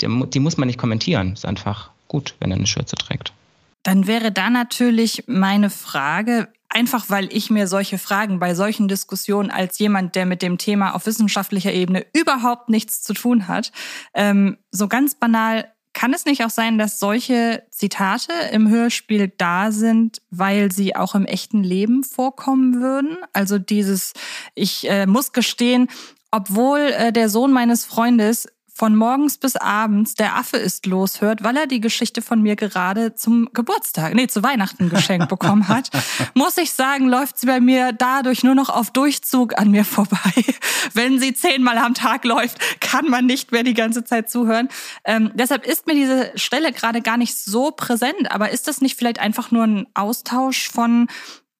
Die, 0.00 0.06
die 0.30 0.40
muss 0.40 0.56
man 0.56 0.66
nicht 0.66 0.78
kommentieren. 0.78 1.32
Ist 1.32 1.46
einfach 1.46 1.90
gut, 2.08 2.34
wenn 2.40 2.50
er 2.50 2.56
eine 2.56 2.66
Schürze 2.66 2.96
trägt. 2.96 3.32
Dann 3.82 4.06
wäre 4.06 4.32
da 4.32 4.50
natürlich 4.50 5.24
meine 5.26 5.70
Frage, 5.70 6.48
einfach 6.68 7.06
weil 7.08 7.32
ich 7.32 7.50
mir 7.50 7.66
solche 7.66 7.98
Fragen 7.98 8.38
bei 8.38 8.54
solchen 8.54 8.88
Diskussionen 8.88 9.50
als 9.50 9.78
jemand, 9.78 10.14
der 10.14 10.26
mit 10.26 10.42
dem 10.42 10.58
Thema 10.58 10.94
auf 10.94 11.06
wissenschaftlicher 11.06 11.72
Ebene 11.72 12.06
überhaupt 12.12 12.68
nichts 12.68 13.02
zu 13.02 13.14
tun 13.14 13.48
hat, 13.48 13.72
ähm, 14.14 14.58
so 14.70 14.88
ganz 14.88 15.14
banal, 15.14 15.72
kann 15.94 16.12
es 16.12 16.26
nicht 16.26 16.44
auch 16.44 16.50
sein, 16.50 16.78
dass 16.78 17.00
solche 17.00 17.64
Zitate 17.70 18.32
im 18.52 18.68
Hörspiel 18.68 19.32
da 19.36 19.72
sind, 19.72 20.22
weil 20.30 20.70
sie 20.70 20.94
auch 20.94 21.16
im 21.16 21.24
echten 21.24 21.64
Leben 21.64 22.04
vorkommen 22.04 22.80
würden? 22.80 23.18
Also 23.32 23.58
dieses, 23.58 24.12
ich 24.54 24.88
äh, 24.88 25.06
muss 25.06 25.32
gestehen, 25.32 25.88
obwohl 26.30 26.78
äh, 26.78 27.12
der 27.12 27.28
Sohn 27.28 27.52
meines 27.52 27.84
Freundes 27.84 28.46
von 28.78 28.94
morgens 28.94 29.38
bis 29.38 29.56
abends 29.56 30.14
der 30.14 30.36
Affe 30.36 30.56
ist 30.56 30.86
los 30.86 31.20
hört, 31.20 31.42
weil 31.42 31.56
er 31.56 31.66
die 31.66 31.80
Geschichte 31.80 32.22
von 32.22 32.40
mir 32.40 32.54
gerade 32.54 33.16
zum 33.16 33.48
Geburtstag, 33.52 34.14
nee, 34.14 34.28
zu 34.28 34.44
Weihnachten 34.44 34.88
geschenkt 34.88 35.28
bekommen 35.28 35.66
hat, 35.66 35.90
muss 36.34 36.56
ich 36.58 36.72
sagen, 36.72 37.08
läuft 37.08 37.38
sie 37.38 37.46
bei 37.46 37.58
mir 37.58 37.92
dadurch 37.92 38.44
nur 38.44 38.54
noch 38.54 38.68
auf 38.68 38.92
Durchzug 38.92 39.58
an 39.58 39.72
mir 39.72 39.84
vorbei. 39.84 40.44
Wenn 40.94 41.18
sie 41.18 41.34
zehnmal 41.34 41.76
am 41.76 41.94
Tag 41.94 42.24
läuft, 42.24 42.80
kann 42.80 43.10
man 43.10 43.26
nicht 43.26 43.50
mehr 43.50 43.64
die 43.64 43.74
ganze 43.74 44.04
Zeit 44.04 44.30
zuhören. 44.30 44.68
Ähm, 45.02 45.32
deshalb 45.34 45.66
ist 45.66 45.88
mir 45.88 45.94
diese 45.94 46.30
Stelle 46.36 46.70
gerade 46.70 47.02
gar 47.02 47.16
nicht 47.16 47.36
so 47.36 47.72
präsent. 47.72 48.30
Aber 48.30 48.50
ist 48.50 48.68
das 48.68 48.80
nicht 48.80 48.96
vielleicht 48.96 49.18
einfach 49.18 49.50
nur 49.50 49.64
ein 49.64 49.86
Austausch 49.94 50.70
von 50.70 51.08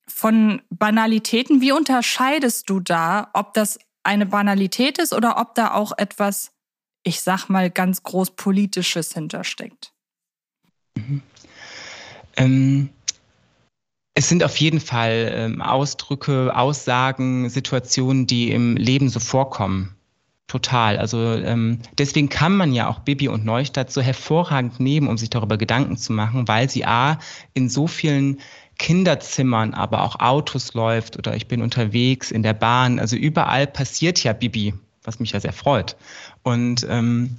von 0.06 0.62
Banalitäten? 0.70 1.60
Wie 1.60 1.72
unterscheidest 1.72 2.70
du 2.70 2.78
da, 2.78 3.30
ob 3.34 3.54
das 3.54 3.78
eine 4.04 4.24
Banalität 4.24 4.98
ist 4.98 5.12
oder 5.12 5.38
ob 5.38 5.54
da 5.54 5.72
auch 5.72 5.92
etwas 5.98 6.52
ich 7.08 7.22
sag 7.22 7.48
mal, 7.48 7.70
ganz 7.70 8.02
groß 8.02 8.32
Politisches 8.32 9.14
hintersteckt? 9.14 9.92
Mhm. 10.94 11.22
Ähm, 12.36 12.88
es 14.14 14.28
sind 14.28 14.44
auf 14.44 14.56
jeden 14.56 14.80
Fall 14.80 15.32
ähm, 15.32 15.62
Ausdrücke, 15.62 16.54
Aussagen, 16.54 17.48
Situationen, 17.48 18.26
die 18.26 18.50
im 18.50 18.76
Leben 18.76 19.08
so 19.08 19.20
vorkommen. 19.20 19.94
Total. 20.48 20.96
Also 20.98 21.18
ähm, 21.18 21.80
deswegen 21.98 22.28
kann 22.28 22.56
man 22.56 22.72
ja 22.72 22.88
auch 22.88 23.00
Bibi 23.00 23.28
und 23.28 23.44
Neustadt 23.44 23.92
so 23.92 24.00
hervorragend 24.00 24.80
nehmen, 24.80 25.06
um 25.06 25.18
sich 25.18 25.30
darüber 25.30 25.58
Gedanken 25.58 25.96
zu 25.96 26.12
machen, 26.12 26.48
weil 26.48 26.70
sie 26.70 26.84
a 26.84 27.18
in 27.54 27.68
so 27.68 27.86
vielen 27.86 28.40
Kinderzimmern, 28.78 29.74
aber 29.74 30.02
auch 30.04 30.20
Autos 30.20 30.72
läuft 30.72 31.18
oder 31.18 31.36
ich 31.36 31.48
bin 31.48 31.60
unterwegs 31.60 32.30
in 32.30 32.42
der 32.42 32.54
Bahn. 32.54 32.98
Also 32.98 33.16
überall 33.16 33.66
passiert 33.66 34.22
ja 34.24 34.32
Bibi 34.32 34.74
was 35.08 35.18
mich 35.18 35.32
ja 35.32 35.40
sehr 35.40 35.52
freut. 35.52 35.96
Und 36.48 36.86
ähm, 36.88 37.36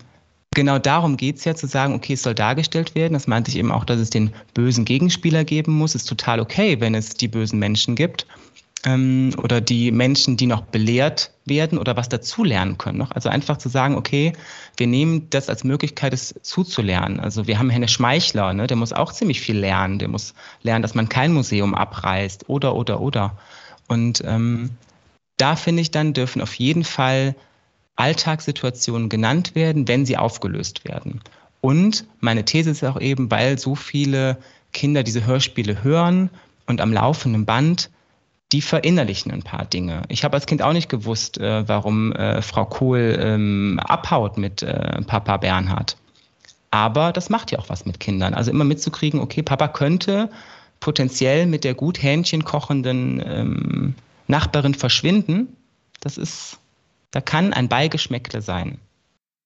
genau 0.54 0.78
darum 0.78 1.18
geht 1.18 1.38
es 1.38 1.46
ja 1.46 1.56
zu 1.56 1.66
sagen, 1.66 1.96
okay, 1.96 2.14
es 2.14 2.22
soll 2.22 2.36
dargestellt 2.36 2.94
werden. 2.94 3.14
Das 3.14 3.26
meinte 3.26 3.50
ich 3.50 3.58
eben 3.58 3.72
auch, 3.72 3.84
dass 3.84 4.00
es 4.00 4.12
den 4.12 4.32
bösen 4.54 4.86
Gegenspieler 4.86 5.44
geben 5.44 5.74
muss. 5.74 5.96
Ist 5.96 6.06
total 6.06 6.40
okay, 6.40 6.80
wenn 6.80 6.94
es 6.94 7.16
die 7.16 7.28
bösen 7.28 7.58
Menschen 7.58 7.96
gibt. 7.96 8.28
Ähm, 8.86 9.32
oder 9.42 9.62
die 9.62 9.92
Menschen, 9.92 10.38
die 10.38 10.46
noch 10.46 10.62
belehrt 10.62 11.32
werden 11.46 11.80
oder 11.80 11.98
was 11.98 12.08
dazulernen 12.08 12.78
können 12.78 13.00
noch. 13.00 13.10
Also 13.10 13.30
einfach 13.30 13.58
zu 13.58 13.68
sagen, 13.68 13.96
okay, 13.96 14.34
wir 14.78 14.86
nehmen 14.86 15.28
das 15.32 15.50
als 15.50 15.64
Möglichkeit, 15.64 16.14
es 16.14 16.36
zuzulernen. 16.44 17.20
Also 17.20 17.48
wir 17.48 17.58
haben 17.58 17.72
Henne 17.72 17.88
Schmeichler, 17.88 18.54
ne, 18.54 18.68
der 18.68 18.78
muss 18.78 18.94
auch 18.94 19.12
ziemlich 19.12 19.42
viel 19.42 19.58
lernen. 19.58 19.98
Der 19.98 20.08
muss 20.08 20.36
lernen, 20.62 20.84
dass 20.84 20.94
man 20.94 21.10
kein 21.10 21.34
Museum 21.34 21.74
abreißt 21.74 22.48
oder, 22.48 22.76
oder, 22.76 23.02
oder. 23.02 23.36
Und 23.88 24.24
ähm, 24.24 24.70
da 25.38 25.56
finde 25.56 25.82
ich 25.82 25.90
dann, 25.90 26.14
dürfen 26.14 26.44
auf 26.44 26.54
jeden 26.54 26.84
Fall 26.84 27.34
Alltagssituationen 28.00 29.10
genannt 29.10 29.56
werden, 29.56 29.88
wenn 29.88 30.06
sie 30.06 30.18
aufgelöst 30.18 30.86
werden. 30.86 31.22
Und 31.62 32.06
meine 32.20 32.46
These 32.46 32.70
ist 32.70 32.84
auch 32.84 33.00
eben, 33.00 33.30
weil 33.30 33.60
so 33.60 33.76
viele 33.76 34.38
Kinder 34.72 35.04
diese 35.04 35.26
Hörspiele 35.26 35.84
hören 35.84 36.30
und 36.66 36.80
am 36.80 36.94
laufenden 36.94 37.46
Band, 37.46 37.90
die 38.52 38.62
verinnerlichen 38.62 39.32
ein 39.32 39.44
paar 39.44 39.66
Dinge. 39.66 40.04
Ich 40.08 40.24
habe 40.24 40.36
als 40.36 40.46
Kind 40.46 40.62
auch 40.62 40.74
nicht 40.74 40.90
gewusst, 40.90 41.38
äh, 41.38 41.68
warum 41.68 42.14
äh, 42.14 42.42
Frau 42.42 42.66
Kohl 42.66 43.18
ähm, 43.20 43.80
abhaut 43.84 44.38
mit 44.38 44.64
äh, 44.64 45.02
Papa 45.04 45.38
Bernhard. 45.38 45.98
Aber 46.72 47.12
das 47.12 47.30
macht 47.30 47.52
ja 47.52 47.60
auch 47.60 47.70
was 47.70 47.86
mit 47.86 48.00
Kindern. 48.00 48.34
Also 48.34 48.50
immer 48.52 48.64
mitzukriegen, 48.64 49.20
okay, 49.20 49.44
Papa 49.44 49.68
könnte 49.68 50.30
potenziell 50.80 51.46
mit 51.46 51.64
der 51.64 51.74
gut 51.74 52.02
Hähnchen 52.02 52.44
kochenden 52.44 53.22
ähm, 53.26 53.96
Nachbarin 54.28 54.74
verschwinden. 54.74 55.56
Das 56.00 56.18
ist 56.18 56.60
da 57.12 57.22
kann 57.22 57.54
ein 57.54 57.70
Beigeschmäckle 57.70 58.42
sein. 58.42 58.80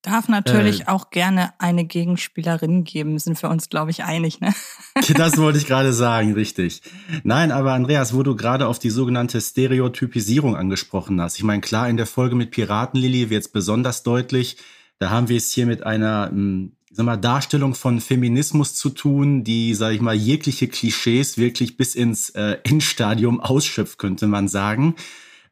Darf 0.02 0.28
natürlich 0.28 0.82
äh, 0.82 0.88
auch 0.88 1.12
gerne 1.12 1.54
eine 1.60 1.86
Gegenspielerin 1.86 2.84
geben, 2.84 3.18
sind 3.20 3.42
wir 3.42 3.50
uns, 3.50 3.70
glaube 3.70 3.90
ich, 3.90 4.04
einig, 4.04 4.42
ne? 4.42 4.54
Das 5.16 5.38
wollte 5.38 5.58
ich 5.58 5.66
gerade 5.66 5.94
sagen, 5.94 6.34
richtig. 6.34 6.82
Nein, 7.24 7.52
aber 7.52 7.72
Andreas, 7.72 8.14
wo 8.14 8.22
du 8.22 8.36
gerade 8.36 8.68
auf 8.68 8.80
die 8.80 8.90
sogenannte 8.90 9.40
Stereotypisierung 9.40 10.58
angesprochen 10.58 11.22
hast. 11.22 11.38
Ich 11.38 11.44
meine, 11.44 11.62
klar, 11.62 11.88
in 11.88 11.96
der 11.96 12.06
Folge 12.06 12.36
mit 12.36 12.52
Piratenlilly 12.52 13.30
wird 13.30 13.44
es 13.44 13.50
besonders 13.50 14.04
deutlich. 14.04 14.58
Da 15.00 15.10
haben 15.10 15.30
wir 15.30 15.38
es 15.38 15.52
hier 15.52 15.66
mit 15.66 15.86
einer 15.86 16.28
hm, 16.30 16.74
sag 16.94 17.06
mal, 17.06 17.18
Darstellung 17.18 17.74
von 17.74 18.00
Feminismus 18.00 18.76
zu 18.76 18.90
tun, 18.90 19.44
die, 19.44 19.74
sage 19.74 19.96
ich 19.96 20.02
mal, 20.02 20.14
jegliche 20.14 20.68
Klischees 20.68 21.38
wirklich 21.38 21.76
bis 21.76 21.96
ins 21.96 22.30
äh, 22.32 22.58
Endstadium 22.64 23.42
ausschöpft, 23.42 23.98
könnte 23.98 24.28
man 24.28 24.48
sagen. 24.48 24.96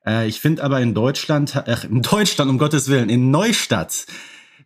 Äh, 0.06 0.28
ich 0.28 0.40
finde 0.40 0.64
aber 0.64 0.82
in 0.82 0.94
Deutschland, 0.94 1.56
äh, 1.56 1.76
in 1.90 2.02
Deutschland 2.02 2.50
um 2.50 2.58
Gottes 2.58 2.90
Willen, 2.90 3.10
in 3.10 3.32
Neustadt, 3.32 4.06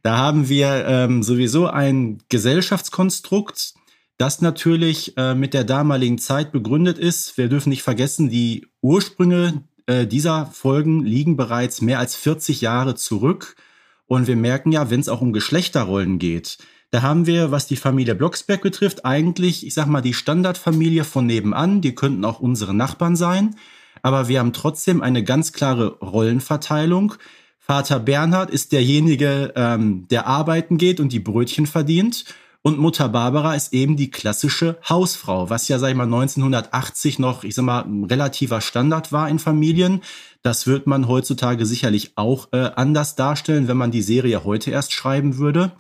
da 0.03 0.17
haben 0.17 0.49
wir 0.49 0.85
ähm, 0.87 1.23
sowieso 1.23 1.67
ein 1.67 2.19
Gesellschaftskonstrukt, 2.29 3.73
das 4.17 4.41
natürlich 4.41 5.17
äh, 5.17 5.33
mit 5.33 5.53
der 5.53 5.63
damaligen 5.63 6.19
Zeit 6.19 6.51
begründet 6.51 6.97
ist. 6.97 7.37
Wir 7.37 7.49
dürfen 7.49 7.69
nicht 7.69 7.81
vergessen, 7.81 8.29
die 8.29 8.67
Ursprünge 8.81 9.63
äh, 9.87 10.05
dieser 10.05 10.45
Folgen 10.47 11.03
liegen 11.03 11.37
bereits 11.37 11.81
mehr 11.81 11.99
als 11.99 12.15
40 12.15 12.61
Jahre 12.61 12.95
zurück. 12.95 13.55
Und 14.05 14.27
wir 14.27 14.35
merken 14.35 14.71
ja, 14.71 14.89
wenn 14.89 14.99
es 14.99 15.09
auch 15.09 15.21
um 15.21 15.33
Geschlechterrollen 15.33 16.19
geht, 16.19 16.59
da 16.91 17.01
haben 17.01 17.25
wir, 17.25 17.51
was 17.51 17.67
die 17.67 17.75
Familie 17.75 18.15
Blocksberg 18.15 18.61
betrifft, 18.61 19.05
eigentlich, 19.05 19.65
ich 19.65 19.73
sag 19.73 19.87
mal, 19.87 20.01
die 20.01 20.13
Standardfamilie 20.13 21.03
von 21.03 21.25
nebenan. 21.25 21.81
Die 21.81 21.95
könnten 21.95 22.23
auch 22.23 22.39
unsere 22.39 22.73
Nachbarn 22.73 23.15
sein. 23.15 23.55
Aber 24.05 24.27
wir 24.27 24.37
haben 24.37 24.53
trotzdem 24.53 25.01
eine 25.01 25.23
ganz 25.23 25.51
klare 25.51 25.97
Rollenverteilung. 25.97 27.15
Vater 27.57 27.99
Bernhard 27.99 28.51
ist 28.51 28.71
derjenige, 28.71 29.51
ähm, 29.55 30.07
der 30.09 30.27
arbeiten 30.27 30.77
geht 30.77 30.99
und 30.99 31.11
die 31.11 31.19
Brötchen 31.19 31.65
verdient. 31.65 32.25
Und 32.61 32.77
Mutter 32.77 33.09
Barbara 33.09 33.55
ist 33.55 33.73
eben 33.73 33.97
die 33.97 34.11
klassische 34.11 34.77
Hausfrau, 34.87 35.49
was 35.49 35.67
ja, 35.69 35.79
sag 35.79 35.89
ich 35.89 35.95
mal, 35.95 36.03
1980 36.03 37.17
noch, 37.17 37.43
ich 37.43 37.55
sag 37.55 37.65
mal, 37.65 37.81
ein 37.81 38.03
relativer 38.03 38.61
Standard 38.61 39.11
war 39.11 39.27
in 39.27 39.39
Familien. 39.39 40.01
Das 40.43 40.67
wird 40.67 40.85
man 40.85 41.07
heutzutage 41.07 41.65
sicherlich 41.65 42.11
auch 42.15 42.49
äh, 42.51 42.69
anders 42.75 43.15
darstellen, 43.15 43.67
wenn 43.67 43.77
man 43.77 43.89
die 43.89 44.03
Serie 44.03 44.43
heute 44.43 44.69
erst 44.69 44.93
schreiben 44.93 45.39
würde. 45.39 45.71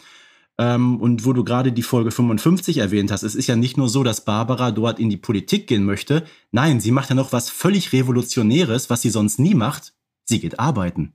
Ähm, 0.57 1.01
und 1.01 1.25
wo 1.25 1.33
du 1.33 1.43
gerade 1.43 1.71
die 1.71 1.83
Folge 1.83 2.11
55 2.11 2.77
erwähnt 2.77 3.11
hast, 3.11 3.23
es 3.23 3.35
ist 3.35 3.47
ja 3.47 3.55
nicht 3.55 3.77
nur 3.77 3.89
so, 3.89 4.03
dass 4.03 4.23
Barbara 4.23 4.71
dort 4.71 4.99
in 4.99 5.09
die 5.09 5.17
Politik 5.17 5.67
gehen 5.67 5.83
möchte. 5.83 6.23
Nein, 6.51 6.79
sie 6.79 6.91
macht 6.91 7.09
ja 7.09 7.15
noch 7.15 7.33
was 7.33 7.49
völlig 7.49 7.91
Revolutionäres, 7.91 8.89
was 8.89 9.01
sie 9.01 9.09
sonst 9.09 9.39
nie 9.39 9.55
macht. 9.55 9.93
Sie 10.23 10.39
geht 10.39 10.59
arbeiten 10.59 11.13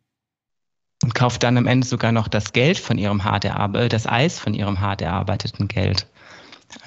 und 1.02 1.14
kauft 1.14 1.42
dann 1.42 1.56
am 1.56 1.66
Ende 1.66 1.86
sogar 1.86 2.12
noch 2.12 2.28
das 2.28 2.52
Geld 2.52 2.78
von 2.78 2.98
ihrem 2.98 3.24
hart 3.24 3.44
erarbeiteten, 3.44 3.90
das 3.90 4.06
Eis 4.06 4.38
von 4.38 4.54
ihrem 4.54 4.80
hart 4.80 5.00
erarbeiteten 5.02 5.68
Geld. 5.68 6.06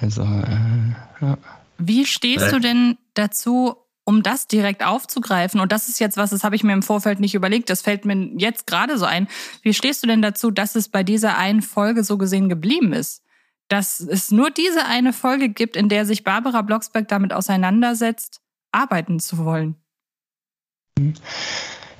Also, 0.00 0.22
äh, 0.22 0.94
ja. 1.20 1.38
Wie 1.78 2.06
stehst 2.06 2.52
du 2.52 2.60
denn 2.60 2.96
dazu, 3.14 3.74
um 4.04 4.22
das 4.22 4.46
direkt 4.46 4.84
aufzugreifen? 4.84 5.60
Und 5.60 5.72
das 5.72 5.88
ist 5.88 6.00
jetzt 6.00 6.16
was, 6.16 6.30
das 6.30 6.44
habe 6.44 6.56
ich 6.56 6.64
mir 6.64 6.72
im 6.72 6.82
Vorfeld 6.82 7.20
nicht 7.20 7.34
überlegt. 7.34 7.70
Das 7.70 7.82
fällt 7.82 8.04
mir 8.04 8.30
jetzt 8.36 8.66
gerade 8.66 8.98
so 8.98 9.04
ein. 9.04 9.28
Wie 9.62 9.74
stehst 9.74 10.02
du 10.02 10.06
denn 10.06 10.22
dazu, 10.22 10.50
dass 10.50 10.74
es 10.74 10.88
bei 10.88 11.02
dieser 11.02 11.36
einen 11.38 11.62
Folge 11.62 12.04
so 12.04 12.18
gesehen 12.18 12.48
geblieben 12.48 12.92
ist? 12.92 13.22
Dass 13.68 14.00
es 14.00 14.30
nur 14.30 14.50
diese 14.50 14.84
eine 14.84 15.12
Folge 15.12 15.48
gibt, 15.48 15.76
in 15.76 15.88
der 15.88 16.06
sich 16.06 16.22
Barbara 16.22 16.62
Blocksberg 16.62 17.08
damit 17.08 17.32
auseinandersetzt, 17.32 18.40
arbeiten 18.72 19.20
zu 19.20 19.38
wollen? 19.38 19.76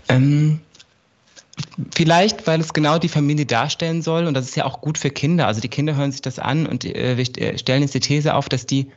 Ähm, 0.08 0.60
Vielleicht, 1.94 2.46
weil 2.46 2.60
es 2.60 2.72
genau 2.72 2.98
die 2.98 3.08
Familie 3.08 3.46
darstellen 3.46 4.02
soll 4.02 4.26
und 4.26 4.34
das 4.34 4.46
ist 4.46 4.56
ja 4.56 4.64
auch 4.64 4.80
gut 4.80 4.98
für 4.98 5.10
Kinder. 5.10 5.46
Also 5.46 5.60
die 5.60 5.68
Kinder 5.68 5.94
hören 5.94 6.10
sich 6.10 6.22
das 6.22 6.38
an 6.38 6.66
und 6.66 6.84
äh, 6.84 7.16
wir 7.16 7.42
äh, 7.42 7.58
stellen 7.58 7.82
jetzt 7.82 7.94
die 7.94 8.00
These 8.00 8.34
auf, 8.34 8.48
dass 8.48 8.66
die 8.66 8.90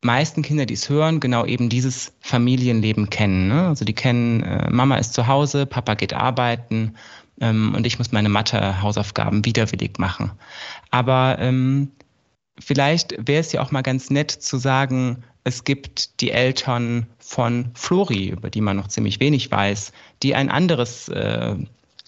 meisten 0.00 0.42
Kinder, 0.42 0.66
die 0.66 0.74
es 0.74 0.88
hören, 0.88 1.20
genau 1.20 1.44
eben 1.44 1.68
dieses 1.68 2.12
Familienleben 2.20 3.10
kennen. 3.10 3.48
Ne? 3.48 3.68
Also 3.68 3.84
die 3.84 3.94
kennen, 3.94 4.42
äh, 4.42 4.70
Mama 4.70 4.96
ist 4.96 5.14
zu 5.14 5.26
Hause, 5.26 5.66
Papa 5.66 5.94
geht 5.94 6.12
arbeiten 6.12 6.94
ähm, 7.40 7.74
und 7.74 7.86
ich 7.86 7.98
muss 7.98 8.12
meine 8.12 8.28
Mathe-Hausaufgaben 8.28 9.44
widerwillig 9.44 9.98
machen. 9.98 10.32
Aber 10.90 11.38
ähm, 11.40 11.90
vielleicht 12.58 13.14
wäre 13.26 13.40
es 13.40 13.52
ja 13.52 13.60
auch 13.60 13.70
mal 13.70 13.82
ganz 13.82 14.10
nett 14.10 14.30
zu 14.30 14.56
sagen, 14.56 15.24
es 15.44 15.64
gibt 15.64 16.20
die 16.20 16.30
Eltern 16.30 17.06
von 17.18 17.70
Flori, 17.74 18.28
über 18.28 18.50
die 18.50 18.60
man 18.60 18.76
noch 18.76 18.88
ziemlich 18.88 19.18
wenig 19.18 19.50
weiß, 19.50 19.92
die 20.22 20.34
ein 20.34 20.50
anderes 20.50 21.08
äh, 21.08 21.56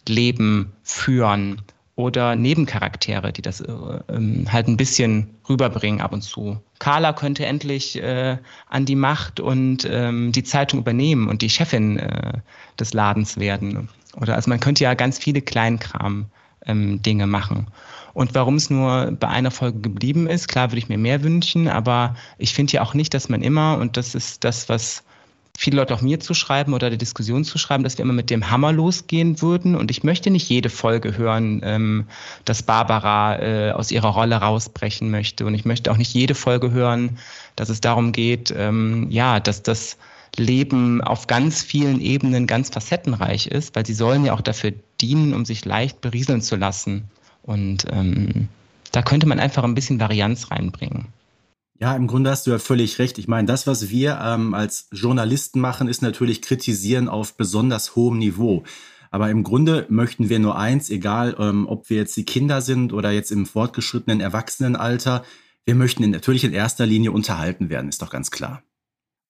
Leben 0.06 0.72
führen 0.82 1.62
oder 2.00 2.36
Nebencharaktere, 2.36 3.32
die 3.32 3.42
das 3.42 3.60
äh, 3.60 3.72
ähm, 4.08 4.46
halt 4.50 4.68
ein 4.68 4.76
bisschen 4.76 5.30
rüberbringen 5.48 6.00
ab 6.00 6.12
und 6.12 6.22
zu. 6.22 6.58
Carla 6.78 7.12
könnte 7.12 7.46
endlich 7.46 8.00
äh, 8.02 8.38
an 8.68 8.84
die 8.86 8.96
Macht 8.96 9.40
und 9.40 9.88
ähm, 9.90 10.32
die 10.32 10.44
Zeitung 10.44 10.80
übernehmen 10.80 11.28
und 11.28 11.42
die 11.42 11.50
Chefin 11.50 11.98
äh, 11.98 12.38
des 12.78 12.92
Ladens 12.92 13.38
werden. 13.38 13.88
Oder 14.16 14.34
also 14.34 14.48
man 14.48 14.60
könnte 14.60 14.84
ja 14.84 14.94
ganz 14.94 15.18
viele 15.18 15.42
Kleinkram 15.42 16.26
ähm, 16.66 17.00
machen. 17.26 17.68
Und 18.12 18.34
warum 18.34 18.56
es 18.56 18.70
nur 18.70 19.12
bei 19.12 19.28
einer 19.28 19.50
Folge 19.50 19.80
geblieben 19.80 20.26
ist, 20.26 20.48
klar 20.48 20.70
würde 20.70 20.78
ich 20.78 20.88
mir 20.88 20.98
mehr 20.98 21.22
wünschen, 21.22 21.68
aber 21.68 22.16
ich 22.38 22.52
finde 22.52 22.72
ja 22.72 22.82
auch 22.82 22.94
nicht, 22.94 23.14
dass 23.14 23.28
man 23.28 23.42
immer, 23.42 23.78
und 23.78 23.96
das 23.96 24.14
ist 24.14 24.42
das, 24.44 24.68
was 24.68 25.04
viele 25.60 25.76
Leute 25.76 25.94
auch 25.94 26.00
mir 26.00 26.18
zuschreiben 26.20 26.72
oder 26.72 26.88
der 26.88 26.96
Diskussion 26.96 27.44
zuschreiben, 27.44 27.84
dass 27.84 27.98
wir 27.98 28.02
immer 28.02 28.14
mit 28.14 28.30
dem 28.30 28.50
Hammer 28.50 28.72
losgehen 28.72 29.42
würden. 29.42 29.76
Und 29.76 29.90
ich 29.90 30.02
möchte 30.02 30.30
nicht 30.30 30.48
jede 30.48 30.70
Folge 30.70 31.18
hören, 31.18 31.60
ähm, 31.62 32.06
dass 32.46 32.62
Barbara 32.62 33.38
äh, 33.38 33.72
aus 33.72 33.90
ihrer 33.90 34.08
Rolle 34.08 34.36
rausbrechen 34.36 35.10
möchte. 35.10 35.44
Und 35.44 35.54
ich 35.54 35.66
möchte 35.66 35.92
auch 35.92 35.98
nicht 35.98 36.14
jede 36.14 36.34
Folge 36.34 36.70
hören, 36.70 37.18
dass 37.56 37.68
es 37.68 37.82
darum 37.82 38.12
geht, 38.12 38.54
ähm, 38.56 39.08
ja, 39.10 39.38
dass 39.38 39.62
das 39.62 39.98
Leben 40.34 41.02
auf 41.02 41.26
ganz 41.26 41.62
vielen 41.62 42.00
Ebenen 42.00 42.46
ganz 42.46 42.70
facettenreich 42.70 43.46
ist, 43.46 43.76
weil 43.76 43.84
sie 43.84 43.92
sollen 43.92 44.24
ja 44.24 44.32
auch 44.32 44.40
dafür 44.40 44.72
dienen, 45.02 45.34
um 45.34 45.44
sich 45.44 45.66
leicht 45.66 46.00
berieseln 46.00 46.40
zu 46.40 46.56
lassen. 46.56 47.04
Und 47.42 47.84
ähm, 47.92 48.48
da 48.92 49.02
könnte 49.02 49.26
man 49.26 49.38
einfach 49.38 49.64
ein 49.64 49.74
bisschen 49.74 50.00
Varianz 50.00 50.50
reinbringen. 50.50 51.08
Ja, 51.80 51.96
im 51.96 52.06
Grunde 52.06 52.30
hast 52.30 52.46
du 52.46 52.50
ja 52.50 52.58
völlig 52.58 52.98
recht. 52.98 53.16
Ich 53.16 53.26
meine, 53.26 53.46
das, 53.46 53.66
was 53.66 53.88
wir 53.88 54.20
ähm, 54.22 54.52
als 54.52 54.88
Journalisten 54.92 55.60
machen, 55.60 55.88
ist 55.88 56.02
natürlich 56.02 56.42
kritisieren 56.42 57.08
auf 57.08 57.38
besonders 57.38 57.96
hohem 57.96 58.18
Niveau. 58.18 58.64
Aber 59.10 59.30
im 59.30 59.42
Grunde 59.42 59.86
möchten 59.88 60.28
wir 60.28 60.40
nur 60.40 60.58
eins, 60.58 60.90
egal 60.90 61.34
ähm, 61.38 61.66
ob 61.66 61.88
wir 61.88 61.96
jetzt 61.96 62.18
die 62.18 62.26
Kinder 62.26 62.60
sind 62.60 62.92
oder 62.92 63.10
jetzt 63.12 63.32
im 63.32 63.46
fortgeschrittenen 63.46 64.20
Erwachsenenalter, 64.20 65.24
wir 65.64 65.74
möchten 65.74 66.02
in, 66.02 66.10
natürlich 66.10 66.44
in 66.44 66.52
erster 66.52 66.84
Linie 66.84 67.12
unterhalten 67.12 67.70
werden, 67.70 67.88
ist 67.88 68.02
doch 68.02 68.10
ganz 68.10 68.30
klar. 68.30 68.62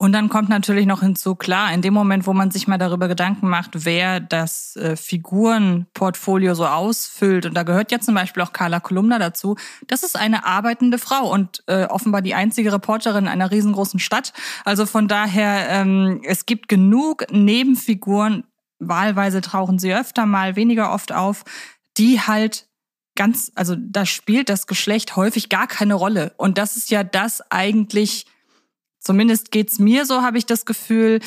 Und 0.03 0.13
dann 0.13 0.31
kommt 0.31 0.49
natürlich 0.49 0.87
noch 0.87 1.01
hinzu, 1.01 1.35
klar, 1.35 1.75
in 1.75 1.83
dem 1.83 1.93
Moment, 1.93 2.27
wo 2.27 2.33
man 2.33 2.51
sich 2.51 2.67
mal 2.67 2.79
darüber 2.79 3.07
Gedanken 3.07 3.51
macht, 3.51 3.85
wer 3.85 4.19
das 4.19 4.75
äh, 4.77 4.97
Figurenportfolio 4.97 6.55
so 6.55 6.65
ausfüllt, 6.65 7.45
und 7.45 7.53
da 7.53 7.65
gehört 7.65 7.93
ja 7.93 8.01
zum 8.01 8.15
Beispiel 8.15 8.43
auch 8.43 8.55
Carla 8.55 8.81
Kolumna 8.81 9.19
dazu, 9.19 9.57
das 9.89 10.03
ist 10.03 10.19
eine 10.19 10.47
arbeitende 10.47 10.97
Frau 10.97 11.31
und 11.31 11.63
äh, 11.67 11.85
offenbar 11.85 12.23
die 12.23 12.33
einzige 12.33 12.73
Reporterin 12.73 13.29
einer 13.29 13.51
riesengroßen 13.51 14.01
Stadt. 14.01 14.33
Also 14.65 14.87
von 14.87 15.07
daher, 15.07 15.69
ähm, 15.69 16.23
es 16.25 16.47
gibt 16.47 16.69
genug 16.69 17.27
Nebenfiguren, 17.31 18.45
wahlweise 18.79 19.43
tauchen 19.43 19.79
sie 19.79 19.93
öfter 19.93 20.25
mal, 20.25 20.57
weniger 20.57 20.95
oft 20.95 21.13
auf, 21.13 21.45
die 21.99 22.23
halt 22.23 22.69
ganz, 23.17 23.53
also 23.55 23.77
da 23.79 24.07
spielt 24.07 24.49
das 24.49 24.67
Geschlecht 24.67 25.17
häufig 25.17 25.51
gar 25.51 25.67
keine 25.67 25.93
Rolle. 25.93 26.33
Und 26.39 26.57
das 26.57 26.79
ist 26.79 26.91
ja 26.91 27.05
das 27.05 27.43
eigentlich, 27.51 28.25
Zumindest 29.01 29.51
geht's 29.51 29.79
mir 29.79 30.07
so, 30.07 30.23
habe 30.23 30.39
ich 30.39 30.47
das 30.47 30.65
Gefühl, 30.65 31.21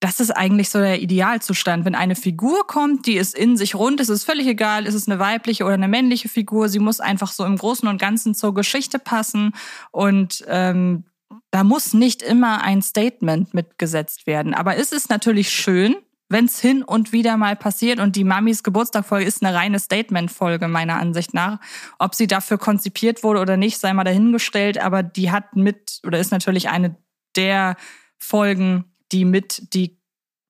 das 0.00 0.18
ist 0.18 0.30
eigentlich 0.30 0.70
so 0.70 0.78
der 0.78 1.02
Idealzustand. 1.02 1.84
Wenn 1.84 1.94
eine 1.94 2.16
Figur 2.16 2.66
kommt, 2.66 3.06
die 3.06 3.16
ist 3.16 3.36
in 3.36 3.58
sich 3.58 3.74
rund, 3.74 4.00
ist 4.00 4.08
es 4.08 4.24
völlig 4.24 4.46
egal, 4.46 4.86
ist 4.86 4.94
es 4.94 5.06
eine 5.06 5.18
weibliche 5.18 5.64
oder 5.64 5.74
eine 5.74 5.88
männliche 5.88 6.30
Figur, 6.30 6.70
sie 6.70 6.78
muss 6.78 7.00
einfach 7.00 7.30
so 7.30 7.44
im 7.44 7.56
Großen 7.56 7.86
und 7.86 8.00
Ganzen 8.00 8.34
zur 8.34 8.54
Geschichte 8.54 8.98
passen 8.98 9.52
und 9.90 10.42
ähm, 10.48 11.04
da 11.50 11.64
muss 11.64 11.92
nicht 11.92 12.22
immer 12.22 12.62
ein 12.62 12.80
Statement 12.80 13.52
mitgesetzt 13.54 14.26
werden. 14.26 14.54
Aber 14.54 14.76
es 14.76 14.90
ist 14.92 15.10
natürlich 15.10 15.50
schön, 15.50 15.96
wenn 16.30 16.46
es 16.46 16.60
hin 16.60 16.82
und 16.82 17.12
wieder 17.12 17.36
mal 17.36 17.56
passiert 17.56 17.98
und 17.98 18.16
die 18.16 18.24
Mamis 18.24 18.62
Geburtstagfolge 18.62 19.26
ist 19.26 19.44
eine 19.44 19.54
reine 19.54 19.78
Statement-Folge 19.78 20.68
meiner 20.68 20.98
Ansicht 20.98 21.34
nach. 21.34 21.60
Ob 21.98 22.14
sie 22.14 22.28
dafür 22.28 22.56
konzipiert 22.56 23.22
wurde 23.22 23.40
oder 23.40 23.56
nicht, 23.56 23.78
sei 23.78 23.92
mal 23.92 24.04
dahingestellt, 24.04 24.78
aber 24.78 25.02
die 25.02 25.30
hat 25.30 25.56
mit 25.56 26.00
oder 26.06 26.18
ist 26.18 26.30
natürlich 26.30 26.68
eine 26.70 26.96
der 27.36 27.76
Folgen, 28.18 28.84
die 29.12 29.24
mit 29.24 29.74
die 29.74 29.98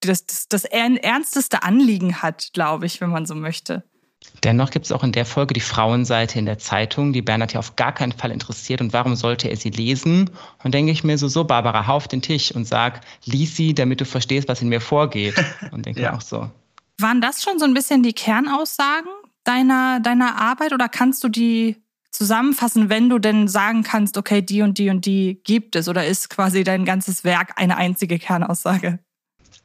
das, 0.00 0.26
das, 0.26 0.48
das 0.48 0.64
ernsteste 0.64 1.62
Anliegen 1.62 2.22
hat, 2.22 2.50
glaube 2.52 2.86
ich, 2.86 3.00
wenn 3.00 3.10
man 3.10 3.26
so 3.26 3.34
möchte. 3.34 3.84
Dennoch 4.44 4.70
gibt 4.70 4.86
es 4.86 4.92
auch 4.92 5.04
in 5.04 5.12
der 5.12 5.26
Folge 5.26 5.54
die 5.54 5.60
Frauenseite 5.60 6.38
in 6.38 6.46
der 6.46 6.58
Zeitung, 6.58 7.12
die 7.12 7.22
Bernhard 7.22 7.52
ja 7.52 7.58
auf 7.58 7.76
gar 7.76 7.92
keinen 7.92 8.12
Fall 8.12 8.30
interessiert. 8.30 8.80
Und 8.80 8.92
warum 8.92 9.14
sollte 9.16 9.48
er 9.48 9.56
sie 9.56 9.70
lesen? 9.70 10.30
Und 10.62 10.72
denke 10.72 10.92
ich 10.92 11.04
mir 11.04 11.18
so, 11.18 11.28
so 11.28 11.44
Barbara, 11.44 11.86
hau 11.86 11.96
auf 11.96 12.08
den 12.08 12.22
Tisch 12.22 12.52
und 12.52 12.66
sag, 12.66 13.02
lies 13.24 13.56
sie, 13.56 13.74
damit 13.74 14.00
du 14.00 14.04
verstehst, 14.04 14.48
was 14.48 14.62
in 14.62 14.68
mir 14.68 14.80
vorgeht. 14.80 15.34
Und 15.72 15.86
denke 15.86 16.00
ja. 16.02 16.10
mir 16.10 16.16
auch 16.16 16.22
so. 16.22 16.50
Waren 16.98 17.20
das 17.20 17.42
schon 17.42 17.58
so 17.58 17.64
ein 17.64 17.74
bisschen 17.74 18.02
die 18.02 18.12
Kernaussagen 18.12 19.10
deiner, 19.44 20.00
deiner 20.00 20.40
Arbeit 20.40 20.72
oder 20.72 20.88
kannst 20.88 21.22
du 21.24 21.28
die 21.28 21.76
zusammenfassen, 22.10 22.88
wenn 22.88 23.08
du 23.08 23.18
denn 23.18 23.48
sagen 23.48 23.82
kannst, 23.82 24.18
okay, 24.18 24.42
die 24.42 24.62
und 24.62 24.78
die 24.78 24.90
und 24.90 25.06
die 25.06 25.40
gibt 25.44 25.76
es 25.76 25.88
oder 25.88 26.06
ist 26.06 26.28
quasi 26.28 26.64
dein 26.64 26.84
ganzes 26.84 27.24
Werk 27.24 27.52
eine 27.56 27.76
einzige 27.76 28.18
Kernaussage? 28.18 28.98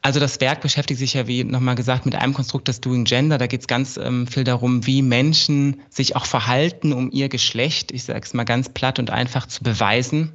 Also 0.06 0.20
das 0.20 0.40
Werk 0.40 0.62
beschäftigt 0.62 1.00
sich 1.00 1.16
ja, 1.16 1.26
wie 1.26 1.44
nochmal 1.44 1.74
gesagt, 1.74 2.06
mit 2.06 2.14
einem 2.14 2.36
Konstrukt, 2.36 2.68
das 2.68 2.80
Doing 2.80 3.06
Gender. 3.06 3.40
Da 3.40 3.48
geht 3.48 3.62
es 3.62 3.68
ganz 3.68 3.98
ähm, 3.98 4.28
viel 4.28 4.44
darum, 4.44 4.86
wie 4.86 5.02
Menschen 5.02 5.82
sich 5.90 6.16
auch 6.16 6.28
verhalten, 6.28 6.94
um 6.94 7.10
ihr 7.12 7.28
Geschlecht, 7.28 7.92
ich 7.92 8.04
sage 8.04 8.22
es 8.22 8.36
mal 8.36 8.44
ganz 8.44 8.70
platt 8.70 9.00
und 9.00 9.10
einfach, 9.10 9.48
zu 9.48 9.64
beweisen. 9.64 10.34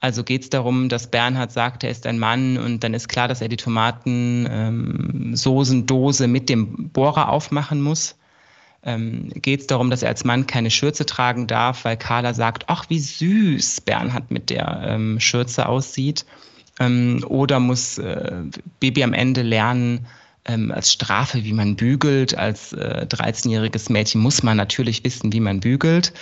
Also 0.00 0.24
geht 0.24 0.42
es 0.42 0.50
darum, 0.50 0.88
dass 0.88 1.12
Bernhard 1.12 1.52
sagt, 1.52 1.84
er 1.84 1.90
ist 1.90 2.08
ein 2.08 2.18
Mann 2.18 2.58
und 2.58 2.82
dann 2.82 2.92
ist 2.92 3.08
klar, 3.08 3.28
dass 3.28 3.40
er 3.40 3.46
die 3.46 3.56
Tomatensoßendose 3.56 6.24
ähm, 6.24 6.32
mit 6.32 6.48
dem 6.48 6.88
Bohrer 6.88 7.28
aufmachen 7.28 7.80
muss. 7.80 8.16
Ähm, 8.82 9.30
geht 9.36 9.60
es 9.60 9.68
darum, 9.68 9.90
dass 9.90 10.02
er 10.02 10.08
als 10.08 10.24
Mann 10.24 10.48
keine 10.48 10.72
Schürze 10.72 11.06
tragen 11.06 11.46
darf, 11.46 11.84
weil 11.84 11.96
Carla 11.96 12.34
sagt, 12.34 12.64
ach, 12.66 12.86
wie 12.88 12.98
süß 12.98 13.82
Bernhard 13.82 14.32
mit 14.32 14.50
der 14.50 14.82
ähm, 14.84 15.20
Schürze 15.20 15.68
aussieht. 15.68 16.26
Ähm, 16.80 17.24
oder 17.28 17.60
muss 17.60 17.98
äh, 17.98 18.42
Baby 18.80 19.04
am 19.04 19.12
Ende 19.12 19.42
lernen, 19.42 20.06
ähm, 20.46 20.70
als 20.70 20.92
Strafe, 20.92 21.44
wie 21.44 21.52
man 21.52 21.76
bügelt. 21.76 22.36
Als 22.36 22.72
äh, 22.72 23.06
13-jähriges 23.08 23.90
Mädchen 23.90 24.20
muss 24.20 24.42
man 24.42 24.56
natürlich 24.56 25.04
wissen, 25.04 25.32
wie 25.32 25.40
man 25.40 25.60
bügelt. 25.60 26.12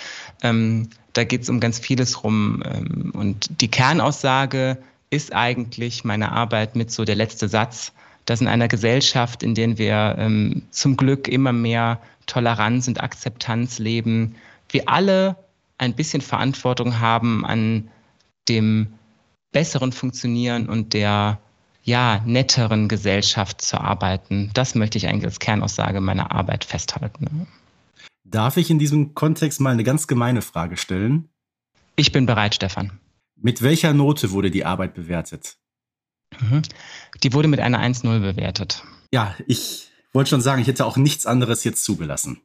Ähm, 0.41 0.89
da 1.13 1.23
geht 1.23 1.43
es 1.43 1.49
um 1.49 1.59
ganz 1.59 1.79
vieles 1.79 2.23
rum. 2.23 2.63
Ähm, 2.65 3.11
und 3.13 3.61
die 3.61 3.69
Kernaussage 3.69 4.77
ist 5.09 5.33
eigentlich 5.33 6.03
meine 6.03 6.31
Arbeit 6.31 6.75
mit 6.75 6.91
so 6.91 7.05
der 7.05 7.15
letzte 7.15 7.47
Satz, 7.47 7.91
dass 8.25 8.41
in 8.41 8.47
einer 8.47 8.67
Gesellschaft, 8.67 9.43
in 9.43 9.53
der 9.53 9.77
wir 9.77 10.15
ähm, 10.17 10.63
zum 10.71 10.95
Glück 10.97 11.27
immer 11.27 11.51
mehr 11.51 11.99
Toleranz 12.25 12.87
und 12.87 13.01
Akzeptanz 13.01 13.79
leben, 13.79 14.35
wir 14.69 14.87
alle 14.87 15.35
ein 15.77 15.93
bisschen 15.93 16.21
Verantwortung 16.21 16.99
haben 16.99 17.45
an 17.45 17.89
dem 18.47 18.93
besseren 19.53 19.93
Funktionieren 19.93 20.67
und 20.67 20.93
der 20.93 21.39
ja, 21.83 22.21
netteren 22.25 22.87
Gesellschaft 22.87 23.61
zu 23.61 23.79
arbeiten. 23.79 24.51
Das 24.53 24.75
möchte 24.75 24.97
ich 24.97 25.07
eigentlich 25.07 25.25
als 25.25 25.39
Kernaussage 25.39 26.01
meiner 26.01 26.31
Arbeit 26.31 26.63
festhalten. 26.63 27.47
Darf 28.23 28.57
ich 28.57 28.69
in 28.69 28.79
diesem 28.79 29.13
Kontext 29.13 29.59
mal 29.59 29.71
eine 29.71 29.83
ganz 29.83 30.07
gemeine 30.07 30.41
Frage 30.41 30.77
stellen? 30.77 31.29
Ich 31.95 32.11
bin 32.11 32.25
bereit, 32.25 32.55
Stefan. 32.55 32.99
Mit 33.35 33.61
welcher 33.61 33.93
Note 33.93 34.31
wurde 34.31 34.49
die 34.49 34.65
Arbeit 34.65 34.93
bewertet? 34.93 35.57
Mhm. 36.39 36.61
Die 37.21 37.33
wurde 37.33 37.47
mit 37.47 37.59
einer 37.59 37.79
1-0 37.79 38.19
bewertet. 38.19 38.83
Ja, 39.11 39.35
ich 39.47 39.89
wollte 40.13 40.31
schon 40.31 40.41
sagen, 40.41 40.61
ich 40.61 40.67
hätte 40.67 40.85
auch 40.85 40.97
nichts 40.97 41.25
anderes 41.25 41.63
jetzt 41.63 41.83
zugelassen. 41.83 42.41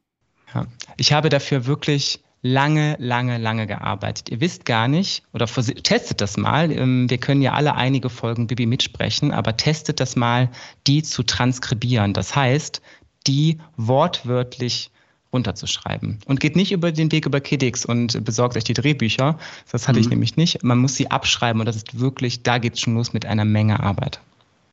Ja. 0.53 0.67
Ich 0.97 1.13
habe 1.13 1.29
dafür 1.29 1.65
wirklich 1.65 2.21
lange, 2.41 2.95
lange, 2.99 3.37
lange 3.37 3.67
gearbeitet. 3.67 4.29
Ihr 4.29 4.41
wisst 4.41 4.65
gar 4.65 4.87
nicht, 4.87 5.23
oder 5.33 5.45
testet 5.45 6.21
das 6.21 6.37
mal, 6.37 6.71
ähm, 6.71 7.09
wir 7.09 7.17
können 7.17 7.41
ja 7.41 7.53
alle 7.53 7.75
einige 7.75 8.09
Folgen 8.09 8.47
Bibi 8.47 8.65
mitsprechen, 8.65 9.31
aber 9.31 9.57
testet 9.57 9.99
das 9.99 10.15
mal, 10.15 10.49
die 10.87 11.03
zu 11.03 11.23
transkribieren. 11.23 12.13
Das 12.13 12.35
heißt, 12.35 12.81
die 13.27 13.59
wortwörtlich 13.77 14.91
runterzuschreiben. 15.31 16.19
Und 16.25 16.39
geht 16.39 16.55
nicht 16.55 16.71
über 16.71 16.91
den 16.91 17.11
Weg 17.11 17.25
über 17.25 17.39
Kiddix 17.39 17.85
und 17.85 18.23
besorgt 18.23 18.57
euch 18.57 18.63
die 18.63 18.73
Drehbücher. 18.73 19.37
Das 19.71 19.87
hatte 19.87 19.99
mhm. 19.99 20.05
ich 20.05 20.09
nämlich 20.09 20.37
nicht. 20.37 20.63
Man 20.63 20.79
muss 20.79 20.95
sie 20.95 21.11
abschreiben 21.11 21.59
und 21.59 21.65
das 21.65 21.75
ist 21.75 21.99
wirklich, 21.99 22.41
da 22.41 22.57
geht 22.57 22.73
es 22.73 22.79
schon 22.79 22.95
los 22.95 23.13
mit 23.13 23.25
einer 23.25 23.45
Menge 23.45 23.79
Arbeit. 23.79 24.21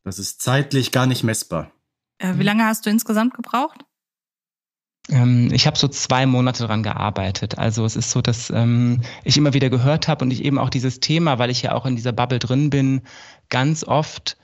Das 0.05 0.19
ist 0.19 0.41
zeitlich 0.41 0.93
gar 0.93 1.07
nicht 1.07 1.25
messbar. 1.25 1.71
Äh, 2.19 2.35
wie 2.39 2.43
lange 2.43 2.65
hast 2.65 2.87
du 2.87 2.91
insgesamt 2.91 3.35
gebraucht? 3.35 3.85
Ähm, 5.11 5.51
ich 5.53 5.67
habe 5.67 5.79
so 5.79 5.89
zwei 5.89 6.27
Monate 6.27 6.63
daran 6.63 6.83
gearbeitet. 6.83 7.59
Also 7.59 7.85
es 7.85 7.97
ist 7.97 8.11
so, 8.11 8.23
dass 8.23 8.51
ähm, 8.51 9.01
ich 9.25 9.37
immer 9.37 9.55
wieder 9.55 9.71
gehört 9.71 10.09
habe 10.09 10.25
und 10.25 10.33
ich 10.33 10.45
eben 10.45 10.59
auch 10.59 10.71
dieses 10.71 11.01
Thema, 11.01 11.39
weil 11.39 11.51
ich 11.51 11.63
ja 11.63 11.75
auch 11.75 11.87
in 11.87 11.97
dieser 11.97 12.13
Bubble 12.13 12.39
drin 12.39 12.71
bin, 12.71 13.03
ganz 13.49 13.85
oft 13.85 14.37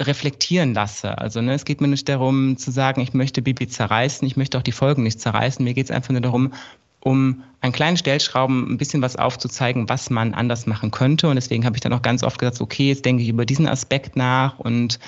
reflektieren 0.00 0.74
lasse. 0.74 1.18
Also 1.18 1.40
ne, 1.42 1.54
es 1.54 1.64
geht 1.64 1.80
mir 1.80 1.88
nicht 1.88 2.08
darum 2.08 2.56
zu 2.56 2.70
sagen, 2.70 3.00
ich 3.00 3.14
möchte 3.14 3.42
Bibi 3.42 3.66
zerreißen, 3.68 4.26
ich 4.26 4.36
möchte 4.36 4.56
auch 4.56 4.62
die 4.62 4.72
Folgen 4.72 5.02
nicht 5.02 5.20
zerreißen. 5.20 5.64
Mir 5.64 5.74
geht 5.74 5.86
es 5.86 5.90
einfach 5.90 6.10
nur 6.10 6.20
darum, 6.20 6.52
um 7.00 7.42
an 7.60 7.72
kleinen 7.72 7.96
Stellschrauben 7.96 8.72
ein 8.72 8.78
bisschen 8.78 9.02
was 9.02 9.16
aufzuzeigen, 9.16 9.88
was 9.88 10.10
man 10.10 10.34
anders 10.34 10.66
machen 10.66 10.90
könnte. 10.90 11.28
Und 11.28 11.34
deswegen 11.34 11.64
habe 11.64 11.76
ich 11.76 11.80
dann 11.80 11.92
auch 11.92 12.02
ganz 12.02 12.22
oft 12.22 12.38
gesagt, 12.38 12.60
okay, 12.60 12.88
jetzt 12.88 13.04
denke 13.04 13.22
ich 13.22 13.28
über 13.28 13.44
diesen 13.44 13.66
Aspekt 13.66 14.16
nach 14.16 14.58
und 14.58 14.98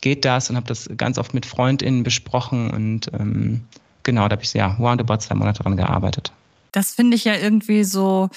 geht 0.00 0.24
das 0.24 0.50
und 0.50 0.56
habe 0.56 0.66
das 0.66 0.88
ganz 0.96 1.18
oft 1.18 1.34
mit 1.34 1.46
FreundInnen 1.46 2.02
besprochen 2.02 2.70
und 2.70 3.10
ähm, 3.12 3.62
genau, 4.02 4.28
da 4.28 4.34
habe 4.34 4.42
ich 4.42 4.52
ja 4.54 4.76
roundabout 4.78 5.18
zwei 5.18 5.34
Monate 5.34 5.62
dran 5.62 5.76
gearbeitet. 5.76 6.32
Das 6.72 6.92
finde 6.92 7.16
ich 7.16 7.24
ja 7.24 7.34
irgendwie 7.34 7.84
so 7.84 8.28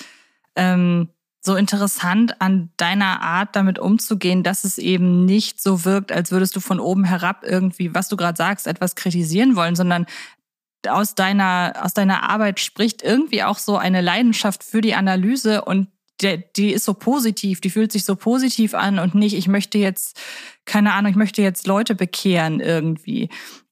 ähm, 0.56 1.10
so 1.46 1.56
interessant 1.56 2.40
an 2.42 2.70
deiner 2.78 3.22
Art, 3.22 3.56
damit 3.56 3.78
umzugehen, 3.78 4.44
dass 4.44 4.64
es 4.64 4.78
eben 4.78 5.26
nicht 5.26 5.62
so 5.62 5.84
wirkt, 5.84 6.12
als 6.12 6.32
würdest 6.32 6.56
du 6.56 6.62
von 6.62 6.80
oben 6.80 7.04
herab 7.04 7.44
irgendwie, 7.44 7.94
was 7.94 8.08
du 8.08 8.16
gerade 8.16 8.38
sagst, 8.38 8.66
etwas 8.66 8.96
kritisieren 8.96 9.58
wollen, 9.58 9.76
sondern 9.76 10.06
aus 10.88 11.16
deiner, 11.16 11.74
aus 11.82 11.94
deiner 11.94 12.30
Arbeit 12.30 12.62
spricht 12.62 13.02
irgendwie 13.02 13.44
auch 13.44 13.58
so 13.58 13.78
eine 13.78 14.00
Leidenschaft 14.00 14.64
für 14.64 14.80
die 14.80 14.96
Analyse 14.96 15.66
und 15.66 15.90
die, 16.22 16.44
die 16.56 16.72
ist 16.72 16.86
so 16.86 16.94
positiv, 16.94 17.60
die 17.60 17.70
fühlt 17.70 17.92
sich 17.92 18.06
so 18.06 18.16
positiv 18.16 18.74
an 18.74 19.00
und 19.00 19.14
nicht, 19.14 19.36
ich 19.36 19.48
möchte 19.50 19.78
jetzt, 19.78 20.20
keine 20.66 20.94
Ahnung, 20.94 21.12
ich 21.12 21.18
möchte 21.18 21.42
jetzt 21.42 21.68
Leute 21.68 21.96
bekehren 21.96 22.62
irgendwie. 22.62 23.30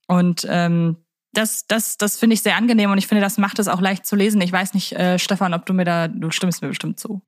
Und 0.08 0.46
ähm, 0.50 0.98
das, 1.34 1.66
das, 1.68 1.98
das 1.98 2.18
finde 2.18 2.34
ich 2.34 2.42
sehr 2.42 2.56
angenehm 2.56 2.92
und 2.92 2.98
ich 2.98 3.08
finde, 3.08 3.22
das 3.22 3.38
macht 3.38 3.60
es 3.60 3.68
auch 3.68 3.82
leicht 3.82 4.06
zu 4.06 4.16
lesen. 4.16 4.42
Ich 4.42 4.52
weiß 4.52 4.74
nicht, 4.74 4.94
äh, 4.94 5.18
Stefan, 5.18 5.54
ob 5.54 5.66
du 5.66 5.74
mir 5.74 5.86
da, 5.86 6.08
du 6.08 6.32
stimmst 6.32 6.62
mir 6.62 6.68
bestimmt 6.68 7.00
zu. 7.00 7.22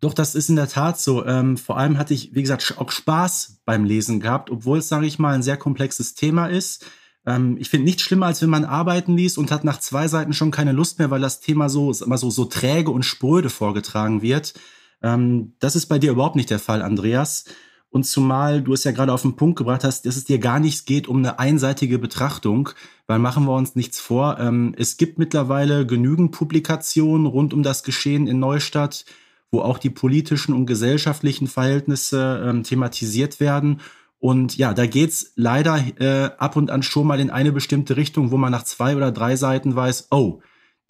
Doch, 0.00 0.14
das 0.14 0.34
ist 0.34 0.48
in 0.48 0.56
der 0.56 0.68
Tat 0.68 0.98
so. 0.98 1.26
Ähm, 1.26 1.56
vor 1.58 1.76
allem 1.76 1.98
hatte 1.98 2.14
ich, 2.14 2.34
wie 2.34 2.40
gesagt, 2.40 2.74
auch 2.78 2.90
Spaß 2.90 3.60
beim 3.66 3.84
Lesen 3.84 4.20
gehabt, 4.20 4.50
obwohl 4.50 4.78
es, 4.78 4.88
sage 4.88 5.06
ich 5.06 5.18
mal, 5.18 5.34
ein 5.34 5.42
sehr 5.42 5.58
komplexes 5.58 6.14
Thema 6.14 6.46
ist. 6.46 6.86
Ähm, 7.26 7.58
ich 7.60 7.68
finde 7.68 7.84
nichts 7.84 8.02
schlimmer, 8.02 8.26
als 8.26 8.40
wenn 8.40 8.48
man 8.48 8.64
Arbeiten 8.64 9.16
liest 9.16 9.36
und 9.36 9.50
hat 9.50 9.64
nach 9.64 9.78
zwei 9.78 10.08
Seiten 10.08 10.32
schon 10.32 10.50
keine 10.50 10.72
Lust 10.72 10.98
mehr, 10.98 11.10
weil 11.10 11.20
das 11.20 11.40
Thema 11.40 11.68
so 11.68 11.92
immer 11.92 12.16
so, 12.16 12.30
so 12.30 12.46
träge 12.46 12.90
und 12.90 13.02
spröde 13.04 13.50
vorgetragen 13.50 14.22
wird. 14.22 14.54
Ähm, 15.02 15.54
das 15.58 15.76
ist 15.76 15.86
bei 15.86 15.98
dir 15.98 16.12
überhaupt 16.12 16.36
nicht 16.36 16.50
der 16.50 16.58
Fall, 16.58 16.80
Andreas. 16.80 17.44
Und 17.90 18.04
zumal 18.04 18.62
du 18.62 18.72
es 18.72 18.84
ja 18.84 18.92
gerade 18.92 19.12
auf 19.12 19.22
den 19.22 19.36
Punkt 19.36 19.58
gebracht 19.58 19.82
hast, 19.82 20.06
dass 20.06 20.16
es 20.16 20.24
dir 20.24 20.38
gar 20.38 20.60
nichts 20.60 20.84
geht 20.84 21.08
um 21.08 21.18
eine 21.18 21.38
einseitige 21.38 21.98
Betrachtung, 21.98 22.70
weil 23.06 23.18
machen 23.18 23.44
wir 23.44 23.54
uns 23.54 23.74
nichts 23.74 23.98
vor. 23.98 24.38
Ähm, 24.38 24.74
es 24.78 24.96
gibt 24.96 25.18
mittlerweile 25.18 25.86
genügend 25.86 26.30
Publikationen 26.30 27.26
rund 27.26 27.52
um 27.52 27.62
das 27.62 27.82
Geschehen 27.82 28.26
in 28.28 28.38
Neustadt 28.38 29.04
wo 29.50 29.60
auch 29.60 29.78
die 29.78 29.90
politischen 29.90 30.54
und 30.54 30.66
gesellschaftlichen 30.66 31.46
Verhältnisse 31.46 32.42
ähm, 32.44 32.62
thematisiert 32.62 33.40
werden. 33.40 33.80
Und 34.18 34.56
ja, 34.56 34.74
da 34.74 34.86
geht's 34.86 35.32
leider 35.36 35.82
äh, 35.98 36.30
ab 36.38 36.56
und 36.56 36.70
an 36.70 36.82
schon 36.82 37.06
mal 37.06 37.20
in 37.20 37.30
eine 37.30 37.52
bestimmte 37.52 37.96
Richtung, 37.96 38.30
wo 38.30 38.36
man 38.36 38.52
nach 38.52 38.64
zwei 38.64 38.96
oder 38.96 39.12
drei 39.12 39.36
Seiten 39.36 39.74
weiß, 39.74 40.08
oh, 40.10 40.40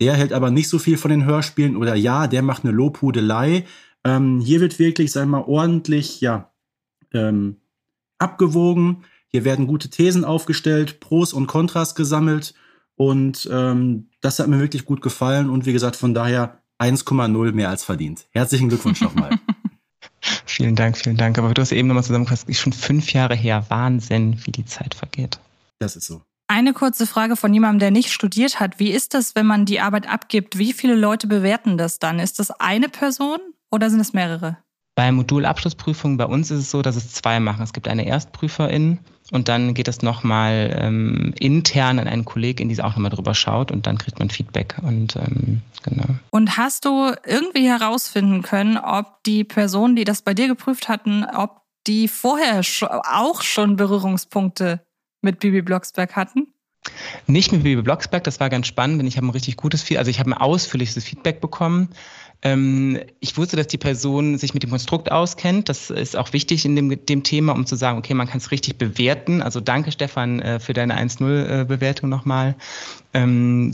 der 0.01 0.15
hält 0.15 0.33
aber 0.33 0.51
nicht 0.51 0.69
so 0.69 0.79
viel 0.79 0.97
von 0.97 1.11
den 1.11 1.25
Hörspielen 1.25 1.77
oder 1.77 1.95
ja, 1.95 2.27
der 2.27 2.43
macht 2.43 2.65
eine 2.65 2.73
Lobhudelei. 2.73 3.67
Ähm, 4.05 4.41
hier 4.41 4.61
wird 4.61 4.79
wirklich, 4.79 5.13
sagen 5.13 5.31
wir 5.31 5.39
mal, 5.39 5.47
ordentlich, 5.47 6.21
ja, 6.21 6.50
ähm, 7.13 7.57
abgewogen. 8.19 9.05
Hier 9.29 9.45
werden 9.45 9.67
gute 9.67 9.91
Thesen 9.91 10.25
aufgestellt, 10.25 11.01
Pros 11.01 11.33
und 11.33 11.47
Kontras 11.47 11.95
gesammelt. 11.95 12.55
Und 12.97 13.49
ähm, 13.51 14.09
das 14.21 14.39
hat 14.39 14.49
mir 14.49 14.61
wirklich 14.61 14.85
gut 14.85 15.01
gefallen. 15.01 15.49
Und 15.49 15.67
wie 15.67 15.73
gesagt, 15.73 15.97
von 15.97 16.15
daher 16.15 16.61
1,0 16.79 17.53
mehr 17.53 17.69
als 17.69 17.85
verdient. 17.85 18.27
Herzlichen 18.31 18.69
Glückwunsch 18.69 19.01
nochmal. 19.01 19.39
vielen 20.47 20.77
Dank, 20.77 20.99
vielen 20.99 21.17
Dank. 21.17 21.39
Aber 21.39 21.55
du 21.55 21.63
hast 21.63 21.73
eben 21.73 21.89
nochmal 21.89 22.05
zusammengefasst, 22.05 22.49
ist 22.49 22.61
schon 22.61 22.73
fünf 22.73 23.13
Jahre 23.13 23.35
her. 23.35 23.67
Wahnsinn, 23.69 24.39
wie 24.45 24.53
die 24.53 24.65
Zeit 24.65 24.95
vergeht. 24.95 25.39
Das 25.79 25.97
ist 25.97 26.07
so. 26.07 26.23
Eine 26.49 26.73
kurze 26.73 27.07
Frage 27.07 27.37
von 27.37 27.55
jemandem, 27.55 27.79
der 27.79 27.91
nicht 27.93 28.11
studiert 28.11 28.59
hat. 28.59 28.81
Wie 28.81 28.91
ist 28.91 29.15
das, 29.15 29.37
wenn 29.37 29.47
man 29.47 29.67
die 29.67 29.81
Arbeit 29.81 30.09
abgibt? 30.09 30.59
Wie 30.59 30.73
viele 30.73 30.97
Leute 30.97 31.29
bewerten 31.29 31.79
das 31.79 32.01
dann? 32.01 32.19
Ist 32.19 32.41
das 32.41 32.51
eine 32.51 32.89
Person 32.89 33.39
oder 33.71 33.89
sind 33.89 34.01
es 34.01 34.13
mehrere? 34.13 34.59
Bei 35.01 35.13
Modulabschlussprüfungen 35.13 36.19
bei 36.19 36.27
uns 36.27 36.51
ist 36.51 36.59
es 36.59 36.71
so, 36.71 36.83
dass 36.83 36.95
es 36.95 37.15
zwei 37.15 37.41
machen. 37.41 37.63
Es 37.63 37.73
gibt 37.73 37.89
eine 37.89 38.07
Erstprüferin 38.07 38.99
und 39.33 39.49
dann 39.49 39.73
geht 39.73 39.89
es 39.89 40.03
nochmal 40.03 40.77
ähm, 40.79 41.33
intern 41.41 41.99
an 41.99 42.07
einen 42.07 42.27
Kollegen, 42.27 42.69
die 42.69 42.79
auch 42.83 42.91
nochmal 42.91 43.11
drüber 43.11 43.33
schaut 43.33 43.73
und 43.73 43.87
dann 43.87 43.97
kriegt 43.97 44.19
man 44.19 44.29
Feedback. 44.29 44.77
Und 44.83 45.17
ähm, 45.17 45.63
genau. 45.83 46.05
Und 46.29 46.59
hast 46.59 46.85
du 46.85 47.15
irgendwie 47.25 47.67
herausfinden 47.67 48.43
können, 48.43 48.77
ob 48.77 49.23
die 49.25 49.43
Personen, 49.43 49.97
die 49.97 50.05
das 50.05 50.21
bei 50.21 50.35
dir 50.35 50.49
geprüft 50.49 50.91
hatten, 50.91 51.25
ob 51.25 51.63
die 51.87 52.07
vorher 52.07 52.61
auch 52.61 53.41
schon 53.41 53.77
Berührungspunkte 53.77 54.85
mit 55.23 55.39
Bibi 55.39 55.63
Blocksberg 55.63 56.15
hatten? 56.15 56.49
Nicht 57.27 57.53
mit 57.53 57.63
Bibi 57.63 57.81
Blocksberg, 57.81 58.25
das 58.25 58.39
war 58.39 58.51
ganz 58.51 58.67
spannend, 58.67 59.01
denn 59.01 59.07
ich 59.07 59.17
habe 59.17 59.27
ein 59.27 59.31
richtig 59.31 59.57
gutes 59.57 59.83
Feedback, 59.83 59.99
also 59.99 60.11
ich 60.11 60.19
habe 60.19 60.31
ein 60.31 60.35
ausführliches 60.35 61.03
Feedback 61.03 61.41
bekommen. 61.41 61.89
Ähm, 62.43 62.99
ich 63.21 63.37
wusste, 63.37 63.57
dass 63.57 63.67
die 63.67 63.79
Person 63.79 64.39
sich 64.39 64.55
mit 64.55 64.63
dem 64.63 64.71
Konstrukt 64.71 65.13
auskennt. 65.13 65.69
Das 65.69 65.91
ist 65.91 66.17
auch 66.17 66.33
wichtig 66.33 66.65
in 66.65 66.75
dem, 66.75 67.05
dem 67.05 67.23
Thema, 67.23 67.53
um 67.53 67.67
zu 67.67 67.77
sagen, 67.77 67.99
okay, 67.99 68.15
man 68.15 68.29
kann 68.29 68.39
es 68.39 68.51
richtig 68.51 68.77
bewerten. 68.79 69.43
Also 69.43 69.61
danke, 69.61 69.93
Stefan, 69.93 70.41
äh, 70.41 70.61
für 70.61 70.73
deine 70.73 70.99
1-0-Bewertung 70.99 72.09
nochmal. 72.09 72.55
Ähm, 73.13 73.73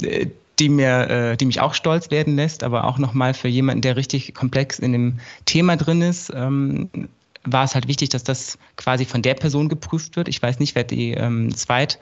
die 0.59 0.69
mir, 0.69 1.11
äh, 1.11 1.37
die 1.37 1.45
mich 1.45 1.61
auch 1.61 1.75
stolz 1.75 2.11
werden 2.11 2.37
lässt, 2.37 2.65
aber 2.65 2.85
auch 2.85 2.99
nochmal 2.99 3.35
für 3.35 3.49
jemanden, 3.49 3.83
der 3.83 3.97
richtig 3.97 4.35
komplex 4.35 4.79
in 4.79 4.93
dem 4.93 5.19
Thema 5.45 5.77
drin 5.77 6.01
ist, 6.01 6.33
ähm, 6.35 6.89
war 7.45 7.65
es 7.65 7.75
halt 7.75 7.89
wichtig, 7.89 8.09
dass 8.09 8.25
das 8.25 8.59
quasi 8.77 9.05
von 9.05 9.23
der 9.23 9.35
Person 9.35 9.69
geprüft 9.69 10.17
wird. 10.17 10.29
Ich 10.29 10.43
weiß 10.43 10.59
nicht, 10.59 10.75
wer 10.75 10.85
die 10.85 11.13
ähm, 11.13 11.55
Zweit 11.55 11.99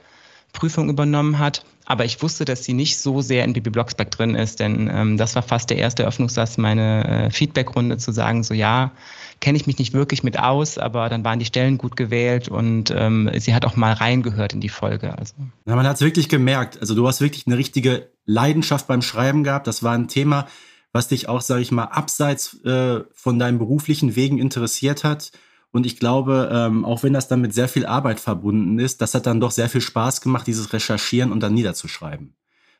Prüfung 0.55 0.89
übernommen 0.89 1.37
hat. 1.37 1.63
Aber 1.85 2.03
ich 2.03 2.23
wusste, 2.23 2.45
dass 2.45 2.63
sie 2.63 2.73
nicht 2.73 2.97
so 2.97 3.21
sehr 3.21 3.43
in 3.45 3.53
Bibi 3.53 3.69
Blocksberg 3.69 4.09
drin 4.09 4.33
ist, 4.33 4.59
denn 4.59 4.89
ähm, 4.91 5.17
das 5.17 5.35
war 5.35 5.43
fast 5.43 5.69
der 5.69 5.77
erste 5.77 6.01
Eröffnungssatz, 6.01 6.57
meine 6.57 7.27
äh, 7.27 7.29
Feedbackrunde 7.29 7.97
zu 7.97 8.11
sagen, 8.11 8.43
so 8.43 8.55
ja, 8.55 8.91
kenne 9.39 9.57
ich 9.57 9.67
mich 9.67 9.77
nicht 9.77 9.93
wirklich 9.93 10.23
mit 10.23 10.39
aus, 10.39 10.79
aber 10.79 11.09
dann 11.09 11.23
waren 11.23 11.37
die 11.37 11.45
Stellen 11.45 11.77
gut 11.77 11.95
gewählt 11.95 12.49
und 12.49 12.91
ähm, 12.95 13.29
sie 13.37 13.53
hat 13.53 13.65
auch 13.65 13.75
mal 13.75 13.93
reingehört 13.93 14.53
in 14.53 14.61
die 14.61 14.69
Folge. 14.69 15.15
Also. 15.15 15.35
Ja, 15.67 15.75
man 15.75 15.85
hat 15.85 15.97
es 15.97 16.01
wirklich 16.01 16.27
gemerkt. 16.27 16.79
Also 16.81 16.95
du 16.95 17.07
hast 17.07 17.21
wirklich 17.21 17.45
eine 17.45 17.57
richtige 17.57 18.09
Leidenschaft 18.25 18.87
beim 18.87 19.03
Schreiben 19.03 19.43
gehabt. 19.43 19.67
Das 19.67 19.83
war 19.83 19.93
ein 19.93 20.07
Thema, 20.07 20.47
was 20.91 21.09
dich 21.09 21.29
auch, 21.29 21.41
sage 21.41 21.61
ich 21.61 21.71
mal, 21.71 21.83
abseits 21.83 22.63
äh, 22.63 23.01
von 23.13 23.37
deinen 23.37 23.59
beruflichen 23.59 24.15
Wegen 24.15 24.39
interessiert 24.39 25.03
hat. 25.03 25.31
Und 25.75 25.85
ich 25.85 25.99
glaube, 25.99 26.49
ähm, 26.53 26.85
auch 26.85 27.03
wenn 27.03 27.11
das 27.11 27.27
dann 27.27 27.41
mit 27.41 27.53
sehr 27.53 27.67
viel 27.67 27.85
Arbeit 27.85 28.21
verbunden 28.21 28.79
ist, 28.79 29.01
das 29.01 29.13
hat 29.13 29.25
dann 29.25 29.41
doch 29.41 29.51
sehr 29.51 29.67
viel 29.67 29.81
Spaß 29.81 30.21
gemacht, 30.21 30.47
dieses 30.47 30.71
Recherchieren 30.71 31.33
und 31.33 31.41
dann 31.41 31.53
niederzuschreiben. 31.53 32.33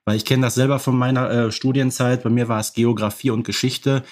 Weil 0.06 0.16
ich 0.16 0.24
kenne 0.24 0.44
das 0.44 0.56
selber 0.56 0.80
von 0.80 0.96
meiner 0.96 1.30
äh, 1.30 1.52
Studienzeit. 1.52 2.24
Bei 2.24 2.30
mir 2.30 2.48
war 2.48 2.62
es 2.62 2.72
Geografie 2.72 3.32
und 3.32 3.44
Geschichte. 3.44 4.04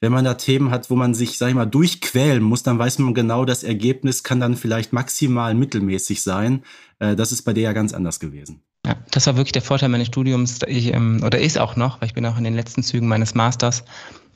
Wenn 0.00 0.12
man 0.12 0.24
da 0.24 0.34
Themen 0.34 0.70
hat, 0.70 0.88
wo 0.88 0.94
man 0.94 1.14
sich, 1.14 1.36
sag 1.36 1.48
ich 1.48 1.56
mal, 1.56 1.66
durchquälen 1.66 2.44
muss, 2.44 2.62
dann 2.62 2.78
weiß 2.78 3.00
man 3.00 3.12
genau, 3.12 3.44
das 3.44 3.64
Ergebnis 3.64 4.22
kann 4.22 4.38
dann 4.38 4.54
vielleicht 4.54 4.92
maximal 4.92 5.54
mittelmäßig 5.54 6.22
sein. 6.22 6.62
Äh, 7.00 7.16
das 7.16 7.32
ist 7.32 7.42
bei 7.42 7.54
dir 7.54 7.64
ja 7.64 7.72
ganz 7.72 7.92
anders 7.92 8.20
gewesen. 8.20 8.62
Ja, 8.86 8.94
das 9.10 9.26
war 9.26 9.36
wirklich 9.36 9.50
der 9.50 9.62
Vorteil 9.62 9.88
meines 9.88 10.06
Studiums, 10.06 10.60
ich, 10.64 10.94
ähm, 10.94 11.24
oder 11.24 11.40
ist 11.40 11.58
auch 11.58 11.74
noch, 11.74 12.00
weil 12.00 12.06
ich 12.06 12.14
bin 12.14 12.24
auch 12.24 12.38
in 12.38 12.44
den 12.44 12.54
letzten 12.54 12.84
Zügen 12.84 13.08
meines 13.08 13.34
Masters, 13.34 13.82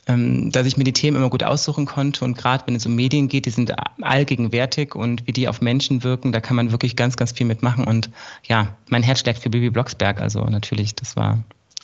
dass 0.07 0.67
ich 0.67 0.77
mir 0.77 0.85
die 0.85 0.93
Themen 0.93 1.17
immer 1.17 1.31
gut 1.31 1.45
aussuchen 1.45 1.87
konnte. 1.87 2.25
Und 2.25 2.37
gerade 2.37 2.65
wenn 2.67 2.75
es 2.75 2.85
um 2.87 2.95
Medien 2.95 3.29
geht, 3.29 3.47
die 3.47 3.51
sind 3.51 3.73
allgegenwärtig 4.03 4.95
und 4.97 5.27
wie 5.27 5.33
die 5.33 5.47
auf 5.47 5.61
Menschen 5.61 6.03
wirken, 6.03 6.33
da 6.33 6.41
kann 6.41 6.57
man 6.57 6.73
wirklich 6.73 6.97
ganz, 6.97 7.17
ganz 7.17 7.33
viel 7.33 7.47
mitmachen. 7.47 7.85
Und 7.85 8.11
ja, 8.45 8.77
mein 8.89 9.05
Herz 9.05 9.21
schlägt 9.21 9.43
für 9.43 9.51
Bibi 9.51 9.71
Blocksberg. 9.71 10.21
Also 10.21 10.45
natürlich, 10.45 10.97
das 10.97 11.15
war 11.15 11.39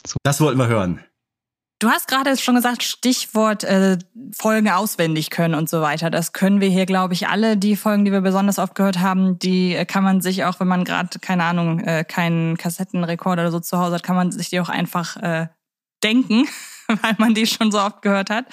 so. 0.05 0.17
Das 0.25 0.41
wollten 0.41 0.59
wir 0.59 0.67
hören. 0.67 1.01
Du 1.81 1.89
hast 1.89 2.09
gerade 2.09 2.37
schon 2.37 2.57
gesagt, 2.57 2.83
Stichwort 2.83 3.63
äh, 3.63 3.99
Folgen 4.37 4.69
auswendig 4.69 5.31
können 5.31 5.55
und 5.55 5.71
so 5.71 5.81
weiter. 5.81 6.11
Das 6.11 6.33
können 6.33 6.61
wir 6.61 6.69
hier, 6.69 6.87
glaube 6.87 7.15
ich, 7.15 7.29
alle. 7.29 7.57
Die 7.57 7.77
Folgen, 7.77 8.05
die 8.05 8.11
wir 8.11 8.21
besonders 8.21 8.59
oft 8.59 8.75
gehört 8.75 8.99
haben, 8.99 9.39
die 9.39 9.77
äh, 9.77 9.85
kann 9.85 10.03
man 10.03 10.21
sich 10.21 10.45
auch, 10.45 10.59
wenn 10.59 10.67
man 10.67 10.83
gerade, 10.83 11.21
keine 11.21 11.45
Ahnung, 11.45 11.79
äh, 11.79 12.03
keinen 12.03 12.57
Kassettenrekorder 12.57 13.43
oder 13.43 13.53
so 13.53 13.61
zu 13.61 13.79
Hause 13.79 13.95
hat, 13.95 14.03
kann 14.03 14.17
man 14.17 14.33
sich 14.33 14.51
die 14.51 14.59
auch 14.59 14.69
einfach 14.69 15.19
äh, 15.19 15.47
denken. 16.03 16.49
weil 17.03 17.14
man 17.18 17.35
die 17.35 17.46
schon 17.46 17.70
so 17.70 17.81
oft 17.81 18.03
gehört 18.03 18.31
hat. 18.31 18.46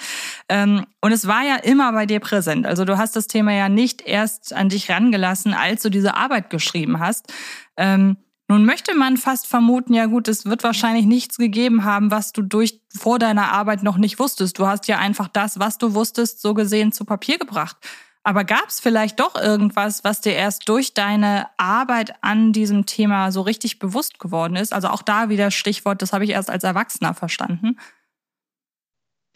Ähm, 0.48 0.86
und 1.00 1.12
es 1.12 1.26
war 1.26 1.42
ja 1.42 1.56
immer 1.56 1.92
bei 1.92 2.06
dir 2.06 2.20
präsent. 2.20 2.66
Also 2.66 2.84
du 2.84 2.98
hast 2.98 3.16
das 3.16 3.26
Thema 3.26 3.52
ja 3.52 3.68
nicht 3.68 4.02
erst 4.02 4.52
an 4.52 4.68
dich 4.68 4.90
rangelassen, 4.90 5.54
als 5.54 5.82
du 5.82 5.90
diese 5.90 6.14
Arbeit 6.14 6.50
geschrieben 6.50 7.00
hast. 7.00 7.32
Ähm, 7.76 8.18
nun 8.48 8.64
möchte 8.64 8.94
man 8.94 9.16
fast 9.16 9.48
vermuten, 9.48 9.92
ja 9.92 10.06
gut, 10.06 10.28
es 10.28 10.44
wird 10.46 10.62
wahrscheinlich 10.62 11.04
nichts 11.04 11.36
gegeben 11.36 11.84
haben, 11.84 12.12
was 12.12 12.32
du 12.32 12.42
durch 12.42 12.80
vor 12.96 13.18
deiner 13.18 13.50
Arbeit 13.50 13.82
noch 13.82 13.96
nicht 13.96 14.20
wusstest. 14.20 14.58
Du 14.58 14.68
hast 14.68 14.86
ja 14.86 14.98
einfach 14.98 15.26
das, 15.26 15.58
was 15.58 15.78
du 15.78 15.94
wusstest, 15.94 16.40
so 16.40 16.54
gesehen 16.54 16.92
zu 16.92 17.04
Papier 17.04 17.38
gebracht. 17.38 17.76
Aber 18.22 18.44
gab 18.44 18.68
es 18.68 18.80
vielleicht 18.80 19.20
doch 19.20 19.36
irgendwas, 19.36 20.04
was 20.04 20.20
dir 20.20 20.32
erst 20.32 20.68
durch 20.68 20.94
deine 20.94 21.46
Arbeit 21.58 22.14
an 22.22 22.52
diesem 22.52 22.84
Thema 22.86 23.30
so 23.30 23.40
richtig 23.40 23.78
bewusst 23.78 24.18
geworden 24.18 24.56
ist? 24.56 24.72
Also 24.72 24.88
auch 24.88 25.02
da 25.02 25.28
wieder 25.28 25.50
Stichwort, 25.50 26.02
das 26.02 26.12
habe 26.12 26.24
ich 26.24 26.30
erst 26.30 26.50
als 26.50 26.64
Erwachsener 26.64 27.14
verstanden. 27.14 27.76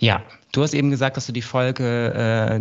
Ja, 0.01 0.23
du 0.53 0.63
hast 0.63 0.75
eben 0.75 0.91
gesagt, 0.91 1.17
dass 1.17 1.27
du 1.27 1.33
die 1.33 1.43
Folge 1.43 2.15
äh, 2.15 2.61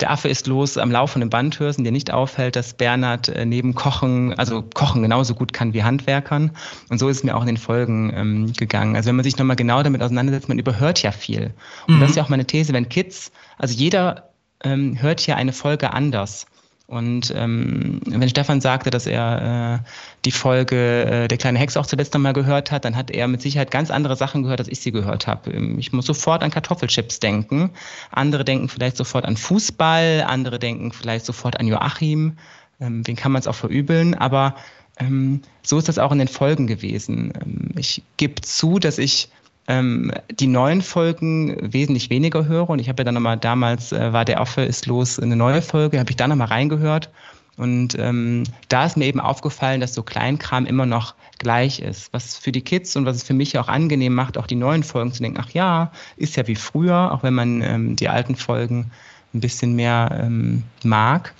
Der 0.00 0.10
Affe 0.10 0.28
ist 0.28 0.46
los 0.46 0.78
am 0.78 0.90
laufenden 0.90 1.30
Band 1.30 1.58
hörst 1.58 1.78
und 1.78 1.84
dir 1.84 1.90
nicht 1.90 2.12
auffällt, 2.12 2.54
dass 2.54 2.74
Bernhard 2.74 3.28
äh, 3.28 3.44
neben 3.44 3.74
Kochen, 3.74 4.34
also 4.34 4.62
Kochen 4.62 5.02
genauso 5.02 5.34
gut 5.34 5.52
kann 5.52 5.74
wie 5.74 5.82
Handwerkern. 5.82 6.52
Und 6.88 6.98
so 6.98 7.08
ist 7.08 7.18
es 7.18 7.24
mir 7.24 7.36
auch 7.36 7.40
in 7.40 7.48
den 7.48 7.56
Folgen 7.56 8.12
ähm, 8.14 8.52
gegangen. 8.52 8.94
Also 8.94 9.08
wenn 9.08 9.16
man 9.16 9.24
sich 9.24 9.36
nochmal 9.36 9.56
genau 9.56 9.82
damit 9.82 10.00
auseinandersetzt, 10.00 10.48
man 10.48 10.58
überhört 10.58 11.02
ja 11.02 11.10
viel. 11.10 11.52
Und 11.88 11.96
mhm. 11.96 12.00
das 12.00 12.10
ist 12.10 12.16
ja 12.16 12.22
auch 12.22 12.28
meine 12.28 12.46
These, 12.46 12.72
wenn 12.72 12.88
Kids, 12.88 13.32
also 13.58 13.74
jeder 13.74 14.30
ähm, 14.62 15.00
hört 15.00 15.26
ja 15.26 15.34
eine 15.34 15.52
Folge 15.52 15.92
anders. 15.92 16.46
Und 16.86 17.32
ähm, 17.34 18.00
wenn 18.06 18.28
Stefan 18.28 18.60
sagte, 18.60 18.90
dass 18.90 19.06
er 19.06 19.82
äh, 19.82 19.88
die 20.24 20.30
Folge 20.30 21.04
äh, 21.04 21.28
Der 21.28 21.36
kleine 21.36 21.58
Hex 21.58 21.76
auch 21.76 21.86
zuletzt 21.86 22.14
nochmal 22.14 22.32
gehört 22.32 22.70
hat, 22.70 22.84
dann 22.84 22.94
hat 22.94 23.10
er 23.10 23.26
mit 23.26 23.42
Sicherheit 23.42 23.72
ganz 23.72 23.90
andere 23.90 24.14
Sachen 24.14 24.44
gehört, 24.44 24.60
als 24.60 24.68
ich 24.68 24.78
sie 24.80 24.92
gehört 24.92 25.26
habe. 25.26 25.50
Ähm, 25.50 25.78
ich 25.80 25.92
muss 25.92 26.06
sofort 26.06 26.44
an 26.44 26.52
Kartoffelchips 26.52 27.18
denken. 27.18 27.70
Andere 28.12 28.44
denken 28.44 28.68
vielleicht 28.68 28.96
sofort 28.96 29.24
an 29.24 29.36
Fußball, 29.36 30.24
andere 30.28 30.60
denken 30.60 30.92
vielleicht 30.92 31.26
sofort 31.26 31.58
an 31.58 31.66
Joachim. 31.66 32.38
Ähm, 32.80 33.04
wen 33.04 33.16
kann 33.16 33.32
man 33.32 33.40
es 33.40 33.48
auch 33.48 33.54
verübeln? 33.56 34.14
Aber 34.14 34.54
ähm, 34.98 35.42
so 35.62 35.78
ist 35.78 35.88
das 35.88 35.98
auch 35.98 36.12
in 36.12 36.18
den 36.18 36.28
Folgen 36.28 36.68
gewesen. 36.68 37.32
Ähm, 37.34 37.70
ich 37.76 38.02
gebe 38.16 38.40
zu, 38.42 38.78
dass 38.78 38.98
ich 38.98 39.28
ähm, 39.68 40.12
die 40.30 40.46
neuen 40.46 40.82
Folgen 40.82 41.56
wesentlich 41.72 42.10
weniger 42.10 42.46
höre. 42.46 42.70
Und 42.70 42.78
ich 42.78 42.88
habe 42.88 43.00
ja 43.00 43.04
dann 43.04 43.14
nochmal, 43.14 43.36
damals 43.36 43.92
äh, 43.92 44.12
war 44.12 44.24
der 44.24 44.40
Affe 44.40 44.62
ist 44.62 44.86
los, 44.86 45.18
eine 45.18 45.36
neue 45.36 45.62
Folge, 45.62 45.98
habe 45.98 46.10
ich 46.10 46.16
da 46.16 46.28
nochmal 46.28 46.48
reingehört. 46.48 47.10
Und 47.56 47.98
ähm, 47.98 48.44
da 48.68 48.84
ist 48.84 48.96
mir 48.96 49.06
eben 49.06 49.20
aufgefallen, 49.20 49.80
dass 49.80 49.94
so 49.94 50.02
Kleinkram 50.02 50.66
immer 50.66 50.84
noch 50.84 51.14
gleich 51.38 51.80
ist. 51.80 52.12
Was 52.12 52.36
für 52.36 52.52
die 52.52 52.60
Kids 52.60 52.96
und 52.96 53.06
was 53.06 53.16
es 53.16 53.22
für 53.22 53.34
mich 53.34 53.58
auch 53.58 53.68
angenehm 53.68 54.14
macht, 54.14 54.36
auch 54.36 54.46
die 54.46 54.56
neuen 54.56 54.82
Folgen 54.82 55.12
zu 55.12 55.22
denken, 55.22 55.40
ach 55.40 55.50
ja, 55.50 55.90
ist 56.16 56.36
ja 56.36 56.46
wie 56.46 56.54
früher, 56.54 57.12
auch 57.12 57.22
wenn 57.22 57.34
man 57.34 57.62
ähm, 57.62 57.96
die 57.96 58.08
alten 58.08 58.36
Folgen 58.36 58.90
ein 59.32 59.40
bisschen 59.40 59.74
mehr 59.74 60.18
ähm, 60.22 60.64
mag. 60.84 61.32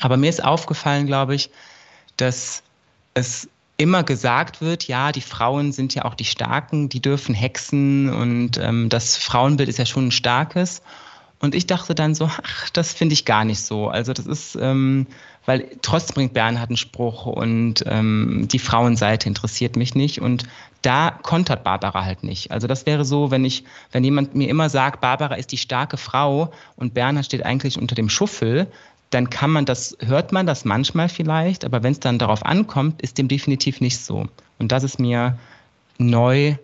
Aber 0.00 0.16
mir 0.16 0.30
ist 0.30 0.42
aufgefallen, 0.42 1.06
glaube 1.06 1.34
ich, 1.34 1.50
dass 2.16 2.62
es 3.14 3.48
immer 3.76 4.02
gesagt 4.02 4.60
wird, 4.60 4.88
ja, 4.88 5.12
die 5.12 5.20
Frauen 5.20 5.72
sind 5.72 5.94
ja 5.94 6.04
auch 6.04 6.14
die 6.14 6.24
Starken, 6.24 6.88
die 6.88 7.00
dürfen 7.00 7.34
hexen 7.34 8.08
und 8.12 8.58
ähm, 8.58 8.88
das 8.88 9.16
Frauenbild 9.16 9.68
ist 9.68 9.78
ja 9.78 9.86
schon 9.86 10.08
ein 10.08 10.12
starkes. 10.12 10.82
Und 11.38 11.54
ich 11.54 11.66
dachte 11.66 11.94
dann 11.94 12.14
so, 12.14 12.24
ach, 12.24 12.70
das 12.70 12.94
finde 12.94 13.12
ich 13.12 13.26
gar 13.26 13.44
nicht 13.44 13.60
so. 13.60 13.88
Also 13.88 14.14
das 14.14 14.26
ist, 14.26 14.56
ähm, 14.58 15.06
weil 15.44 15.68
trotzdem 15.82 16.14
bringt 16.14 16.32
Bernhard 16.32 16.70
einen 16.70 16.78
Spruch 16.78 17.26
und 17.26 17.84
ähm, 17.86 18.48
die 18.50 18.58
Frauenseite 18.58 19.28
interessiert 19.28 19.76
mich 19.76 19.94
nicht. 19.94 20.22
Und 20.22 20.44
da 20.80 21.10
kontert 21.10 21.62
Barbara 21.62 22.04
halt 22.04 22.22
nicht. 22.22 22.52
Also 22.52 22.66
das 22.66 22.86
wäre 22.86 23.04
so, 23.04 23.30
wenn 23.30 23.44
ich, 23.44 23.64
wenn 23.92 24.02
jemand 24.02 24.34
mir 24.34 24.48
immer 24.48 24.70
sagt, 24.70 25.02
Barbara 25.02 25.34
ist 25.34 25.52
die 25.52 25.58
starke 25.58 25.98
Frau 25.98 26.52
und 26.76 26.94
Bernhard 26.94 27.26
steht 27.26 27.44
eigentlich 27.44 27.78
unter 27.78 27.94
dem 27.94 28.08
Schuffel, 28.08 28.68
dann 29.10 29.30
kann 29.30 29.50
man 29.50 29.64
das, 29.64 29.96
hört 30.00 30.32
man 30.32 30.46
das 30.46 30.64
manchmal 30.64 31.08
vielleicht, 31.08 31.64
aber 31.64 31.82
wenn 31.82 31.92
es 31.92 32.00
dann 32.00 32.18
darauf 32.18 32.44
ankommt, 32.44 33.02
ist 33.02 33.18
dem 33.18 33.28
definitiv 33.28 33.80
nicht 33.80 34.04
so. 34.04 34.26
Und 34.58 34.72
das 34.72 34.82
ist 34.82 34.98
mir 34.98 35.38
neu, 35.98 36.56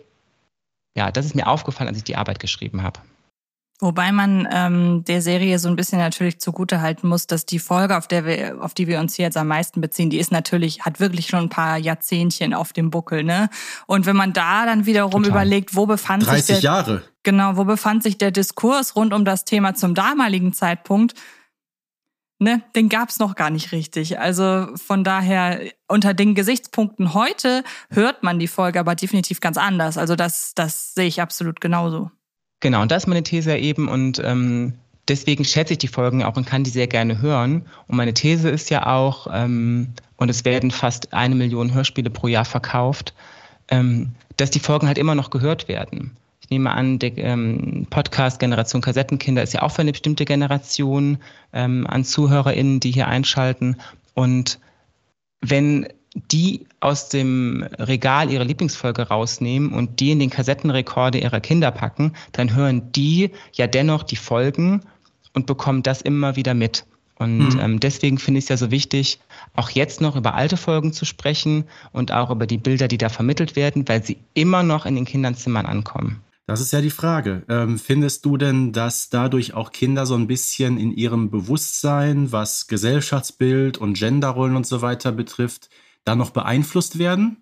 ja, 0.95 1.11
das 1.11 1.25
ist 1.25 1.35
mir 1.35 1.47
aufgefallen, 1.47 1.87
als 1.87 1.97
ich 1.97 2.03
die 2.03 2.15
Arbeit 2.15 2.39
geschrieben 2.39 2.83
habe. 2.83 2.99
Wobei 3.79 4.13
man 4.13 4.47
ähm, 4.49 5.03
der 5.05 5.21
Serie 5.21 5.59
so 5.59 5.67
ein 5.67 5.75
bisschen 5.75 5.97
natürlich 5.97 6.39
zugute 6.39 6.79
halten 6.79 7.07
muss, 7.07 7.27
dass 7.27 7.45
die 7.45 7.59
Folge, 7.59 7.97
auf, 7.97 8.07
der 8.07 8.25
wir, 8.25 8.63
auf 8.63 8.73
die 8.73 8.87
wir 8.87 8.99
uns 8.99 9.15
hier 9.15 9.25
jetzt 9.25 9.35
am 9.35 9.47
meisten 9.47 9.81
beziehen, 9.81 10.09
die 10.09 10.19
ist 10.19 10.31
natürlich, 10.31 10.81
hat 10.83 11.01
wirklich 11.01 11.27
schon 11.27 11.39
ein 11.39 11.49
paar 11.49 11.77
Jahrzehntchen 11.77 12.53
auf 12.53 12.71
dem 12.71 12.91
Buckel, 12.91 13.25
ne? 13.25 13.49
Und 13.85 14.05
wenn 14.05 14.15
man 14.15 14.31
da 14.31 14.65
dann 14.65 14.85
wiederum 14.85 15.23
Total. 15.23 15.29
überlegt, 15.29 15.75
wo 15.75 15.85
befand 15.85 16.25
30 16.25 16.45
sich 16.45 16.55
der, 16.55 16.63
Jahre. 16.63 17.01
Genau, 17.23 17.57
wo 17.57 17.65
befand 17.65 18.03
sich 18.03 18.17
der 18.17 18.31
Diskurs 18.31 18.95
rund 18.95 19.13
um 19.13 19.25
das 19.25 19.43
Thema 19.43 19.73
zum 19.73 19.95
damaligen 19.95 20.53
Zeitpunkt, 20.53 21.15
ne, 22.43 22.61
den 22.75 22.89
gab's 22.89 23.19
noch 23.19 23.35
gar 23.35 23.49
nicht 23.49 23.71
richtig. 23.71 24.19
Also 24.19 24.67
von 24.75 25.03
daher, 25.03 25.61
unter 25.87 26.13
den 26.13 26.35
Gesichtspunkten 26.35 27.13
heute 27.13 27.63
hört 27.89 28.23
man 28.23 28.39
die 28.39 28.47
Folge 28.47 28.79
aber 28.79 28.95
definitiv 28.95 29.39
ganz 29.39 29.57
anders. 29.57 29.97
Also 29.97 30.15
das, 30.15 30.53
das 30.55 30.93
sehe 30.93 31.07
ich 31.07 31.21
absolut 31.21 31.61
genauso. 31.61 32.11
Genau, 32.59 32.81
und 32.81 32.91
das 32.91 33.03
ist 33.03 33.07
meine 33.07 33.23
These 33.23 33.57
eben 33.57 33.87
und 33.89 34.19
ähm, 34.23 34.73
deswegen 35.07 35.43
schätze 35.43 35.73
ich 35.73 35.79
die 35.79 35.87
Folgen 35.87 36.23
auch 36.23 36.37
und 36.37 36.45
kann 36.45 36.63
die 36.63 36.69
sehr 36.69 36.87
gerne 36.87 37.21
hören. 37.21 37.65
Und 37.87 37.97
meine 37.97 38.13
These 38.13 38.49
ist 38.49 38.69
ja 38.69 38.85
auch, 38.87 39.27
ähm, 39.31 39.93
und 40.17 40.29
es 40.29 40.45
werden 40.45 40.71
fast 40.71 41.13
eine 41.13 41.35
Million 41.35 41.73
Hörspiele 41.73 42.09
pro 42.09 42.27
Jahr 42.27 42.45
verkauft, 42.45 43.13
ähm, 43.69 44.15
dass 44.37 44.51
die 44.51 44.59
Folgen 44.59 44.87
halt 44.87 44.97
immer 44.97 45.15
noch 45.15 45.29
gehört 45.29 45.67
werden. 45.67 46.15
Ich 46.43 46.49
nehme 46.49 46.71
an, 46.71 46.99
der 46.99 47.17
ähm, 47.17 47.87
Podcast 47.89 48.39
Generation 48.39 48.81
Kassettenkinder 48.81 49.41
ist 49.41 49.53
ja 49.53 49.61
auch 49.61 49.71
für 49.71 49.81
eine 49.81 49.93
bestimmte 49.93 50.25
Generation 50.25 51.17
ähm, 51.53 51.87
an 51.87 52.03
ZuhörerInnen, 52.03 52.81
die 52.81 52.91
hier 52.91 53.07
einschalten. 53.07 53.77
Und 54.13 54.59
wenn 55.39 55.87
die 56.13 56.67
aus 56.81 57.07
dem 57.07 57.63
Regal 57.79 58.29
ihre 58.29 58.43
Lieblingsfolge 58.43 59.03
rausnehmen 59.03 59.71
und 59.71 60.01
die 60.01 60.11
in 60.11 60.19
den 60.19 60.29
Kassettenrekorde 60.29 61.17
ihrer 61.17 61.39
Kinder 61.39 61.71
packen, 61.71 62.11
dann 62.33 62.53
hören 62.53 62.91
die 62.91 63.31
ja 63.53 63.65
dennoch 63.65 64.03
die 64.03 64.17
Folgen 64.17 64.81
und 65.33 65.45
bekommen 65.45 65.81
das 65.81 66.01
immer 66.01 66.35
wieder 66.35 66.53
mit. 66.53 66.85
Und 67.15 67.55
mhm. 67.55 67.59
ähm, 67.61 67.79
deswegen 67.79 68.17
finde 68.17 68.39
ich 68.39 68.45
es 68.45 68.49
ja 68.49 68.57
so 68.57 68.69
wichtig, 68.69 69.19
auch 69.55 69.69
jetzt 69.69 70.01
noch 70.01 70.17
über 70.17 70.33
alte 70.33 70.57
Folgen 70.57 70.91
zu 70.91 71.05
sprechen 71.05 71.63
und 71.93 72.11
auch 72.11 72.31
über 72.31 72.47
die 72.47 72.57
Bilder, 72.57 72.89
die 72.89 72.97
da 72.97 73.07
vermittelt 73.07 73.55
werden, 73.55 73.87
weil 73.87 74.03
sie 74.03 74.17
immer 74.33 74.61
noch 74.61 74.85
in 74.85 74.95
den 74.95 75.05
Kinderzimmern 75.05 75.65
ankommen. 75.65 76.21
Das 76.45 76.59
ist 76.59 76.73
ja 76.73 76.81
die 76.81 76.89
Frage. 76.89 77.43
Ähm, 77.47 77.79
findest 77.79 78.25
du 78.25 78.35
denn, 78.35 78.73
dass 78.73 79.09
dadurch 79.09 79.53
auch 79.53 79.71
Kinder 79.71 80.05
so 80.05 80.15
ein 80.15 80.27
bisschen 80.27 80.77
in 80.77 80.91
ihrem 80.91 81.29
Bewusstsein, 81.29 82.31
was 82.33 82.67
Gesellschaftsbild 82.67 83.77
und 83.77 83.97
Genderrollen 83.97 84.57
und 84.57 84.67
so 84.67 84.81
weiter 84.81 85.13
betrifft, 85.13 85.69
da 86.03 86.15
noch 86.15 86.31
beeinflusst 86.31 86.99
werden? 86.99 87.37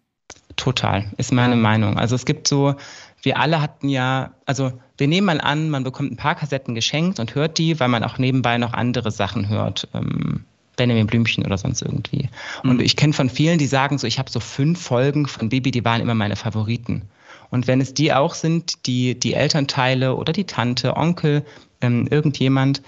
Total, 0.55 1.11
ist 1.17 1.33
meine 1.33 1.55
Meinung. 1.55 1.97
Also 1.97 2.15
es 2.15 2.25
gibt 2.25 2.47
so, 2.47 2.75
wir 3.23 3.39
alle 3.39 3.61
hatten 3.61 3.89
ja, 3.89 4.35
also 4.45 4.71
wir 4.97 5.07
nehmen 5.07 5.25
mal 5.25 5.41
an, 5.41 5.69
man 5.71 5.83
bekommt 5.83 6.11
ein 6.11 6.17
paar 6.17 6.35
Kassetten 6.35 6.75
geschenkt 6.75 7.19
und 7.19 7.33
hört 7.33 7.57
die, 7.57 7.79
weil 7.79 7.87
man 7.87 8.03
auch 8.03 8.19
nebenbei 8.19 8.59
noch 8.59 8.73
andere 8.73 9.09
Sachen 9.09 9.49
hört. 9.49 9.87
Ähm, 9.95 10.45
Benjamin 10.75 11.07
Blümchen 11.07 11.45
oder 11.45 11.57
sonst 11.57 11.81
irgendwie. 11.81 12.29
Und 12.63 12.77
mhm. 12.77 12.79
ich 12.81 12.95
kenne 12.95 13.13
von 13.13 13.29
vielen, 13.29 13.57
die 13.57 13.67
sagen 13.67 13.97
so, 13.97 14.07
ich 14.07 14.19
habe 14.19 14.29
so 14.29 14.39
fünf 14.39 14.81
Folgen 14.81 15.27
von 15.27 15.49
Bibi, 15.49 15.71
die 15.71 15.83
waren 15.85 16.01
immer 16.01 16.15
meine 16.15 16.35
Favoriten. 16.35 17.03
Und 17.51 17.67
wenn 17.67 17.81
es 17.81 17.93
die 17.93 18.11
auch 18.13 18.33
sind, 18.33 18.87
die, 18.87 19.19
die 19.19 19.35
Elternteile 19.35 20.15
oder 20.15 20.33
die 20.33 20.45
Tante, 20.45 20.97
Onkel, 20.97 21.45
ähm, 21.81 22.07
irgendjemand, 22.09 22.81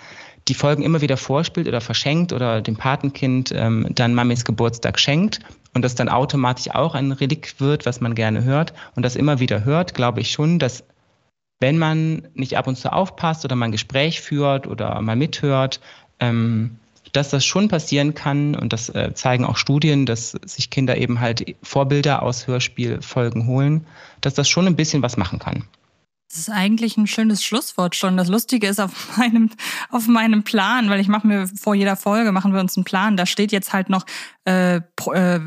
die 0.47 0.53
Folgen 0.55 0.84
immer 0.84 1.01
wieder 1.01 1.18
vorspielt 1.18 1.68
oder 1.68 1.82
verschenkt 1.82 2.34
oder 2.34 2.61
dem 2.61 2.76
Patenkind 2.76 3.53
ähm, 3.55 3.88
dann 3.91 4.14
Mamis 4.14 4.43
Geburtstag 4.43 4.99
schenkt 4.99 5.39
und 5.74 5.84
das 5.84 5.95
dann 5.95 6.09
automatisch 6.09 6.74
auch 6.74 6.95
ein 6.95 7.11
Relikt 7.11 7.61
wird, 7.61 7.86
was 7.86 8.01
man 8.01 8.16
gerne 8.16 8.43
hört 8.43 8.74
und 8.95 9.03
das 9.03 9.16
immer 9.16 9.39
wieder 9.39 9.64
hört, 9.64 9.93
glaube 9.93 10.22
ich 10.22 10.32
schon, 10.32 10.59
dass 10.59 10.84
wenn 11.59 11.78
man 11.78 12.28
nicht 12.34 12.57
ab 12.57 12.68
und 12.68 12.76
zu 12.76 12.91
aufpasst 12.91 13.45
oder 13.45 13.55
mal 13.55 13.66
ein 13.66 13.72
Gespräch 13.72 14.20
führt 14.20 14.68
oder 14.68 14.99
mal 15.01 15.16
mithört, 15.16 15.80
ähm, 16.20 16.78
dass 17.14 17.30
das 17.30 17.45
schon 17.45 17.70
passieren 17.70 18.14
kann 18.14 18.55
und 18.55 18.74
das 18.74 18.89
äh, 18.89 19.14
zeigen 19.14 19.45
auch 19.45 19.57
Studien, 19.57 20.05
dass 20.05 20.32
sich 20.32 20.70
Kinder 20.70 20.97
eben 20.97 21.20
halt 21.20 21.55
Vorbilder 21.64 22.24
aus 22.24 22.47
Hörspielfolgen 22.47 23.47
holen, 23.47 23.86
dass 24.22 24.34
das 24.34 24.49
schon 24.49 24.68
ein 24.68 24.76
bisschen 24.76 25.01
was 25.01 25.16
machen 25.16 25.39
kann. 25.39 25.64
Das 26.34 26.39
ist 26.39 26.49
eigentlich 26.49 26.97
ein 26.97 27.05
schönes 27.05 27.43
Schlusswort 27.43 27.95
schon. 27.95 28.17
Das 28.17 28.27
Lustige 28.27 28.65
ist 28.65 28.79
auf 28.79 28.91
meinem, 29.17 29.51
auf 29.91 30.07
meinem 30.07 30.41
Plan, 30.43 30.89
weil 30.89 30.99
ich 30.99 31.07
mache 31.07 31.27
mir 31.27 31.47
vor 31.47 31.75
jeder 31.75 31.95
Folge, 31.95 32.31
machen 32.31 32.53
wir 32.53 32.59
uns 32.59 32.75
einen 32.75 32.86
Plan. 32.86 33.17
Da 33.17 33.27
steht 33.27 33.51
jetzt 33.51 33.71
halt 33.71 33.88
noch, 33.89 34.03
äh, 34.45 34.77
äh, 34.77 35.39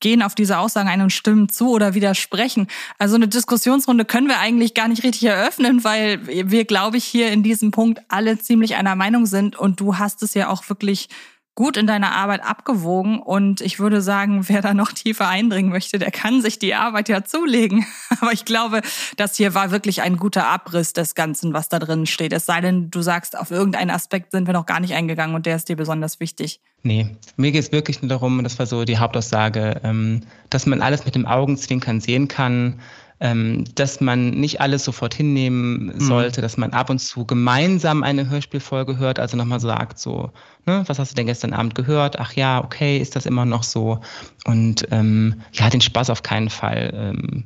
gehen 0.00 0.22
auf 0.22 0.34
diese 0.34 0.56
Aussagen 0.56 0.88
ein 0.88 1.02
und 1.02 1.12
stimmen 1.12 1.50
zu 1.50 1.68
oder 1.68 1.92
widersprechen. 1.92 2.66
Also 2.98 3.16
eine 3.16 3.28
Diskussionsrunde 3.28 4.06
können 4.06 4.26
wir 4.26 4.38
eigentlich 4.38 4.72
gar 4.72 4.88
nicht 4.88 5.04
richtig 5.04 5.24
eröffnen, 5.24 5.84
weil 5.84 6.26
wir, 6.26 6.64
glaube 6.64 6.96
ich, 6.96 7.04
hier 7.04 7.30
in 7.30 7.42
diesem 7.42 7.70
Punkt 7.70 8.00
alle 8.08 8.38
ziemlich 8.38 8.76
einer 8.76 8.96
Meinung 8.96 9.26
sind. 9.26 9.56
Und 9.56 9.80
du 9.80 9.98
hast 9.98 10.22
es 10.22 10.32
ja 10.32 10.48
auch 10.48 10.66
wirklich 10.70 11.10
gut 11.54 11.76
in 11.76 11.86
deiner 11.86 12.12
Arbeit 12.12 12.42
abgewogen 12.42 13.20
und 13.20 13.60
ich 13.60 13.78
würde 13.78 14.00
sagen, 14.00 14.48
wer 14.48 14.62
da 14.62 14.72
noch 14.72 14.92
tiefer 14.92 15.28
eindringen 15.28 15.70
möchte, 15.70 15.98
der 15.98 16.10
kann 16.10 16.40
sich 16.40 16.58
die 16.58 16.74
Arbeit 16.74 17.10
ja 17.10 17.24
zulegen. 17.24 17.84
Aber 18.20 18.32
ich 18.32 18.44
glaube, 18.44 18.80
das 19.16 19.36
hier 19.36 19.54
war 19.54 19.70
wirklich 19.70 20.00
ein 20.00 20.16
guter 20.16 20.46
Abriss 20.46 20.94
des 20.94 21.14
Ganzen, 21.14 21.52
was 21.52 21.68
da 21.68 21.78
drin 21.78 22.06
steht. 22.06 22.32
Es 22.32 22.46
sei 22.46 22.60
denn, 22.62 22.90
du 22.90 23.02
sagst, 23.02 23.38
auf 23.38 23.50
irgendeinen 23.50 23.90
Aspekt 23.90 24.32
sind 24.32 24.46
wir 24.46 24.54
noch 24.54 24.66
gar 24.66 24.80
nicht 24.80 24.94
eingegangen 24.94 25.36
und 25.36 25.44
der 25.44 25.56
ist 25.56 25.68
dir 25.68 25.76
besonders 25.76 26.20
wichtig. 26.20 26.60
Nee, 26.84 27.16
mir 27.36 27.52
geht 27.52 27.62
es 27.62 27.70
wirklich 27.70 28.02
nur 28.02 28.08
darum, 28.08 28.38
und 28.38 28.44
das 28.44 28.58
war 28.58 28.66
so 28.66 28.84
die 28.84 28.98
Hauptaussage, 28.98 29.80
ähm, 29.84 30.22
dass 30.50 30.66
man 30.66 30.82
alles 30.82 31.04
mit 31.04 31.14
dem 31.14 31.26
Augenzwinkern 31.26 32.00
sehen 32.00 32.28
kann, 32.28 32.80
ähm, 33.22 33.64
dass 33.76 34.00
man 34.00 34.30
nicht 34.30 34.60
alles 34.60 34.84
sofort 34.84 35.14
hinnehmen 35.14 35.92
mhm. 35.94 36.00
sollte, 36.00 36.40
mhm. 36.40 36.42
dass 36.42 36.56
man 36.56 36.72
ab 36.72 36.90
und 36.90 36.98
zu 36.98 37.24
gemeinsam 37.24 38.02
eine 38.02 38.28
Hörspielfolge 38.28 38.98
hört, 38.98 39.20
also 39.20 39.36
nochmal 39.36 39.60
sagt 39.60 40.00
so, 40.00 40.32
ne, 40.66 40.82
was 40.88 40.98
hast 40.98 41.12
du 41.12 41.14
denn 41.14 41.26
gestern 41.26 41.52
Abend 41.52 41.76
gehört? 41.76 42.18
Ach 42.18 42.32
ja, 42.32 42.62
okay, 42.62 42.98
ist 42.98 43.14
das 43.14 43.24
immer 43.24 43.44
noch 43.44 43.62
so? 43.62 44.00
Und 44.44 44.88
ähm, 44.90 45.40
ja, 45.52 45.70
den 45.70 45.80
Spaß 45.80 46.10
auf 46.10 46.24
keinen 46.24 46.50
Fall 46.50 46.92
ähm, 46.94 47.44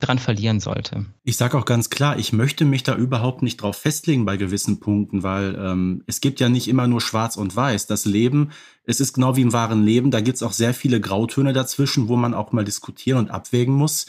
dran 0.00 0.18
verlieren 0.18 0.60
sollte. 0.60 1.04
Ich 1.24 1.36
sage 1.36 1.58
auch 1.58 1.66
ganz 1.66 1.90
klar, 1.90 2.18
ich 2.18 2.32
möchte 2.32 2.64
mich 2.64 2.82
da 2.82 2.96
überhaupt 2.96 3.42
nicht 3.42 3.58
drauf 3.58 3.76
festlegen 3.76 4.24
bei 4.24 4.38
gewissen 4.38 4.80
Punkten, 4.80 5.22
weil 5.22 5.58
ähm, 5.60 6.04
es 6.06 6.22
gibt 6.22 6.40
ja 6.40 6.48
nicht 6.48 6.68
immer 6.68 6.86
nur 6.86 7.02
Schwarz 7.02 7.36
und 7.36 7.54
Weiß. 7.54 7.86
Das 7.86 8.06
Leben, 8.06 8.52
es 8.84 8.98
ist 9.00 9.12
genau 9.12 9.36
wie 9.36 9.42
im 9.42 9.52
wahren 9.52 9.84
Leben, 9.84 10.10
da 10.10 10.22
gibt 10.22 10.36
es 10.36 10.42
auch 10.42 10.52
sehr 10.52 10.72
viele 10.72 11.02
Grautöne 11.02 11.52
dazwischen, 11.52 12.08
wo 12.08 12.16
man 12.16 12.32
auch 12.32 12.52
mal 12.52 12.64
diskutieren 12.64 13.18
und 13.18 13.30
abwägen 13.30 13.74
muss. 13.74 14.06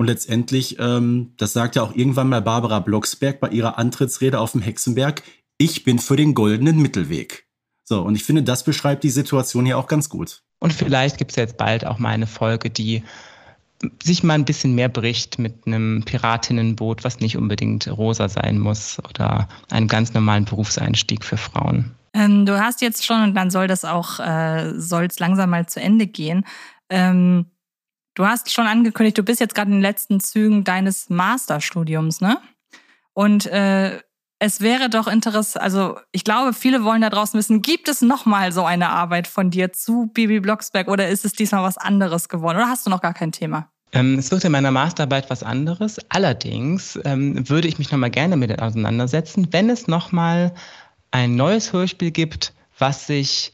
Und 0.00 0.06
letztendlich, 0.06 0.78
ähm, 0.78 1.34
das 1.36 1.52
sagt 1.52 1.76
ja 1.76 1.82
auch 1.82 1.94
irgendwann 1.94 2.30
mal 2.30 2.40
Barbara 2.40 2.80
Blocksberg 2.80 3.38
bei 3.38 3.50
ihrer 3.50 3.76
Antrittsrede 3.76 4.40
auf 4.40 4.52
dem 4.52 4.62
Hexenberg, 4.62 5.22
ich 5.58 5.84
bin 5.84 5.98
für 5.98 6.16
den 6.16 6.32
goldenen 6.32 6.78
Mittelweg. 6.78 7.46
So, 7.84 8.00
und 8.00 8.14
ich 8.14 8.24
finde, 8.24 8.42
das 8.42 8.64
beschreibt 8.64 9.04
die 9.04 9.10
Situation 9.10 9.66
hier 9.66 9.76
auch 9.76 9.88
ganz 9.88 10.08
gut. 10.08 10.40
Und 10.58 10.72
vielleicht 10.72 11.18
gibt 11.18 11.32
es 11.32 11.36
jetzt 11.36 11.58
bald 11.58 11.84
auch 11.84 11.98
mal 11.98 12.08
eine 12.08 12.26
Folge, 12.26 12.70
die 12.70 13.02
sich 14.02 14.22
mal 14.22 14.32
ein 14.32 14.46
bisschen 14.46 14.74
mehr 14.74 14.88
bricht 14.88 15.38
mit 15.38 15.66
einem 15.66 16.02
Piratinnenboot, 16.06 17.04
was 17.04 17.20
nicht 17.20 17.36
unbedingt 17.36 17.86
rosa 17.86 18.30
sein 18.30 18.58
muss 18.58 18.98
oder 19.06 19.48
einem 19.68 19.86
ganz 19.86 20.14
normalen 20.14 20.46
Berufseinstieg 20.46 21.26
für 21.26 21.36
Frauen. 21.36 21.94
Ähm, 22.14 22.46
du 22.46 22.58
hast 22.58 22.80
jetzt 22.80 23.04
schon, 23.04 23.22
und 23.22 23.34
dann 23.34 23.50
soll 23.50 23.66
das 23.66 23.84
auch, 23.84 24.18
äh, 24.18 24.72
soll 24.78 25.04
es 25.04 25.18
langsam 25.18 25.50
mal 25.50 25.66
zu 25.66 25.78
Ende 25.78 26.06
gehen, 26.06 26.46
ähm, 26.88 27.44
Du 28.14 28.26
hast 28.26 28.52
schon 28.52 28.66
angekündigt, 28.66 29.18
du 29.18 29.22
bist 29.22 29.40
jetzt 29.40 29.54
gerade 29.54 29.70
in 29.70 29.76
den 29.76 29.82
letzten 29.82 30.20
Zügen 30.20 30.64
deines 30.64 31.10
Masterstudiums, 31.10 32.20
ne? 32.20 32.38
Und 33.12 33.46
äh, 33.46 34.00
es 34.38 34.60
wäre 34.60 34.88
doch 34.88 35.06
interessant, 35.06 35.62
also 35.62 35.98
ich 36.12 36.24
glaube, 36.24 36.54
viele 36.54 36.82
wollen 36.82 37.02
da 37.02 37.10
draußen 37.10 37.38
wissen, 37.38 37.60
gibt 37.60 37.88
es 37.88 38.00
nochmal 38.00 38.52
so 38.52 38.64
eine 38.64 38.88
Arbeit 38.88 39.28
von 39.28 39.50
dir 39.50 39.72
zu 39.72 40.10
Bibi 40.14 40.40
Blocksberg 40.40 40.88
oder 40.88 41.08
ist 41.08 41.24
es 41.24 41.32
diesmal 41.32 41.62
was 41.62 41.76
anderes 41.76 42.28
geworden 42.28 42.56
oder 42.56 42.68
hast 42.68 42.86
du 42.86 42.90
noch 42.90 43.02
gar 43.02 43.12
kein 43.12 43.32
Thema? 43.32 43.70
Ähm, 43.92 44.18
es 44.18 44.30
wird 44.30 44.44
in 44.44 44.52
meiner 44.52 44.70
Masterarbeit 44.70 45.28
was 45.28 45.42
anderes. 45.42 45.98
Allerdings 46.08 46.98
ähm, 47.04 47.48
würde 47.48 47.68
ich 47.68 47.78
mich 47.78 47.90
nochmal 47.90 48.10
gerne 48.10 48.36
mit 48.36 48.60
auseinandersetzen, 48.60 49.48
wenn 49.50 49.68
es 49.68 49.88
nochmal 49.88 50.54
ein 51.10 51.34
neues 51.34 51.72
Hörspiel 51.72 52.10
gibt, 52.10 52.54
was 52.78 53.06
sich 53.06 53.52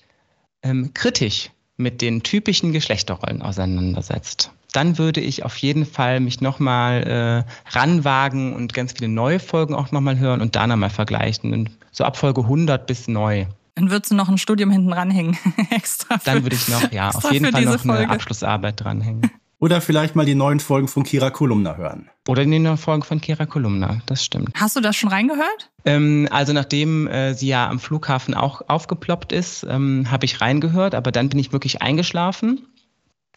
ähm, 0.62 0.92
kritisch 0.94 1.50
mit 1.76 2.00
den 2.00 2.22
typischen 2.22 2.72
Geschlechterrollen 2.72 3.42
auseinandersetzt, 3.42 4.50
dann 4.72 4.98
würde 4.98 5.20
ich 5.20 5.44
auf 5.44 5.56
jeden 5.56 5.86
Fall 5.86 6.20
mich 6.20 6.40
nochmal 6.40 7.44
äh, 7.46 7.76
ranwagen 7.76 8.52
und 8.54 8.74
ganz 8.74 8.92
viele 8.92 9.08
neue 9.08 9.38
Folgen 9.38 9.74
auch 9.74 9.90
nochmal 9.90 10.18
hören 10.18 10.40
und 10.40 10.54
da 10.54 10.66
nochmal 10.66 10.90
vergleichen. 10.90 11.52
Und 11.52 11.70
so 11.92 12.04
ab 12.04 12.16
Folge 12.16 12.42
100 12.42 12.86
bis 12.86 13.08
neu. 13.08 13.46
Dann 13.74 13.90
würdest 13.90 14.10
du 14.10 14.14
noch 14.14 14.28
ein 14.28 14.38
Studium 14.38 14.70
hinten 14.70 14.92
ranhängen, 14.92 15.36
extra. 15.70 16.18
Für, 16.18 16.24
dann 16.24 16.42
würde 16.42 16.56
ich 16.56 16.68
noch, 16.68 16.92
ja, 16.92 17.10
auf 17.14 17.32
jeden 17.32 17.50
Fall 17.50 17.64
noch 17.64 17.72
eine 17.72 17.78
Folge. 17.78 18.10
Abschlussarbeit 18.10 18.82
dranhängen. 18.82 19.30
Oder 19.58 19.80
vielleicht 19.80 20.14
mal 20.14 20.26
die 20.26 20.34
neuen 20.34 20.60
Folgen 20.60 20.86
von 20.86 21.02
Kira 21.02 21.30
Kolumna 21.30 21.76
hören. 21.76 22.10
Oder 22.28 22.44
die 22.44 22.58
neuen 22.58 22.76
Folgen 22.76 23.02
von 23.02 23.20
Kira 23.22 23.46
Kolumna, 23.46 24.02
das 24.04 24.22
stimmt. 24.22 24.50
Hast 24.54 24.76
du 24.76 24.80
das 24.80 24.96
schon 24.96 25.08
reingehört? 25.08 25.70
Ähm, 25.86 26.28
also 26.30 26.52
nachdem 26.52 27.06
äh, 27.06 27.32
sie 27.32 27.48
ja 27.48 27.68
am 27.68 27.78
Flughafen 27.78 28.34
auch 28.34 28.62
aufgeploppt 28.68 29.32
ist, 29.32 29.66
ähm, 29.68 30.10
habe 30.10 30.26
ich 30.26 30.42
reingehört, 30.42 30.94
aber 30.94 31.10
dann 31.10 31.30
bin 31.30 31.38
ich 31.38 31.52
wirklich 31.52 31.80
eingeschlafen. 31.80 32.66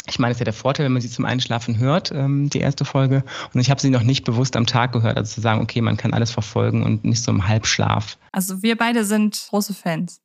Ich 0.08 0.20
meine, 0.20 0.32
es 0.32 0.38
ist 0.38 0.40
ja 0.40 0.46
der 0.46 0.54
Vorteil, 0.54 0.86
wenn 0.86 0.94
man 0.94 1.02
sie 1.02 1.10
zum 1.10 1.24
Einschlafen 1.24 1.78
hört, 1.78 2.12
ähm, 2.12 2.50
die 2.50 2.60
erste 2.60 2.84
Folge. 2.84 3.24
Und 3.54 3.62
ich 3.62 3.70
habe 3.70 3.80
sie 3.80 3.90
noch 3.90 4.04
nicht 4.04 4.26
bewusst 4.26 4.58
am 4.58 4.66
Tag 4.66 4.92
gehört. 4.92 5.18
Also 5.18 5.36
zu 5.36 5.42
sagen, 5.42 5.62
okay, 5.62 5.82
man 5.82 5.98
kann 5.98 6.14
alles 6.14 6.32
verfolgen 6.32 6.84
und 6.84 7.06
nicht 7.06 7.24
so 7.24 7.32
im 7.32 7.48
Halbschlaf. 7.48 8.18
Also 8.32 8.62
wir 8.62 8.76
beide 8.76 9.06
sind 9.06 9.48
große 9.50 9.74
Fans. 9.74 10.22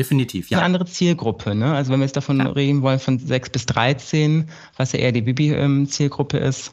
Definitiv, 0.00 0.48
ja. 0.48 0.56
Eine 0.56 0.64
andere 0.64 0.86
Zielgruppe, 0.86 1.54
ne? 1.54 1.74
Also 1.74 1.92
wenn 1.92 2.00
wir 2.00 2.06
jetzt 2.06 2.16
davon 2.16 2.38
ja. 2.38 2.48
reden 2.48 2.80
wollen, 2.80 2.98
von 2.98 3.18
6 3.18 3.50
bis 3.50 3.66
13, 3.66 4.48
was 4.78 4.92
ja 4.92 4.98
eher 4.98 5.12
die 5.12 5.20
Bibi-Zielgruppe 5.20 6.38
ist. 6.38 6.72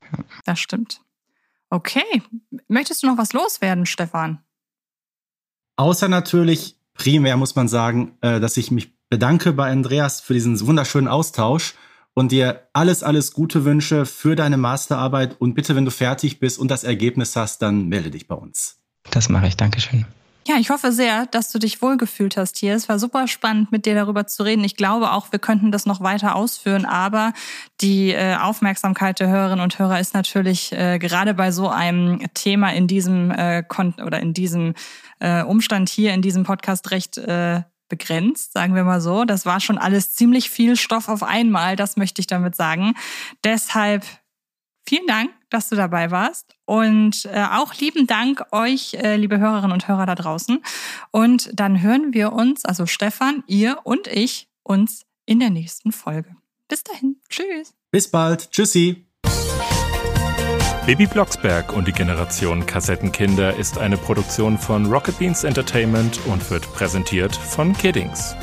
Ja. 0.00 0.24
Das 0.46 0.58
stimmt. 0.58 1.02
Okay. 1.68 2.22
Möchtest 2.68 3.02
du 3.02 3.08
noch 3.08 3.18
was 3.18 3.34
loswerden, 3.34 3.84
Stefan? 3.84 4.38
Außer 5.76 6.08
natürlich, 6.08 6.76
primär 6.94 7.36
muss 7.36 7.54
man 7.54 7.68
sagen, 7.68 8.16
äh, 8.22 8.40
dass 8.40 8.56
ich 8.56 8.70
mich 8.70 8.96
bedanke 9.10 9.52
bei 9.52 9.70
Andreas 9.70 10.22
für 10.22 10.32
diesen 10.32 10.58
wunderschönen 10.66 11.08
Austausch 11.08 11.74
und 12.14 12.32
dir 12.32 12.66
alles, 12.72 13.02
alles 13.02 13.34
Gute 13.34 13.66
wünsche 13.66 14.06
für 14.06 14.36
deine 14.36 14.56
Masterarbeit. 14.56 15.38
Und 15.38 15.52
bitte, 15.52 15.76
wenn 15.76 15.84
du 15.84 15.90
fertig 15.90 16.40
bist 16.40 16.58
und 16.58 16.70
das 16.70 16.82
Ergebnis 16.82 17.36
hast, 17.36 17.60
dann 17.60 17.88
melde 17.88 18.10
dich 18.10 18.26
bei 18.26 18.36
uns. 18.36 18.78
Das 19.10 19.28
mache 19.28 19.48
ich. 19.48 19.58
Dankeschön. 19.58 20.06
Ja, 20.48 20.58
ich 20.60 20.70
hoffe 20.70 20.92
sehr, 20.92 21.26
dass 21.26 21.50
du 21.50 21.58
dich 21.58 21.82
wohlgefühlt 21.82 22.36
hast 22.36 22.56
hier. 22.56 22.76
Es 22.76 22.88
war 22.88 23.00
super 23.00 23.26
spannend, 23.26 23.72
mit 23.72 23.84
dir 23.84 23.96
darüber 23.96 24.28
zu 24.28 24.44
reden. 24.44 24.62
Ich 24.62 24.76
glaube 24.76 25.10
auch, 25.10 25.32
wir 25.32 25.40
könnten 25.40 25.72
das 25.72 25.86
noch 25.86 26.00
weiter 26.00 26.36
ausführen, 26.36 26.84
aber 26.84 27.32
die 27.80 28.12
äh, 28.12 28.36
Aufmerksamkeit 28.36 29.18
der 29.18 29.26
Hörerinnen 29.26 29.60
und 29.60 29.76
Hörer 29.80 29.98
ist 29.98 30.14
natürlich 30.14 30.70
äh, 30.70 31.00
gerade 31.00 31.34
bei 31.34 31.50
so 31.50 31.68
einem 31.68 32.20
Thema 32.34 32.72
in 32.72 32.86
diesem 32.86 33.32
äh, 33.32 33.64
oder 34.04 34.20
in 34.20 34.34
diesem 34.34 34.74
äh, 35.18 35.42
Umstand 35.42 35.88
hier 35.88 36.14
in 36.14 36.22
diesem 36.22 36.44
Podcast 36.44 36.92
recht 36.92 37.18
äh, 37.18 37.62
begrenzt, 37.88 38.52
sagen 38.52 38.76
wir 38.76 38.84
mal 38.84 39.00
so. 39.00 39.24
Das 39.24 39.46
war 39.46 39.58
schon 39.58 39.78
alles 39.78 40.14
ziemlich 40.14 40.48
viel 40.48 40.76
Stoff 40.76 41.08
auf 41.08 41.24
einmal, 41.24 41.74
das 41.74 41.96
möchte 41.96 42.20
ich 42.20 42.28
damit 42.28 42.54
sagen. 42.54 42.94
Deshalb 43.42 44.04
vielen 44.86 45.08
Dank, 45.08 45.30
dass 45.50 45.68
du 45.68 45.76
dabei 45.76 46.10
warst. 46.10 46.54
Und 46.64 47.26
äh, 47.26 47.44
auch 47.52 47.74
lieben 47.74 48.06
Dank 48.06 48.44
euch, 48.52 48.94
äh, 48.94 49.16
liebe 49.16 49.38
Hörerinnen 49.38 49.72
und 49.72 49.88
Hörer 49.88 50.06
da 50.06 50.14
draußen. 50.14 50.62
Und 51.10 51.50
dann 51.52 51.80
hören 51.80 52.12
wir 52.12 52.32
uns, 52.32 52.64
also 52.64 52.86
Stefan, 52.86 53.44
ihr 53.46 53.78
und 53.84 54.06
ich, 54.08 54.48
uns 54.62 55.06
in 55.24 55.40
der 55.40 55.50
nächsten 55.50 55.92
Folge. 55.92 56.36
Bis 56.68 56.82
dahin. 56.82 57.16
Tschüss. 57.28 57.74
Bis 57.90 58.10
bald. 58.10 58.50
Tschüssi. 58.50 59.06
Baby 60.86 61.06
Blocksberg 61.06 61.72
und 61.72 61.88
die 61.88 61.92
Generation 61.92 62.64
Kassettenkinder 62.64 63.56
ist 63.56 63.76
eine 63.76 63.96
Produktion 63.96 64.56
von 64.56 64.86
Rocket 64.86 65.18
Beans 65.18 65.42
Entertainment 65.42 66.20
und 66.26 66.48
wird 66.48 66.72
präsentiert 66.74 67.34
von 67.34 67.72
Kiddings. 67.76 68.36